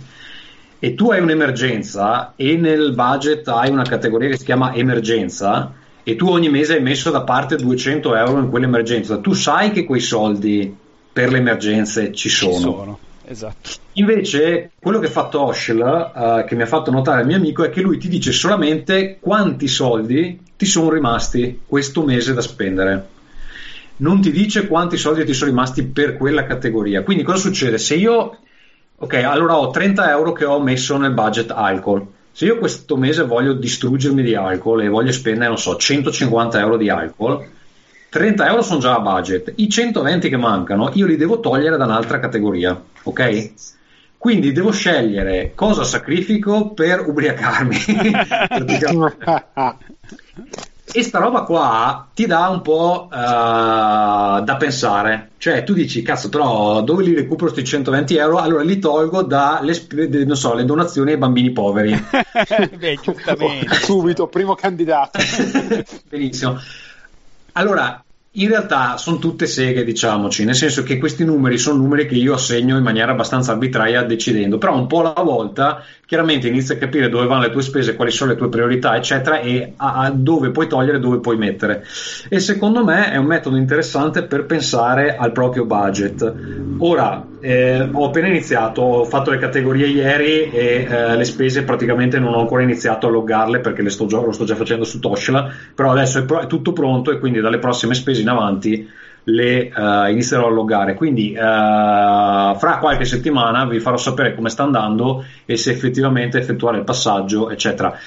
e 0.79 0.93
tu 0.95 1.11
hai 1.11 1.21
un'emergenza 1.21 2.33
e 2.35 2.55
nel 2.55 2.93
budget 2.93 3.47
hai 3.47 3.69
una 3.69 3.83
categoria 3.83 4.29
che 4.29 4.37
si 4.37 4.45
chiama 4.45 4.73
emergenza 4.73 5.73
e 6.03 6.15
tu 6.15 6.29
ogni 6.29 6.49
mese 6.49 6.75
hai 6.75 6.81
messo 6.81 7.11
da 7.11 7.21
parte 7.21 7.57
200 7.57 8.15
euro 8.15 8.39
in 8.39 8.49
quell'emergenza, 8.49 9.17
tu 9.17 9.33
sai 9.33 9.71
che 9.71 9.83
quei 9.83 9.99
soldi 9.99 10.73
per 11.11 11.31
le 11.31 11.39
emergenze 11.39 12.13
ci 12.13 12.29
sono. 12.29 12.53
Ci 12.53 12.61
sono 12.61 12.99
esatto. 13.25 13.69
Invece, 13.93 14.71
quello 14.79 14.99
che 14.99 15.07
fa 15.07 15.27
Toshel, 15.27 15.79
uh, 16.13 16.45
che 16.45 16.55
mi 16.55 16.61
ha 16.61 16.67
fatto 16.67 16.91
notare 16.91 17.21
il 17.21 17.27
mio 17.27 17.35
amico, 17.35 17.65
è 17.65 17.69
che 17.69 17.81
lui 17.81 17.97
ti 17.97 18.07
dice 18.07 18.31
solamente 18.31 19.17
quanti 19.19 19.67
soldi 19.67 20.39
ti 20.55 20.65
sono 20.65 20.89
rimasti 20.89 21.61
questo 21.65 22.03
mese 22.03 22.33
da 22.33 22.41
spendere. 22.41 23.15
Non 23.97 24.21
ti 24.21 24.31
dice 24.31 24.67
quanti 24.67 24.97
soldi 24.97 25.25
ti 25.25 25.33
sono 25.33 25.49
rimasti 25.49 25.83
per 25.83 26.17
quella 26.17 26.45
categoria. 26.45 27.03
Quindi, 27.03 27.23
cosa 27.23 27.39
succede? 27.39 27.77
Se 27.77 27.95
io, 27.95 28.37
ok, 28.95 29.13
allora 29.15 29.57
ho 29.57 29.71
30 29.71 30.09
euro 30.11 30.33
che 30.33 30.45
ho 30.45 30.61
messo 30.61 30.97
nel 30.97 31.13
budget 31.13 31.51
alcol. 31.51 32.05
Se 32.31 32.45
io 32.45 32.59
questo 32.59 32.97
mese 32.97 33.23
voglio 33.23 33.53
distruggermi 33.53 34.21
di 34.21 34.35
alcol 34.35 34.83
e 34.83 34.89
voglio 34.89 35.11
spendere, 35.11 35.47
non 35.47 35.57
so, 35.57 35.75
150 35.75 36.59
euro 36.59 36.77
di 36.77 36.89
alcol, 36.89 37.43
30 38.09 38.47
euro 38.47 38.61
sono 38.61 38.79
già 38.79 38.95
a 38.95 38.99
budget, 38.99 39.53
i 39.55 39.67
120 39.67 40.29
che 40.29 40.37
mancano 40.37 40.91
io 40.93 41.07
li 41.07 41.17
devo 41.17 41.39
togliere 41.39 41.77
da 41.77 41.85
un'altra 41.85 42.19
categoria, 42.19 42.79
ok? 43.03 43.51
Quindi 44.17 44.51
devo 44.51 44.71
scegliere 44.71 45.53
cosa 45.55 45.83
sacrifico 45.83 46.73
per 46.73 47.07
ubriacarmi. 47.07 47.77
e 50.97 51.03
sta 51.03 51.19
roba 51.19 51.43
qua 51.43 52.07
ti 52.11 52.25
dà 52.25 52.47
un 52.47 52.63
po' 52.63 53.07
uh, 53.11 53.13
da 53.13 54.55
pensare. 54.57 55.33
Cioè, 55.37 55.63
tu 55.63 55.73
dici, 55.73 56.01
cazzo, 56.01 56.29
però 56.29 56.81
dove 56.81 57.03
li 57.03 57.13
recupero 57.13 57.51
questi 57.51 57.63
120 57.63 58.15
euro? 58.15 58.37
Allora 58.39 58.63
li 58.63 58.79
tolgo 58.79 59.21
dalle 59.21 59.75
so, 60.33 60.63
donazioni 60.63 61.11
ai 61.11 61.17
bambini 61.17 61.51
poveri. 61.51 61.93
Beh, 62.75 62.97
giustamente. 62.99 63.75
Subito, 63.75 64.25
primo 64.25 64.55
candidato. 64.55 65.19
Benissimo. 66.09 66.59
Allora, 67.51 68.03
in 68.39 68.49
realtà 68.49 68.97
sono 68.97 69.17
tutte 69.17 69.47
seghe, 69.47 69.83
diciamoci, 69.83 70.45
nel 70.45 70.53
senso 70.53 70.83
che 70.83 70.97
questi 70.99 71.23
numeri 71.23 71.57
sono 71.57 71.81
numeri 71.81 72.05
che 72.05 72.15
io 72.15 72.33
assegno 72.33 72.77
in 72.77 72.83
maniera 72.83 73.11
abbastanza 73.11 73.53
arbitraria 73.53 74.03
decidendo, 74.03 74.59
però 74.59 74.75
un 74.77 74.85
po' 74.85 74.99
alla 74.99 75.23
volta 75.23 75.83
chiaramente 76.05 76.47
inizi 76.47 76.71
a 76.71 76.77
capire 76.77 77.09
dove 77.09 77.25
vanno 77.25 77.41
le 77.41 77.51
tue 77.51 77.61
spese, 77.61 77.95
quali 77.95 78.11
sono 78.11 78.31
le 78.31 78.37
tue 78.37 78.47
priorità, 78.47 78.95
eccetera, 78.95 79.39
e 79.39 79.73
a, 79.75 79.95
a 79.95 80.11
dove 80.11 80.51
puoi 80.51 80.67
togliere, 80.67 80.99
dove 80.99 81.19
puoi 81.19 81.37
mettere. 81.37 81.83
E 82.29 82.39
secondo 82.39 82.83
me 82.83 83.11
è 83.11 83.17
un 83.17 83.25
metodo 83.25 83.57
interessante 83.57 84.23
per 84.23 84.45
pensare 84.45 85.17
al 85.17 85.31
proprio 85.31 85.65
budget. 85.65 86.33
Ora, 86.77 87.25
eh, 87.39 87.89
ho 87.91 88.05
appena 88.05 88.27
iniziato, 88.27 88.81
ho 88.81 89.05
fatto 89.05 89.31
le 89.31 89.37
categorie 89.37 89.87
ieri 89.87 90.49
e 90.49 90.87
eh, 90.89 91.15
le 91.15 91.23
spese 91.25 91.63
praticamente 91.63 92.19
non 92.19 92.33
ho 92.33 92.39
ancora 92.39 92.63
iniziato 92.63 93.07
a 93.07 93.09
loggarle 93.09 93.59
perché 93.59 93.87
sto 93.89 94.07
lo 94.09 94.31
sto 94.31 94.45
già 94.45 94.55
facendo 94.55 94.83
su 94.85 94.99
Toshla, 94.99 95.51
però 95.75 95.91
adesso 95.91 96.19
è, 96.19 96.23
pro- 96.25 96.39
è 96.39 96.47
tutto 96.47 96.71
pronto 96.73 97.11
e 97.11 97.19
quindi 97.19 97.39
dalle 97.39 97.59
prossime 97.59 97.93
spese 97.93 98.21
in 98.27 98.29
avanti 98.29 98.89
le 99.29 99.71
uh, 99.75 100.09
inizierò 100.09 100.47
a 100.47 100.51
loggare. 100.51 100.93
Quindi 100.93 101.31
uh, 101.31 101.37
fra 101.37 102.77
qualche 102.79 103.05
settimana 103.05 103.65
vi 103.65 103.79
farò 103.79 103.97
sapere 103.97 104.35
come 104.35 104.49
sta 104.49 104.63
andando 104.63 105.25
e 105.45 105.57
se 105.57 105.71
effettivamente 105.71 106.37
effettuare 106.37 106.77
il 106.77 106.83
passaggio, 106.83 107.49
eccetera. 107.49 107.97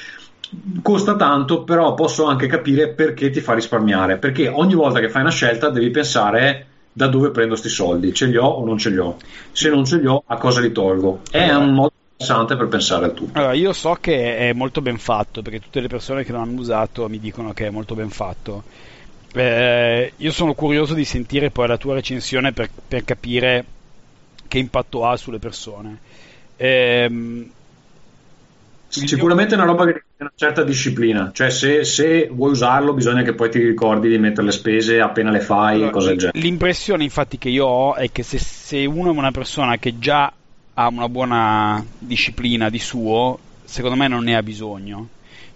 Costa 0.82 1.16
tanto, 1.16 1.62
però 1.62 1.94
posso 1.94 2.24
anche 2.24 2.46
capire 2.46 2.92
perché 2.92 3.30
ti 3.30 3.40
fa 3.40 3.54
risparmiare. 3.54 4.16
Perché 4.16 4.48
ogni 4.48 4.74
volta 4.74 5.00
che 5.00 5.08
fai 5.08 5.22
una 5.22 5.30
scelta 5.30 5.70
devi 5.70 5.90
pensare 5.90 6.66
da 6.92 7.06
dove 7.06 7.30
prendo 7.30 7.50
questi 7.50 7.68
soldi, 7.68 8.12
ce 8.12 8.26
li 8.26 8.36
ho 8.36 8.46
o 8.46 8.64
non 8.64 8.78
ce 8.78 8.90
li 8.90 8.98
ho. 8.98 9.16
Se 9.52 9.68
non 9.68 9.84
ce 9.84 9.98
li 9.98 10.06
ho, 10.06 10.22
a 10.26 10.36
cosa 10.38 10.60
li 10.60 10.72
tolgo? 10.72 11.20
È 11.30 11.52
un 11.54 11.72
modo 11.72 11.92
interessante 12.12 12.56
per 12.56 12.66
pensare 12.66 13.04
al 13.04 13.14
tutto. 13.14 13.38
Allora, 13.38 13.52
io 13.52 13.72
so 13.72 13.96
che 14.00 14.38
è 14.38 14.52
molto 14.54 14.80
ben 14.80 14.98
fatto, 14.98 15.42
perché 15.42 15.60
tutte 15.60 15.80
le 15.80 15.88
persone 15.88 16.24
che 16.24 16.32
l'hanno 16.32 16.58
usato 16.58 17.08
mi 17.08 17.20
dicono 17.20 17.52
che 17.52 17.66
è 17.66 17.70
molto 17.70 17.94
ben 17.94 18.10
fatto 18.10 18.64
eh, 19.32 20.12
io 20.16 20.32
sono 20.32 20.54
curioso 20.54 20.94
di 20.94 21.04
sentire 21.04 21.50
poi 21.50 21.68
la 21.68 21.76
tua 21.76 21.94
recensione 21.94 22.52
per, 22.52 22.68
per 22.88 23.04
capire 23.04 23.64
che 24.48 24.58
impatto 24.58 25.06
ha 25.06 25.16
sulle 25.16 25.38
persone. 25.38 25.98
Eh, 26.56 27.48
Sicuramente 28.88 29.54
è 29.54 29.56
una 29.56 29.66
roba 29.66 29.84
che 29.84 29.92
richiede 29.92 30.16
una 30.18 30.32
certa 30.34 30.64
disciplina, 30.64 31.30
cioè 31.32 31.48
se, 31.50 31.84
se, 31.84 32.28
vuoi 32.28 32.50
usarlo 32.50 32.92
bisogna 32.92 33.22
che 33.22 33.34
poi 33.34 33.48
ti 33.48 33.60
ricordi 33.60 34.08
di 34.08 34.18
mettere 34.18 34.46
le 34.46 34.52
spese 34.52 34.98
appena 34.98 35.30
le 35.30 35.38
fai 35.38 35.74
allora, 35.74 35.88
e 35.88 35.92
cose 35.92 36.08
del 36.08 36.18
genere. 36.18 36.40
L'impressione 36.40 37.04
infatti 37.04 37.38
che 37.38 37.50
io 37.50 37.66
ho 37.66 37.94
è 37.94 38.10
che 38.10 38.24
se, 38.24 38.38
se 38.38 38.84
uno 38.84 39.10
è 39.10 39.16
una 39.16 39.30
persona 39.30 39.76
che 39.76 40.00
già 40.00 40.32
ha 40.74 40.88
una 40.88 41.08
buona 41.08 41.84
disciplina 42.00 42.68
di 42.68 42.80
suo, 42.80 43.38
secondo 43.62 43.96
me 43.96 44.08
non 44.08 44.24
ne 44.24 44.34
ha 44.34 44.42
bisogno 44.42 45.08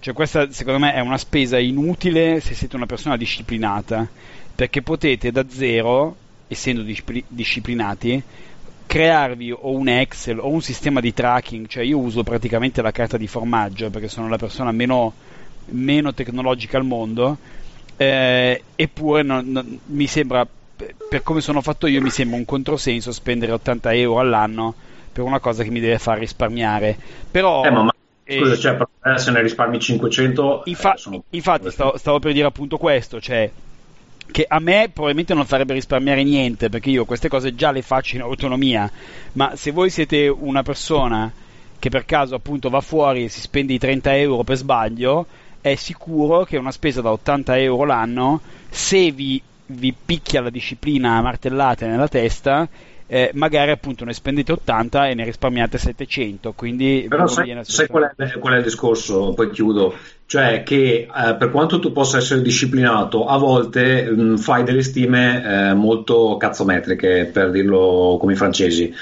cioè 0.05 0.13
questa 0.13 0.53
secondo 0.53 0.81
me 0.81 0.93
è 0.93 1.01
una 1.01 1.17
spesa 1.17 1.59
inutile 1.59 2.39
se 2.41 2.53
siete 2.53 2.77
una 2.77 2.85
persona 2.85 3.17
disciplinata, 3.17 4.07
perché 4.55 4.83
potete 4.83 5.33
da 5.33 5.47
zero, 5.49 6.15
essendo 6.47 6.83
discipli- 6.83 7.25
disciplinati, 7.27 8.23
crearvi 8.85 9.51
o 9.51 9.71
un 9.71 9.89
Excel 9.89 10.41
o 10.41 10.49
un 10.51 10.61
sistema 10.61 11.01
di 11.01 11.15
tracking, 11.15 11.67
cioè 11.69 11.85
io 11.85 11.97
uso 11.97 12.23
praticamente 12.23 12.83
la 12.83 12.91
carta 12.91 13.17
di 13.17 13.27
formaggio 13.27 13.89
perché 13.89 14.09
sono 14.09 14.29
la 14.29 14.37
persona 14.37 14.73
meno, 14.73 15.15
meno 15.71 16.13
tecnologica 16.13 16.77
al 16.77 16.85
mondo, 16.85 17.39
eh, 17.97 18.63
eppure 18.77 19.23
non, 19.23 19.47
non, 19.47 19.79
mi 19.87 20.07
sembra, 20.07 20.47
per 21.09 21.23
come 21.23 21.41
sono 21.41 21.63
fatto 21.63 21.87
io, 21.87 22.03
mi 22.03 22.11
sembra 22.11 22.37
un 22.37 22.45
controsenso 22.45 23.11
spendere 23.11 23.53
80 23.53 23.95
euro 23.95 24.21
all'anno 24.21 24.75
per 25.11 25.25
una 25.25 25.41
cosa 25.41 25.63
che 25.63 25.71
mi 25.71 25.81
deve 25.81 25.99
far 25.99 26.19
risparmiare. 26.19 26.95
Però... 27.31 27.65
Eh, 27.65 27.71
ma 27.71 27.95
Scusa, 28.27 28.57
cioè, 28.57 28.77
per 28.77 29.21
se 29.21 29.31
ne 29.31 29.43
risparmi 29.43 29.79
500... 29.79 30.63
Infa- 30.65 30.95
eh, 30.95 30.99
sono... 30.99 31.23
Infatti, 31.31 31.71
stavo, 31.71 31.97
stavo, 31.99 32.19
per 32.19 32.33
dire 32.33 32.47
appunto 32.47 32.79
questo, 32.79 33.21
cioè 33.21 33.51
che 34.31 34.47
a 34.49 34.59
me 34.59 34.89
probabilmente 34.93 35.35
non 35.35 35.45
farebbe 35.45 35.75
risparmiare 35.75 36.23
niente, 36.23 36.69
perché 36.69 36.91
io 36.91 37.05
queste 37.05 37.29
cose 37.29 37.55
già 37.55 37.71
le 37.71 37.83
faccio 37.83 38.17
in 38.17 38.23
autonomia, 38.23 38.91
ma 39.33 39.55
se 39.55 39.71
voi 39.71 39.91
siete 39.91 40.29
una 40.29 40.63
persona 40.63 41.31
che 41.79 41.91
per 41.91 42.07
caso 42.07 42.35
appunto 42.35 42.71
va 42.71 42.81
fuori 42.81 43.25
e 43.25 43.29
si 43.29 43.41
spende 43.41 43.75
i 43.75 43.79
30 43.79 44.17
euro 44.17 44.43
per 44.43 44.57
sbaglio, 44.57 45.27
è 45.61 45.75
sicuro 45.75 46.45
che 46.45 46.57
una 46.57 46.73
spesa 46.73 47.01
da 47.01 47.13
80 47.13 47.59
euro 47.59 47.85
l'anno, 47.85 48.41
se 48.71 49.11
vi, 49.11 49.41
vi 49.67 49.93
picchia 49.93 50.41
la 50.41 50.51
disciplina 50.51 51.17
a 51.17 51.23
martellate 51.23 51.87
nella 51.87 52.09
testa, 52.09 52.67
eh, 53.07 53.31
magari 53.35 53.71
appunto 53.71 54.05
ne 54.05 54.15
spendete 54.15 54.53
80 54.53 55.09
e 55.09 55.15
ne 55.15 55.25
risparmiate 55.25 55.77
700 55.77 56.53
quindi 56.53 57.05
però 57.09 57.27
sai, 57.27 57.57
sai 57.63 57.87
qual, 57.87 58.15
è, 58.17 58.39
qual, 58.39 58.55
è, 58.55 58.57
il 58.59 58.63
discorso? 58.63 59.35
Poi 59.35 59.51
chiudo. 59.51 59.95
Cioè 60.27 60.63
che 60.63 61.07
eh, 61.07 61.35
per 61.35 61.51
quanto 61.51 61.79
tu 61.79 61.93
possa 61.93 62.17
essere 62.17 62.41
disciplinato 62.41 63.27
a 63.27 63.37
volte 63.37 64.11
mh, 64.11 64.23
mm, 64.23 64.37
fai 64.37 64.65
delle 64.65 64.83
stime 64.83 65.71
eh, 65.71 65.75
molto 65.75 66.37
cazzometriche 66.39 67.29
per 67.31 67.51
dirlo 67.51 68.17
come 68.19 68.33
i 68.33 68.37
francesi. 68.37 68.93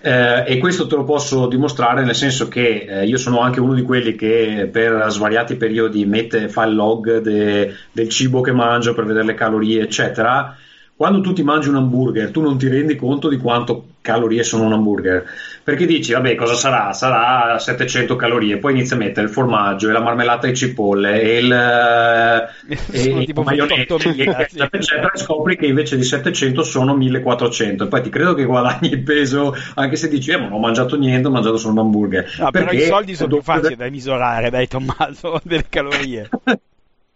Eh, 0.00 0.44
e 0.46 0.58
questo 0.58 0.86
te 0.86 0.94
lo 0.94 1.02
posso 1.02 1.48
dimostrare 1.48 2.04
nel 2.04 2.14
senso 2.14 2.46
che 2.46 2.86
eh, 2.88 3.06
io 3.06 3.16
sono 3.16 3.40
anche 3.40 3.58
uno 3.58 3.74
di 3.74 3.82
quelli 3.82 4.14
che 4.14 4.68
per 4.70 5.06
svariati 5.08 5.56
periodi 5.56 6.06
mette, 6.06 6.48
fa 6.48 6.64
il 6.64 6.76
log 6.76 7.18
de, 7.18 7.74
del 7.90 8.08
cibo 8.08 8.40
che 8.40 8.52
mangio 8.52 8.94
per 8.94 9.04
vedere 9.04 9.26
le 9.26 9.34
calorie 9.34 9.82
eccetera 9.82 10.56
quando 10.98 11.20
tu 11.20 11.32
ti 11.32 11.44
mangi 11.44 11.68
un 11.68 11.76
hamburger, 11.76 12.32
tu 12.32 12.40
non 12.40 12.58
ti 12.58 12.66
rendi 12.66 12.96
conto 12.96 13.28
di 13.28 13.36
quanto 13.36 13.84
calorie 14.00 14.42
sono 14.42 14.64
un 14.64 14.72
hamburger, 14.72 15.24
perché 15.62 15.86
dici, 15.86 16.12
vabbè, 16.12 16.34
cosa 16.34 16.54
sarà? 16.54 16.92
Sarà 16.92 17.56
700 17.56 18.16
calorie, 18.16 18.56
poi 18.56 18.72
inizi 18.72 18.94
a 18.94 18.96
mettere 18.96 19.26
il 19.26 19.32
formaggio 19.32 19.88
e 19.88 19.92
la 19.92 20.00
marmellata 20.00 20.48
di 20.48 20.56
cipolle 20.56 21.22
e 21.22 21.38
il, 21.38 22.48
e, 22.90 23.22
tipo 23.26 23.42
maionese, 23.44 23.82
eccetera, 23.82 24.68
eccetera, 24.72 25.12
e 25.14 25.18
scopri 25.18 25.56
che 25.56 25.66
invece 25.66 25.96
di 25.96 26.02
700 26.02 26.64
sono 26.64 26.96
1400 26.96 27.84
e 27.84 27.86
poi 27.86 28.02
ti 28.02 28.08
credo 28.10 28.34
che 28.34 28.44
guadagni 28.44 28.90
il 28.90 29.00
peso, 29.00 29.54
anche 29.74 29.94
se 29.94 30.08
dici, 30.08 30.32
eh, 30.32 30.36
ma 30.36 30.46
non 30.46 30.54
ho 30.54 30.58
mangiato 30.58 30.96
niente, 30.96 31.28
ho 31.28 31.30
mangiato 31.30 31.58
solo 31.58 31.74
un 31.74 31.78
hamburger. 31.78 32.38
No, 32.40 32.50
però 32.50 32.72
i 32.72 32.80
soldi 32.80 33.14
sono 33.14 33.34
più 33.34 33.42
facili 33.42 33.76
da 33.76 33.88
misurare, 33.88 34.50
dai 34.50 34.66
Tommaso, 34.66 35.40
delle 35.44 35.66
calorie. 35.68 36.28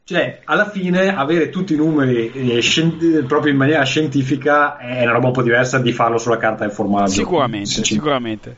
Cioè, 0.05 0.41
alla 0.45 0.69
fine 0.69 1.15
avere 1.15 1.49
tutti 1.49 1.75
i 1.75 1.77
numeri 1.77 2.33
eh, 2.33 2.61
scien- 2.61 3.25
proprio 3.27 3.53
in 3.53 3.59
maniera 3.59 3.85
scientifica 3.85 4.77
è 4.77 5.03
una 5.03 5.13
roba 5.13 5.29
un 5.29 5.33
po' 5.33 5.43
diversa 5.43 5.79
di 5.79 5.93
farlo 5.93 6.19
sulla 6.19 6.39
carta 6.39 6.65
del 6.65 6.73
formaggio. 6.73 7.13
Sicuramente, 7.13 7.85
sicuramente. 7.85 8.57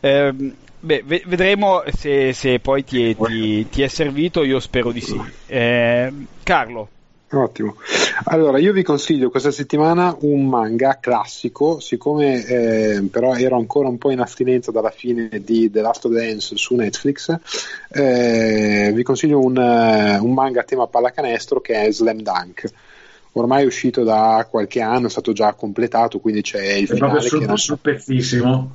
Eh, 0.00 0.34
beh, 0.80 1.04
vedremo 1.26 1.82
se, 1.92 2.32
se 2.32 2.58
poi 2.60 2.84
ti 2.84 3.10
è, 3.10 3.16
ti, 3.16 3.68
ti 3.68 3.82
è, 3.82 3.88
servito, 3.88 4.44
io 4.44 4.58
spero 4.58 4.92
di 4.92 5.00
sì. 5.02 5.20
Eh, 5.46 6.12
Carlo. 6.42 6.88
Ottimo. 7.28 7.74
Allora, 8.24 8.58
io 8.58 8.72
vi 8.72 8.84
consiglio 8.84 9.30
questa 9.30 9.50
settimana 9.50 10.16
un 10.20 10.46
manga 10.46 10.98
classico, 11.00 11.80
siccome 11.80 12.44
eh, 12.44 13.02
però 13.10 13.34
ero 13.34 13.56
ancora 13.56 13.88
un 13.88 13.98
po' 13.98 14.10
in 14.10 14.20
astinenza 14.20 14.70
dalla 14.70 14.90
fine 14.90 15.28
di 15.42 15.68
The 15.68 15.80
Last 15.80 16.06
Dance 16.06 16.56
su 16.56 16.76
Netflix, 16.76 17.36
eh, 17.90 18.92
vi 18.94 19.02
consiglio 19.02 19.40
un, 19.40 19.56
uh, 19.56 20.24
un, 20.24 20.32
manga 20.32 20.60
a 20.60 20.64
tema 20.64 20.86
pallacanestro 20.86 21.60
che 21.60 21.82
è 21.82 21.90
Slam 21.90 22.22
Dunk. 22.22 22.70
Ormai 23.32 23.64
è 23.64 23.66
uscito 23.66 24.04
da 24.04 24.46
qualche 24.48 24.80
anno, 24.80 25.08
è 25.08 25.10
stato 25.10 25.32
già 25.32 25.52
completato, 25.52 26.20
quindi 26.20 26.42
c'è 26.42 26.62
il 26.74 26.88
è 26.88 26.94
finale. 26.94 27.18
Proprio 27.18 27.48
sul, 27.48 27.58
sul 27.58 27.78
pezzissimo. 27.80 28.70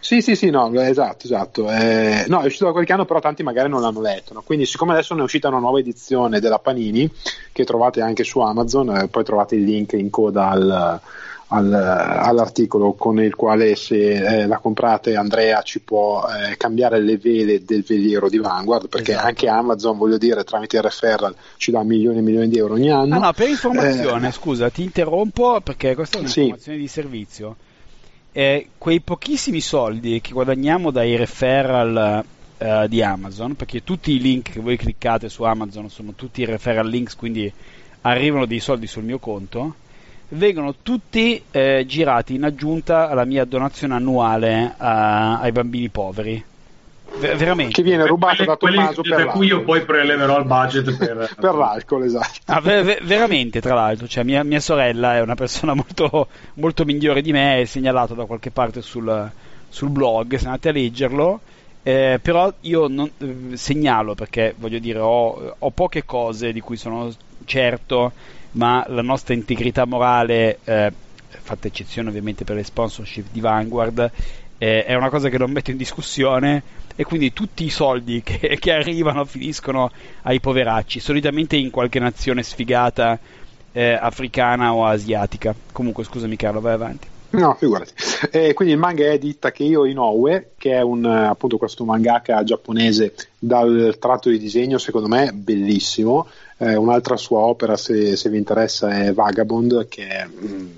Sì, 0.00 0.22
sì, 0.22 0.34
sì, 0.34 0.48
no, 0.48 0.72
esatto, 0.80 1.26
esatto. 1.26 1.70
Eh, 1.70 2.24
no, 2.26 2.40
è 2.40 2.46
uscito 2.46 2.64
da 2.64 2.72
qualche 2.72 2.92
anno, 2.92 3.04
però 3.04 3.20
tanti 3.20 3.42
magari 3.42 3.68
non 3.68 3.82
l'hanno 3.82 4.00
letto. 4.00 4.32
No? 4.32 4.42
Quindi, 4.42 4.64
siccome 4.64 4.92
adesso 4.92 5.14
ne 5.14 5.20
è 5.20 5.24
uscita 5.24 5.48
una 5.48 5.58
nuova 5.58 5.78
edizione 5.78 6.40
della 6.40 6.58
Panini, 6.58 7.08
che 7.52 7.64
trovate 7.64 8.00
anche 8.00 8.24
su 8.24 8.40
Amazon, 8.40 8.96
eh, 8.96 9.08
poi 9.08 9.24
trovate 9.24 9.56
il 9.56 9.64
link 9.64 9.92
in 9.92 10.08
coda 10.08 10.48
al, 10.48 11.00
al, 11.48 11.72
all'articolo 11.74 12.94
con 12.94 13.20
il 13.20 13.34
quale 13.34 13.76
se 13.76 14.40
eh, 14.42 14.46
la 14.46 14.56
comprate 14.56 15.16
Andrea 15.16 15.60
ci 15.60 15.80
può 15.80 16.26
eh, 16.26 16.56
cambiare 16.56 16.98
le 17.00 17.18
vele 17.18 17.62
del 17.62 17.84
veliero 17.86 18.30
di 18.30 18.38
Vanguard, 18.38 18.88
perché 18.88 19.12
esatto. 19.12 19.26
anche 19.26 19.48
Amazon, 19.48 19.98
voglio 19.98 20.16
dire, 20.16 20.44
tramite 20.44 20.80
referral 20.80 21.34
ci 21.58 21.70
dà 21.70 21.82
milioni 21.82 22.18
e 22.18 22.22
milioni 22.22 22.48
di 22.48 22.56
euro 22.56 22.74
ogni 22.74 22.90
anno. 22.90 23.16
Ah, 23.16 23.18
no, 23.18 23.32
per 23.34 23.48
informazione, 23.50 24.28
eh, 24.28 24.32
scusa, 24.32 24.70
ti 24.70 24.82
interrompo 24.82 25.60
perché 25.60 25.94
questa 25.94 26.16
è 26.16 26.20
un'informazione 26.20 26.78
sì. 26.78 26.82
di 26.82 26.88
servizio 26.88 27.56
eh, 28.32 28.68
quei 28.78 29.00
pochissimi 29.00 29.60
soldi 29.60 30.20
che 30.20 30.32
guadagniamo 30.32 30.90
dai 30.90 31.16
referral 31.16 32.24
eh, 32.58 32.86
di 32.88 33.02
Amazon, 33.02 33.54
perché 33.56 33.82
tutti 33.82 34.12
i 34.12 34.20
link 34.20 34.52
che 34.52 34.60
voi 34.60 34.76
cliccate 34.76 35.28
su 35.28 35.42
Amazon 35.42 35.88
sono 35.88 36.12
tutti 36.14 36.44
referral 36.44 36.88
links, 36.88 37.16
quindi 37.16 37.52
arrivano 38.02 38.46
dei 38.46 38.60
soldi 38.60 38.86
sul 38.86 39.04
mio 39.04 39.18
conto, 39.18 39.74
vengono 40.28 40.76
tutti 40.82 41.42
eh, 41.50 41.84
girati 41.86 42.34
in 42.34 42.44
aggiunta 42.44 43.08
alla 43.08 43.24
mia 43.24 43.44
donazione 43.44 43.94
annuale 43.94 44.64
eh, 44.64 44.74
ai 44.78 45.52
bambini 45.52 45.88
poveri. 45.88 46.44
Veramente. 47.18 47.72
Che 47.72 47.82
viene 47.82 48.06
rubato 48.06 48.44
da 48.44 48.56
Tommaso 48.56 49.02
per 49.02 49.24
da 49.24 49.26
cui 49.26 49.46
io 49.46 49.62
poi 49.62 49.82
preleverò 49.82 50.38
il 50.38 50.44
budget 50.44 50.96
per, 50.96 51.34
per 51.38 51.54
l'alcol, 51.54 52.04
esatto. 52.04 52.40
Ah, 52.46 52.60
ver- 52.60 53.02
veramente, 53.02 53.60
tra 53.60 53.74
l'altro, 53.74 54.06
cioè, 54.06 54.24
mia, 54.24 54.42
mia, 54.42 54.60
sorella 54.60 55.16
è 55.16 55.20
una 55.20 55.34
persona 55.34 55.74
molto, 55.74 56.28
molto 56.54 56.84
migliore 56.84 57.22
di 57.22 57.32
me, 57.32 57.60
è 57.60 57.64
segnalato 57.64 58.14
da 58.14 58.24
qualche 58.24 58.50
parte 58.50 58.82
sul, 58.82 59.30
sul 59.68 59.90
blog, 59.90 60.36
se 60.36 60.44
andate 60.46 60.68
a 60.68 60.72
leggerlo. 60.72 61.40
Eh, 61.82 62.18
però 62.20 62.52
io 62.60 62.88
non, 62.88 63.10
eh, 63.18 63.56
segnalo 63.56 64.14
perché 64.14 64.54
voglio 64.58 64.78
dire 64.78 64.98
ho, 64.98 65.54
ho, 65.58 65.70
poche 65.70 66.04
cose 66.04 66.52
di 66.52 66.60
cui 66.60 66.76
sono 66.76 67.10
certo 67.46 68.12
ma 68.52 68.84
la 68.88 69.00
nostra 69.00 69.32
integrità 69.32 69.86
morale 69.86 70.58
eh, 70.64 70.92
fatta 71.26 71.68
eccezione 71.68 72.10
ovviamente 72.10 72.44
per 72.44 72.56
le 72.56 72.64
sponsorship 72.64 73.28
di 73.32 73.40
Vanguard 73.40 74.10
eh, 74.58 74.84
è 74.84 74.94
una 74.94 75.08
cosa 75.08 75.30
che 75.30 75.38
non 75.38 75.52
metto 75.52 75.70
in 75.70 75.78
discussione 75.78 76.62
e 77.00 77.04
quindi 77.04 77.32
tutti 77.32 77.64
i 77.64 77.70
soldi 77.70 78.22
che, 78.22 78.58
che 78.60 78.72
arrivano 78.72 79.24
finiscono 79.24 79.90
ai 80.24 80.38
poveracci 80.38 81.00
solitamente 81.00 81.56
in 81.56 81.70
qualche 81.70 81.98
nazione 81.98 82.42
sfigata 82.42 83.18
eh, 83.72 83.92
africana 83.92 84.74
o 84.74 84.84
asiatica 84.84 85.54
comunque 85.72 86.04
scusami 86.04 86.36
Carlo 86.36 86.60
vai 86.60 86.74
avanti 86.74 87.08
No, 87.32 87.54
figurati. 87.54 87.92
Eh, 88.32 88.54
quindi 88.54 88.74
il 88.74 88.80
manga 88.80 89.04
è 89.04 89.16
di 89.16 89.38
Takeo 89.38 89.84
Inoue, 89.84 90.50
che 90.58 90.72
è 90.72 90.80
un, 90.80 91.04
appunto 91.04 91.58
questo 91.58 91.84
mangaka 91.84 92.42
giapponese 92.42 93.14
dal 93.38 93.98
tratto 94.00 94.30
di 94.30 94.36
disegno, 94.36 94.78
secondo 94.78 95.06
me, 95.06 95.30
bellissimo. 95.32 96.26
Eh, 96.56 96.74
un'altra 96.74 97.16
sua 97.16 97.38
opera, 97.38 97.76
se, 97.76 98.16
se, 98.16 98.30
vi 98.30 98.36
interessa, 98.36 99.04
è 99.04 99.12
Vagabond, 99.12 99.86
che 99.86 100.08
è 100.08 100.26
mh, 100.26 100.44
mm, 100.44 100.68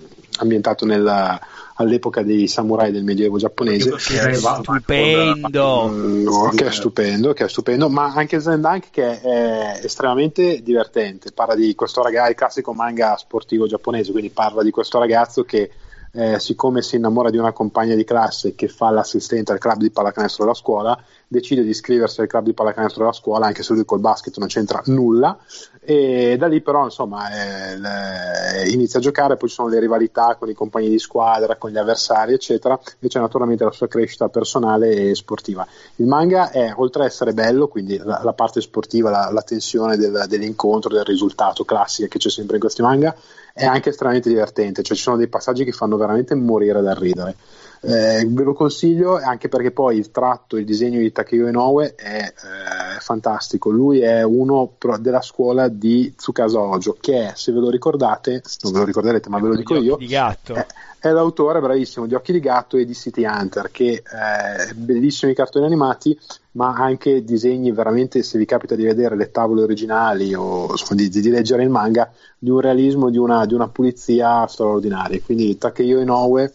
ambientato 0.40 0.84
nella, 0.84 1.40
all'epoca 1.76 2.22
dei 2.22 2.46
samurai 2.48 2.90
del 2.92 3.04
medioevo 3.04 3.38
giapponese. 3.38 3.98
Stupendo! 3.98 5.90
No, 5.90 6.50
che 6.54 6.66
è 6.66 6.70
stupendo, 6.70 7.32
che 7.32 7.44
è 7.44 7.48
stupendo, 7.48 7.88
ma 7.88 8.12
anche 8.14 8.40
Zendunk 8.40 8.90
che 8.90 9.20
è 9.20 9.80
estremamente 9.82 10.62
divertente. 10.62 11.32
Parla 11.32 11.54
di 11.54 11.74
questo 11.74 12.02
ragazzo, 12.02 12.30
il 12.30 12.36
classico 12.36 12.72
manga 12.72 13.16
sportivo 13.16 13.66
giapponese, 13.66 14.12
quindi 14.12 14.30
parla 14.30 14.62
di 14.62 14.70
questo 14.70 14.98
ragazzo 14.98 15.44
che 15.44 15.70
eh, 16.12 16.38
siccome 16.38 16.82
si 16.82 16.96
innamora 16.96 17.30
di 17.30 17.38
una 17.38 17.52
compagna 17.52 17.94
di 17.94 18.04
classe 18.04 18.54
che 18.54 18.68
fa 18.68 18.90
l'assistente 18.90 19.52
al 19.52 19.58
club 19.58 19.78
di 19.78 19.90
pallacanestro 19.90 20.44
della 20.44 20.56
scuola, 20.56 20.98
decide 21.26 21.62
di 21.62 21.70
iscriversi 21.70 22.20
al 22.20 22.26
club 22.26 22.44
di 22.44 22.52
pallacanestro 22.52 23.00
della 23.00 23.14
scuola, 23.14 23.46
anche 23.46 23.62
se 23.62 23.72
lui 23.72 23.86
col 23.86 24.00
basket 24.00 24.36
non 24.36 24.48
c'entra 24.48 24.82
nulla, 24.86 25.38
e 25.80 26.36
da 26.38 26.46
lì 26.46 26.60
però 26.60 26.84
insomma 26.84 27.30
eh, 27.30 27.78
le, 27.78 28.68
inizia 28.68 28.98
a 28.98 29.02
giocare, 29.02 29.36
poi 29.36 29.48
ci 29.48 29.54
sono 29.54 29.68
le 29.68 29.80
rivalità 29.80 30.36
con 30.38 30.50
i 30.50 30.54
compagni 30.54 30.90
di 30.90 30.98
squadra, 30.98 31.56
con 31.56 31.70
gli 31.70 31.78
avversari, 31.78 32.34
eccetera, 32.34 32.78
e 32.98 33.08
c'è 33.08 33.18
naturalmente 33.18 33.64
la 33.64 33.72
sua 33.72 33.88
crescita 33.88 34.28
personale 34.28 34.90
e 34.90 35.14
sportiva. 35.14 35.66
Il 35.96 36.06
manga 36.06 36.50
è, 36.50 36.74
oltre 36.76 37.02
ad 37.02 37.08
essere 37.08 37.32
bello, 37.32 37.68
quindi 37.68 37.96
la, 37.96 38.20
la 38.22 38.32
parte 38.34 38.60
sportiva, 38.60 39.08
la, 39.08 39.30
la 39.32 39.42
tensione 39.42 39.96
del, 39.96 40.26
dell'incontro, 40.28 40.94
del 40.94 41.04
risultato 41.04 41.64
classica 41.64 42.08
che 42.08 42.18
c'è 42.18 42.28
sempre 42.28 42.56
in 42.56 42.60
questi 42.60 42.82
manga, 42.82 43.16
è 43.53 43.64
anche 43.64 43.90
estremamente 43.90 44.28
divertente, 44.28 44.82
cioè 44.82 44.96
ci 44.96 45.03
sono 45.03 45.16
dei 45.16 45.28
passaggi 45.28 45.64
che 45.64 45.72
fanno 45.72 45.96
veramente 45.96 46.34
morire 46.34 46.80
dal 46.80 46.96
ridere. 46.96 47.36
Eh, 47.84 48.24
ve 48.28 48.44
lo 48.44 48.53
consiglio 48.53 49.16
anche 49.16 49.48
perché 49.48 49.72
poi 49.72 49.96
il 49.98 50.12
tratto, 50.12 50.57
il 50.57 50.64
disegno 50.64 51.00
di 51.00 51.11
Takeo 51.11 51.48
Inoue 51.48 51.94
è, 51.96 52.32
eh, 52.32 53.00
fantastico. 53.00 53.70
Lui 53.70 54.00
è 54.00 54.22
uno 54.22 54.74
della 55.00 55.20
scuola 55.20 55.66
di 55.68 56.14
Tsukasa 56.16 56.61
Ojo, 56.61 56.96
che 57.00 57.30
è, 57.30 57.32
se 57.34 57.50
ve 57.50 57.59
lo 57.59 57.70
ricordate, 57.70 58.42
non 58.61 58.72
ve 58.72 58.78
lo 58.78 58.84
ricorderete, 58.84 59.28
ma 59.28 59.40
ve 59.40 59.48
lo 59.48 59.57
dico 59.57 59.74
io, 59.74 59.96
è, 59.96 60.66
è, 61.03 61.11
l'autore 61.11 61.61
bravissimo 61.61 62.07
di 62.07 62.14
Occhi 62.14 62.32
di 62.32 62.40
Gatto 62.40 62.76
e 62.76 62.84
di 62.84 62.94
City 62.94 63.24
Hunter, 63.24 63.70
che 63.70 63.90
eh, 63.90 64.74
bellissimi 64.74 65.34
cartoni 65.34 65.66
animati, 65.66 66.18
ma 66.53 66.72
anche 66.74 67.24
disegni 67.24 67.72
veramente, 67.72 68.22
se 68.22 68.38
vi 68.38 68.44
capita 68.44 68.74
di 68.74 68.84
vedere 68.84 69.16
le 69.16 69.30
tavole 69.30 69.62
originali 69.62 70.34
o 70.34 70.68
insomma, 70.70 71.00
di, 71.00 71.09
di, 71.09 71.28
leggere 71.28 71.62
il 71.62 71.70
manga, 71.70 72.11
di 72.38 72.50
un 72.50 72.61
realismo, 72.61 73.11
di 73.11 73.18
una, 73.18 73.44
di 73.46 73.55
una 73.55 73.68
pulizia 73.68 74.46
straordinaria. 74.46 75.20
Quindi 75.20 75.59
Takeo 75.59 76.00
Inoue 76.00 76.53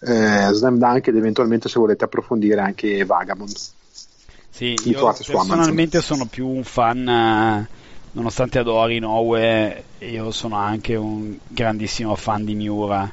eh, 0.00 0.48
Slam 0.52 0.78
Dunk 0.78 1.08
ed 1.08 1.16
eventualmente 1.16 1.68
se 1.68 1.78
volete 1.78 2.04
approfondire 2.04 2.60
anche 2.60 3.04
Vagabond. 3.04 3.56
Sì, 4.50 4.76
io 4.84 5.12
personalmente 5.12 6.00
sono 6.00 6.26
più 6.26 6.48
un 6.48 6.64
fan, 6.64 7.08
eh, 7.08 7.68
nonostante 8.12 8.58
adori 8.58 8.98
Nowe, 8.98 9.84
io 9.98 10.30
sono 10.32 10.56
anche 10.56 10.96
un 10.96 11.36
grandissimo 11.46 12.16
fan 12.16 12.44
di 12.44 12.54
Miura 12.54 13.12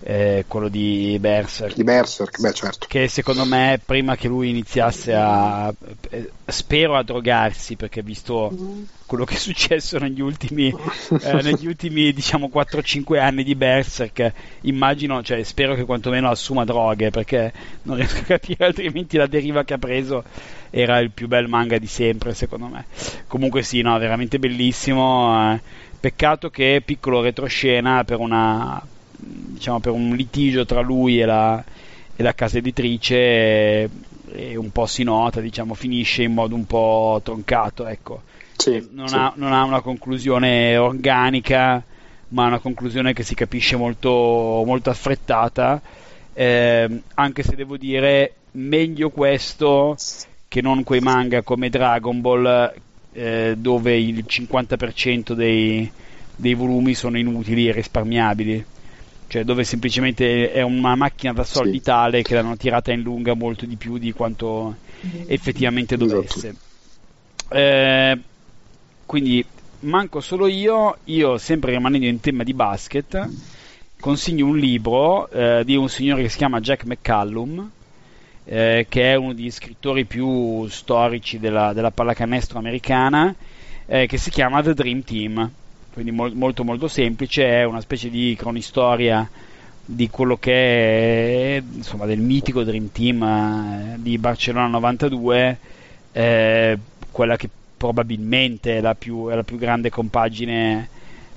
eh, 0.00 0.44
quello 0.46 0.68
di 0.68 1.16
Berserk. 1.20 1.74
Di 1.74 1.84
Berserk, 1.84 2.40
beh 2.40 2.52
certo. 2.52 2.86
Che 2.88 3.08
secondo 3.08 3.44
me 3.44 3.80
prima 3.84 4.16
che 4.16 4.28
lui 4.28 4.50
iniziasse 4.50 5.14
a... 5.14 5.72
Eh, 6.10 6.30
spero 6.46 6.96
a 6.96 7.02
drogarsi 7.02 7.76
perché 7.76 8.02
visto 8.02 8.86
quello 9.06 9.24
che 9.24 9.34
è 9.34 9.38
successo 9.38 9.98
negli 9.98 10.20
ultimi, 10.20 10.68
eh, 10.68 11.32
negli 11.42 11.66
ultimi 11.66 12.12
diciamo 12.12 12.50
4-5 12.52 13.18
anni 13.18 13.42
di 13.42 13.54
Berserk, 13.54 14.32
immagino, 14.62 15.22
cioè 15.22 15.42
spero 15.42 15.74
che 15.74 15.84
quantomeno 15.84 16.28
assuma 16.28 16.64
droghe 16.64 17.10
perché 17.10 17.52
non 17.82 17.96
riesco 17.96 18.20
a 18.20 18.24
capire 18.24 18.66
altrimenti 18.66 19.16
la 19.16 19.26
deriva 19.26 19.64
che 19.64 19.74
ha 19.74 19.78
preso 19.78 20.24
era 20.70 20.98
il 20.98 21.10
più 21.10 21.26
bel 21.26 21.48
manga 21.48 21.78
di 21.78 21.86
sempre 21.86 22.34
secondo 22.34 22.66
me. 22.66 22.84
Comunque 23.26 23.62
sì, 23.62 23.80
no, 23.80 23.98
veramente 23.98 24.38
bellissimo. 24.38 25.54
Eh. 25.54 25.60
Peccato 26.00 26.48
che 26.48 26.80
piccolo 26.84 27.20
retroscena 27.20 28.04
per 28.04 28.20
una 28.20 28.80
diciamo, 29.18 29.80
per 29.80 29.92
un 29.92 30.14
litigio 30.14 30.64
tra 30.64 30.80
lui 30.80 31.20
e 31.20 31.24
la, 31.24 31.62
e 32.14 32.22
la 32.22 32.34
casa 32.34 32.58
editrice 32.58 33.16
e, 33.16 33.90
e 34.32 34.56
un 34.56 34.70
po' 34.70 34.86
si 34.86 35.02
nota, 35.02 35.40
diciamo, 35.40 35.74
finisce 35.74 36.22
in 36.22 36.32
modo 36.32 36.54
un 36.54 36.66
po' 36.66 37.20
troncato, 37.22 37.86
ecco. 37.86 38.22
Sì, 38.56 38.88
non, 38.92 39.08
sì. 39.08 39.14
Ha, 39.16 39.32
non, 39.36 39.52
Ha, 39.52 39.64
una 39.64 39.80
conclusione 39.80 40.76
organica, 40.76 41.82
ma 42.28 42.46
una 42.46 42.58
conclusione 42.58 43.12
che 43.12 43.22
si 43.22 43.34
capisce 43.34 43.76
molto, 43.76 44.62
molto 44.64 44.90
affrettata, 44.90 45.80
eh, 46.32 47.02
anche 47.14 47.42
se 47.42 47.56
devo 47.56 47.76
dire 47.76 48.34
meglio 48.52 49.10
questo 49.10 49.96
che 50.46 50.62
non 50.62 50.82
quei 50.82 51.00
manga 51.00 51.42
come 51.42 51.68
Dragon 51.68 52.20
Ball 52.20 52.72
eh, 53.12 53.54
dove 53.58 53.96
il 53.96 54.24
50% 54.26 55.32
dei, 55.32 55.90
dei 56.34 56.54
volumi 56.54 56.94
sono 56.94 57.18
inutili 57.18 57.68
e 57.68 57.72
risparmiabili 57.72 58.64
cioè 59.28 59.44
dove 59.44 59.62
semplicemente 59.62 60.50
è 60.50 60.62
una 60.62 60.94
macchina 60.94 61.34
da 61.34 61.44
soldi 61.44 61.76
sì. 61.76 61.82
tale 61.82 62.22
che 62.22 62.34
l'hanno 62.34 62.56
tirata 62.56 62.92
in 62.92 63.02
lunga 63.02 63.34
molto 63.34 63.66
di 63.66 63.76
più 63.76 63.98
di 63.98 64.12
quanto 64.12 64.76
effettivamente 65.26 65.94
esatto. 65.94 66.10
dovesse. 66.10 66.56
Eh, 67.50 68.18
quindi 69.04 69.44
manco 69.80 70.20
solo 70.20 70.46
io, 70.46 70.96
io 71.04 71.36
sempre 71.36 71.72
rimanendo 71.72 72.06
in 72.06 72.20
tema 72.20 72.42
di 72.42 72.54
basket, 72.54 73.28
consiglio 74.00 74.46
un 74.46 74.56
libro 74.56 75.30
eh, 75.30 75.62
di 75.64 75.76
un 75.76 75.90
signore 75.90 76.22
che 76.22 76.30
si 76.30 76.38
chiama 76.38 76.60
Jack 76.60 76.84
McCallum, 76.84 77.70
eh, 78.44 78.86
che 78.88 79.12
è 79.12 79.14
uno 79.14 79.34
degli 79.34 79.50
scrittori 79.50 80.06
più 80.06 80.66
storici 80.68 81.38
della, 81.38 81.74
della 81.74 81.90
pallacanestro 81.90 82.58
americana, 82.58 83.34
eh, 83.84 84.06
che 84.06 84.16
si 84.16 84.30
chiama 84.30 84.62
The 84.62 84.72
Dream 84.72 85.02
Team 85.02 85.50
quindi 85.92 86.10
mo- 86.10 86.32
molto 86.32 86.64
molto 86.64 86.88
semplice, 86.88 87.46
è 87.46 87.64
una 87.64 87.80
specie 87.80 88.10
di 88.10 88.34
cronistoria 88.38 89.28
di 89.90 90.10
quello 90.10 90.36
che 90.36 91.56
è 91.56 91.62
insomma 91.72 92.04
del 92.04 92.18
mitico 92.18 92.62
Dream 92.62 92.90
Team 92.92 93.22
eh, 93.22 93.96
di 93.98 94.18
Barcellona 94.18 94.66
92, 94.66 95.58
eh, 96.12 96.78
quella 97.10 97.36
che 97.36 97.48
probabilmente 97.76 98.76
è 98.76 98.80
la 98.80 98.94
più, 98.94 99.28
è 99.28 99.34
la 99.34 99.44
più 99.44 99.56
grande 99.56 99.88
compagine 99.88 100.88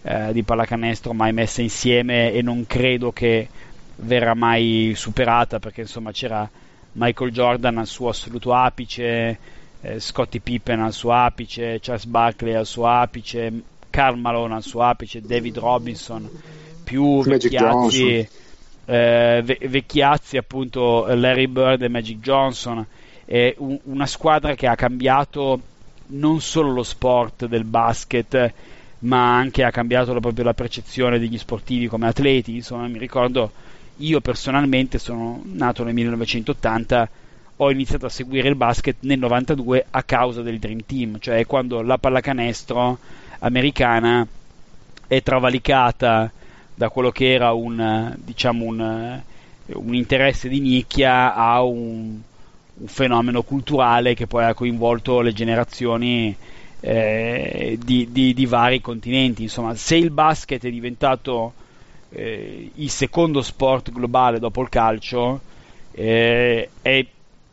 eh, 0.02 0.34
di 0.34 0.44
pallacanestro 0.44 1.14
mai 1.14 1.32
messa 1.32 1.62
insieme 1.62 2.34
e 2.34 2.42
non 2.42 2.66
credo 2.68 3.12
che 3.12 3.48
verrà 3.98 4.34
mai 4.34 4.94
superata 4.96 5.60
perché 5.60 5.82
insomma 5.82 6.12
c'era 6.12 6.50
Michael 6.94 7.32
Jordan 7.32 7.78
al 7.78 7.88
suo 7.88 8.10
assoluto 8.10 8.54
apice, 8.54 9.38
eh, 9.82 10.00
Scottie 10.00 10.42
Pippen 10.42 10.82
al 10.82 10.94
suo 10.94 11.14
apice, 11.14 11.80
Charles 11.80 12.06
Barkley 12.06 12.54
al 12.54 12.66
suo 12.66 12.88
apice, 12.88 13.52
Carl 13.92 14.18
Malone 14.18 14.56
al 14.56 14.64
suo 14.64 14.82
apice, 14.82 15.22
David 15.22 15.60
Robinson, 15.60 16.28
più 16.84 17.22
vecchiazzi, 17.60 18.28
eh, 18.86 19.42
ve- 19.46 19.60
vecchiazzi 19.68 20.38
appunto 20.38 21.06
Larry 21.14 21.46
Bird 21.46 21.84
e 21.84 21.88
Magic 21.90 22.20
Johnson, 22.20 22.84
è 23.26 23.54
un- 23.60 23.80
una 23.84 24.08
squadra 24.08 24.56
che 24.56 24.66
ha 24.68 24.76
cambiato 24.76 25.60
non 26.08 26.42
solo 26.42 26.72
lo 26.72 26.84
sport 26.84 27.46
del 27.46 27.64
basket, 27.64 28.54
ma 29.00 29.36
anche 29.38 29.64
ha 29.64 29.72
cambiato 29.72 30.14
la, 30.14 30.20
proprio 30.20 30.44
la 30.44 30.54
percezione 30.54 31.20
degli 31.20 31.38
sportivi 31.38 31.88
come 31.88 32.08
atleti. 32.08 32.56
Insomma, 32.56 32.88
mi 32.88 32.98
ricordo, 33.00 33.52
io 33.98 34.20
personalmente 34.20 34.98
sono 35.00 35.42
nato 35.46 35.84
nel 35.84 35.94
1980, 35.94 37.10
ho 37.58 37.72
iniziato 37.72 38.08
a 38.08 38.10
seguire 38.10 38.50
il 38.50 38.56
basket 38.56 38.98
nel 39.02 39.20
92 39.20 39.86
a 39.92 40.04
causa 40.04 40.42
del 40.42 40.58
Dream 40.60 40.82
Team, 40.86 41.18
cioè 41.20 41.46
quando 41.46 41.82
la 41.82 41.98
pallacanestro 41.98 42.98
americana 43.42 44.28
è 45.08 45.22
travalicata 45.22 46.32
da 46.74 46.90
quello 46.90 47.12
che 47.12 47.32
era 47.32 47.52
un, 47.52 48.16
diciamo 48.18 48.66
un, 48.66 49.22
un 49.66 49.94
interesse 49.94 50.48
di 50.50 50.60
nicchia 50.60 51.36
a 51.36 51.62
un, 51.62 52.20
un 52.74 52.88
fenomeno 52.88 53.44
culturale 53.44 54.14
che 54.14 54.28
poi 54.28 54.46
ha 54.46 54.54
coinvolto 54.54 55.22
le 55.22 55.34
generazioni 55.34 56.36
eh, 56.80 57.78
di, 57.84 58.08
di, 58.12 58.34
di, 58.34 58.46
vari 58.46 58.82
continenti. 58.82 59.44
Insomma, 59.44 59.76
se 59.76 59.96
il 59.96 60.10
basket 60.10 60.66
è 60.66 60.72
diventato 60.72 61.54
eh, 62.10 62.72
il 62.74 62.90
secondo 62.90 63.42
sport 63.42 63.92
globale 63.92 64.40
dopo 64.40 64.62
il 64.62 64.70
calcio, 64.70 65.42
eh, 65.92 66.70
è 66.82 67.06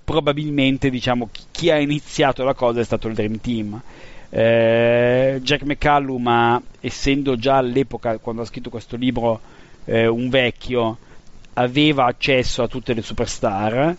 probabilmente 0.05 0.89
diciamo, 0.89 1.29
chi 1.51 1.71
ha 1.71 1.79
iniziato 1.79 2.45
la 2.45 2.55
cosa 2.55 2.81
è 2.81 2.85
stato 2.85 3.09
il 3.09 3.15
Dream 3.15 3.41
Team. 3.41 3.83
Eh, 4.31 5.41
Jack 5.43 5.63
McCallum, 5.63 6.63
essendo 6.81 7.37
già 7.37 7.57
all'epoca, 7.57 8.19
quando 8.19 8.43
ha 8.43 8.47
scritto 8.47 8.71
questo 8.71 8.97
libro, 8.97 9.41
eh, 9.85 10.07
un 10.07 10.29
vecchio, 10.29 10.99
aveva 11.55 12.05
accesso 12.05 12.63
a 12.63 12.69
tutte 12.69 12.95
le 12.95 13.03
superstar, 13.03 13.97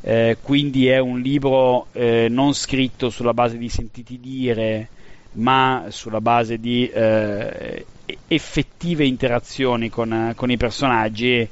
eh, 0.00 0.38
quindi 0.40 0.88
è 0.88 0.98
un 0.98 1.20
libro 1.20 1.86
eh, 1.92 2.26
non 2.28 2.54
scritto 2.54 3.10
sulla 3.10 3.34
base 3.34 3.58
di 3.58 3.68
sentiti 3.68 4.18
dire, 4.18 4.88
ma 5.32 5.86
sulla 5.88 6.20
base 6.20 6.58
di 6.58 6.88
eh, 6.88 7.86
effettive 8.28 9.04
interazioni 9.04 9.90
con, 9.90 10.32
con, 10.34 10.50
i 10.50 10.56
personaggi. 10.56 11.48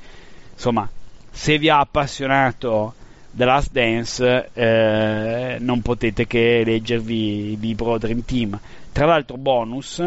Insomma, 0.52 0.88
se 1.30 1.58
vi 1.58 1.68
ha 1.68 1.78
appassionato 1.78 2.94
The 3.32 3.44
Last 3.44 3.70
Dance, 3.72 4.50
eh, 4.52 5.56
non 5.60 5.82
potete 5.82 6.26
che 6.26 6.62
leggervi 6.64 7.52
il 7.52 7.58
libro 7.60 7.98
Dream 7.98 8.24
Team. 8.24 8.58
Tra 8.92 9.06
l'altro, 9.06 9.36
bonus, 9.36 10.02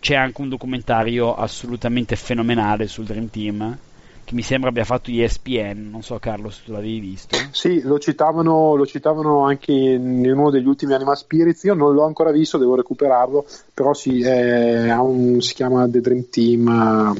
c'è 0.00 0.14
anche 0.14 0.40
un 0.40 0.48
documentario 0.48 1.34
assolutamente 1.34 2.16
fenomenale 2.16 2.86
sul 2.86 3.04
Dream 3.04 3.28
Team 3.28 3.78
che 4.26 4.34
mi 4.34 4.42
sembra 4.42 4.70
abbia 4.70 4.84
fatto 4.84 5.08
ESPN, 5.08 5.88
non 5.88 6.02
so 6.02 6.18
Carlo 6.18 6.50
se 6.50 6.62
tu 6.64 6.72
l'avevi 6.72 6.98
visto. 6.98 7.36
Sì, 7.52 7.80
lo 7.82 8.00
citavano, 8.00 8.74
lo 8.74 8.84
citavano 8.84 9.44
anche 9.44 9.70
in 9.70 10.28
uno 10.28 10.50
degli 10.50 10.66
ultimi 10.66 10.94
Animal 10.94 11.16
Spirits, 11.16 11.62
io 11.62 11.74
non 11.74 11.94
l'ho 11.94 12.04
ancora 12.04 12.32
visto, 12.32 12.58
devo 12.58 12.74
recuperarlo, 12.74 13.46
però 13.72 13.94
sì, 13.94 14.22
è, 14.22 14.92
un, 14.96 15.40
si 15.40 15.54
chiama 15.54 15.88
The 15.88 16.00
Dream 16.00 16.28
Team, 16.28 17.14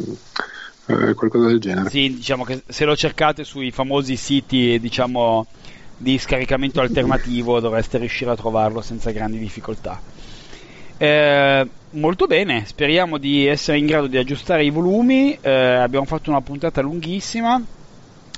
eh, 0.87 1.15
qualcosa 1.15 1.47
del 1.47 1.59
genere. 1.59 1.91
Sì, 1.91 2.15
diciamo 2.15 2.45
che 2.45 2.63
se 2.67 2.85
lo 2.85 2.97
cercate 2.97 3.45
sui 3.45 3.71
famosi 3.71 4.17
siti, 4.17 4.79
diciamo, 4.79 5.47
di 5.97 6.19
scaricamento 6.19 6.81
alternativo 6.81 7.61
dovreste 7.61 7.99
riuscire 7.99 8.31
a 8.31 8.37
trovarlo 8.37 8.81
senza 8.81 9.11
grandi 9.11 9.39
difficoltà. 9.39 10.01
Eh, 10.99 11.69
molto 11.91 12.27
bene, 12.27 12.65
speriamo 12.67 13.19
di 13.19 13.47
essere 13.47 13.79
in 13.79 13.87
grado 13.87 14.07
di 14.07 14.17
aggiustare 14.17 14.65
i 14.65 14.71
volumi. 14.71 15.37
Eh, 15.41 15.51
abbiamo 15.51 16.07
fatto 16.07 16.31
una 16.31 16.41
puntata 16.41 16.81
lunghissima. 16.81 17.61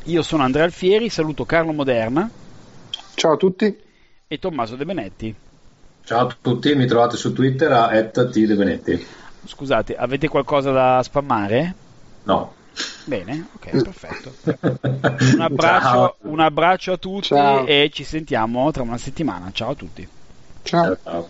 Io 0.04 0.22
sono 0.22 0.42
Andrea 0.42 0.64
Alfieri, 0.64 1.08
saluto 1.08 1.44
Carlo 1.44 1.72
Moderna. 1.72 2.30
Ciao 3.14 3.32
a 3.32 3.36
tutti. 3.36 3.76
E 4.26 4.38
Tommaso 4.38 4.76
De 4.76 4.84
Benetti. 4.84 5.34
Ciao 6.04 6.26
a 6.26 6.36
tutti, 6.40 6.74
mi 6.74 6.86
trovate 6.86 7.16
su 7.16 7.32
Twitter 7.32 7.70
a 7.70 7.90
@tdebenetti. 7.90 9.06
Scusate, 9.44 9.94
avete 9.94 10.28
qualcosa 10.28 10.70
da 10.70 11.02
spammare? 11.02 11.74
No. 12.28 12.52
Bene, 13.04 13.46
ok, 13.54 13.82
perfetto. 13.82 14.32
Un 15.32 15.40
abbraccio, 15.40 16.16
un 16.22 16.40
abbraccio 16.40 16.92
a 16.92 16.96
tutti 16.98 17.28
Ciao. 17.28 17.66
e 17.66 17.90
ci 17.92 18.04
sentiamo 18.04 18.70
tra 18.70 18.82
una 18.82 18.98
settimana. 18.98 19.50
Ciao 19.50 19.70
a 19.70 19.74
tutti. 19.74 20.06
Ciao. 20.62 20.96
Ciao. 21.02 21.28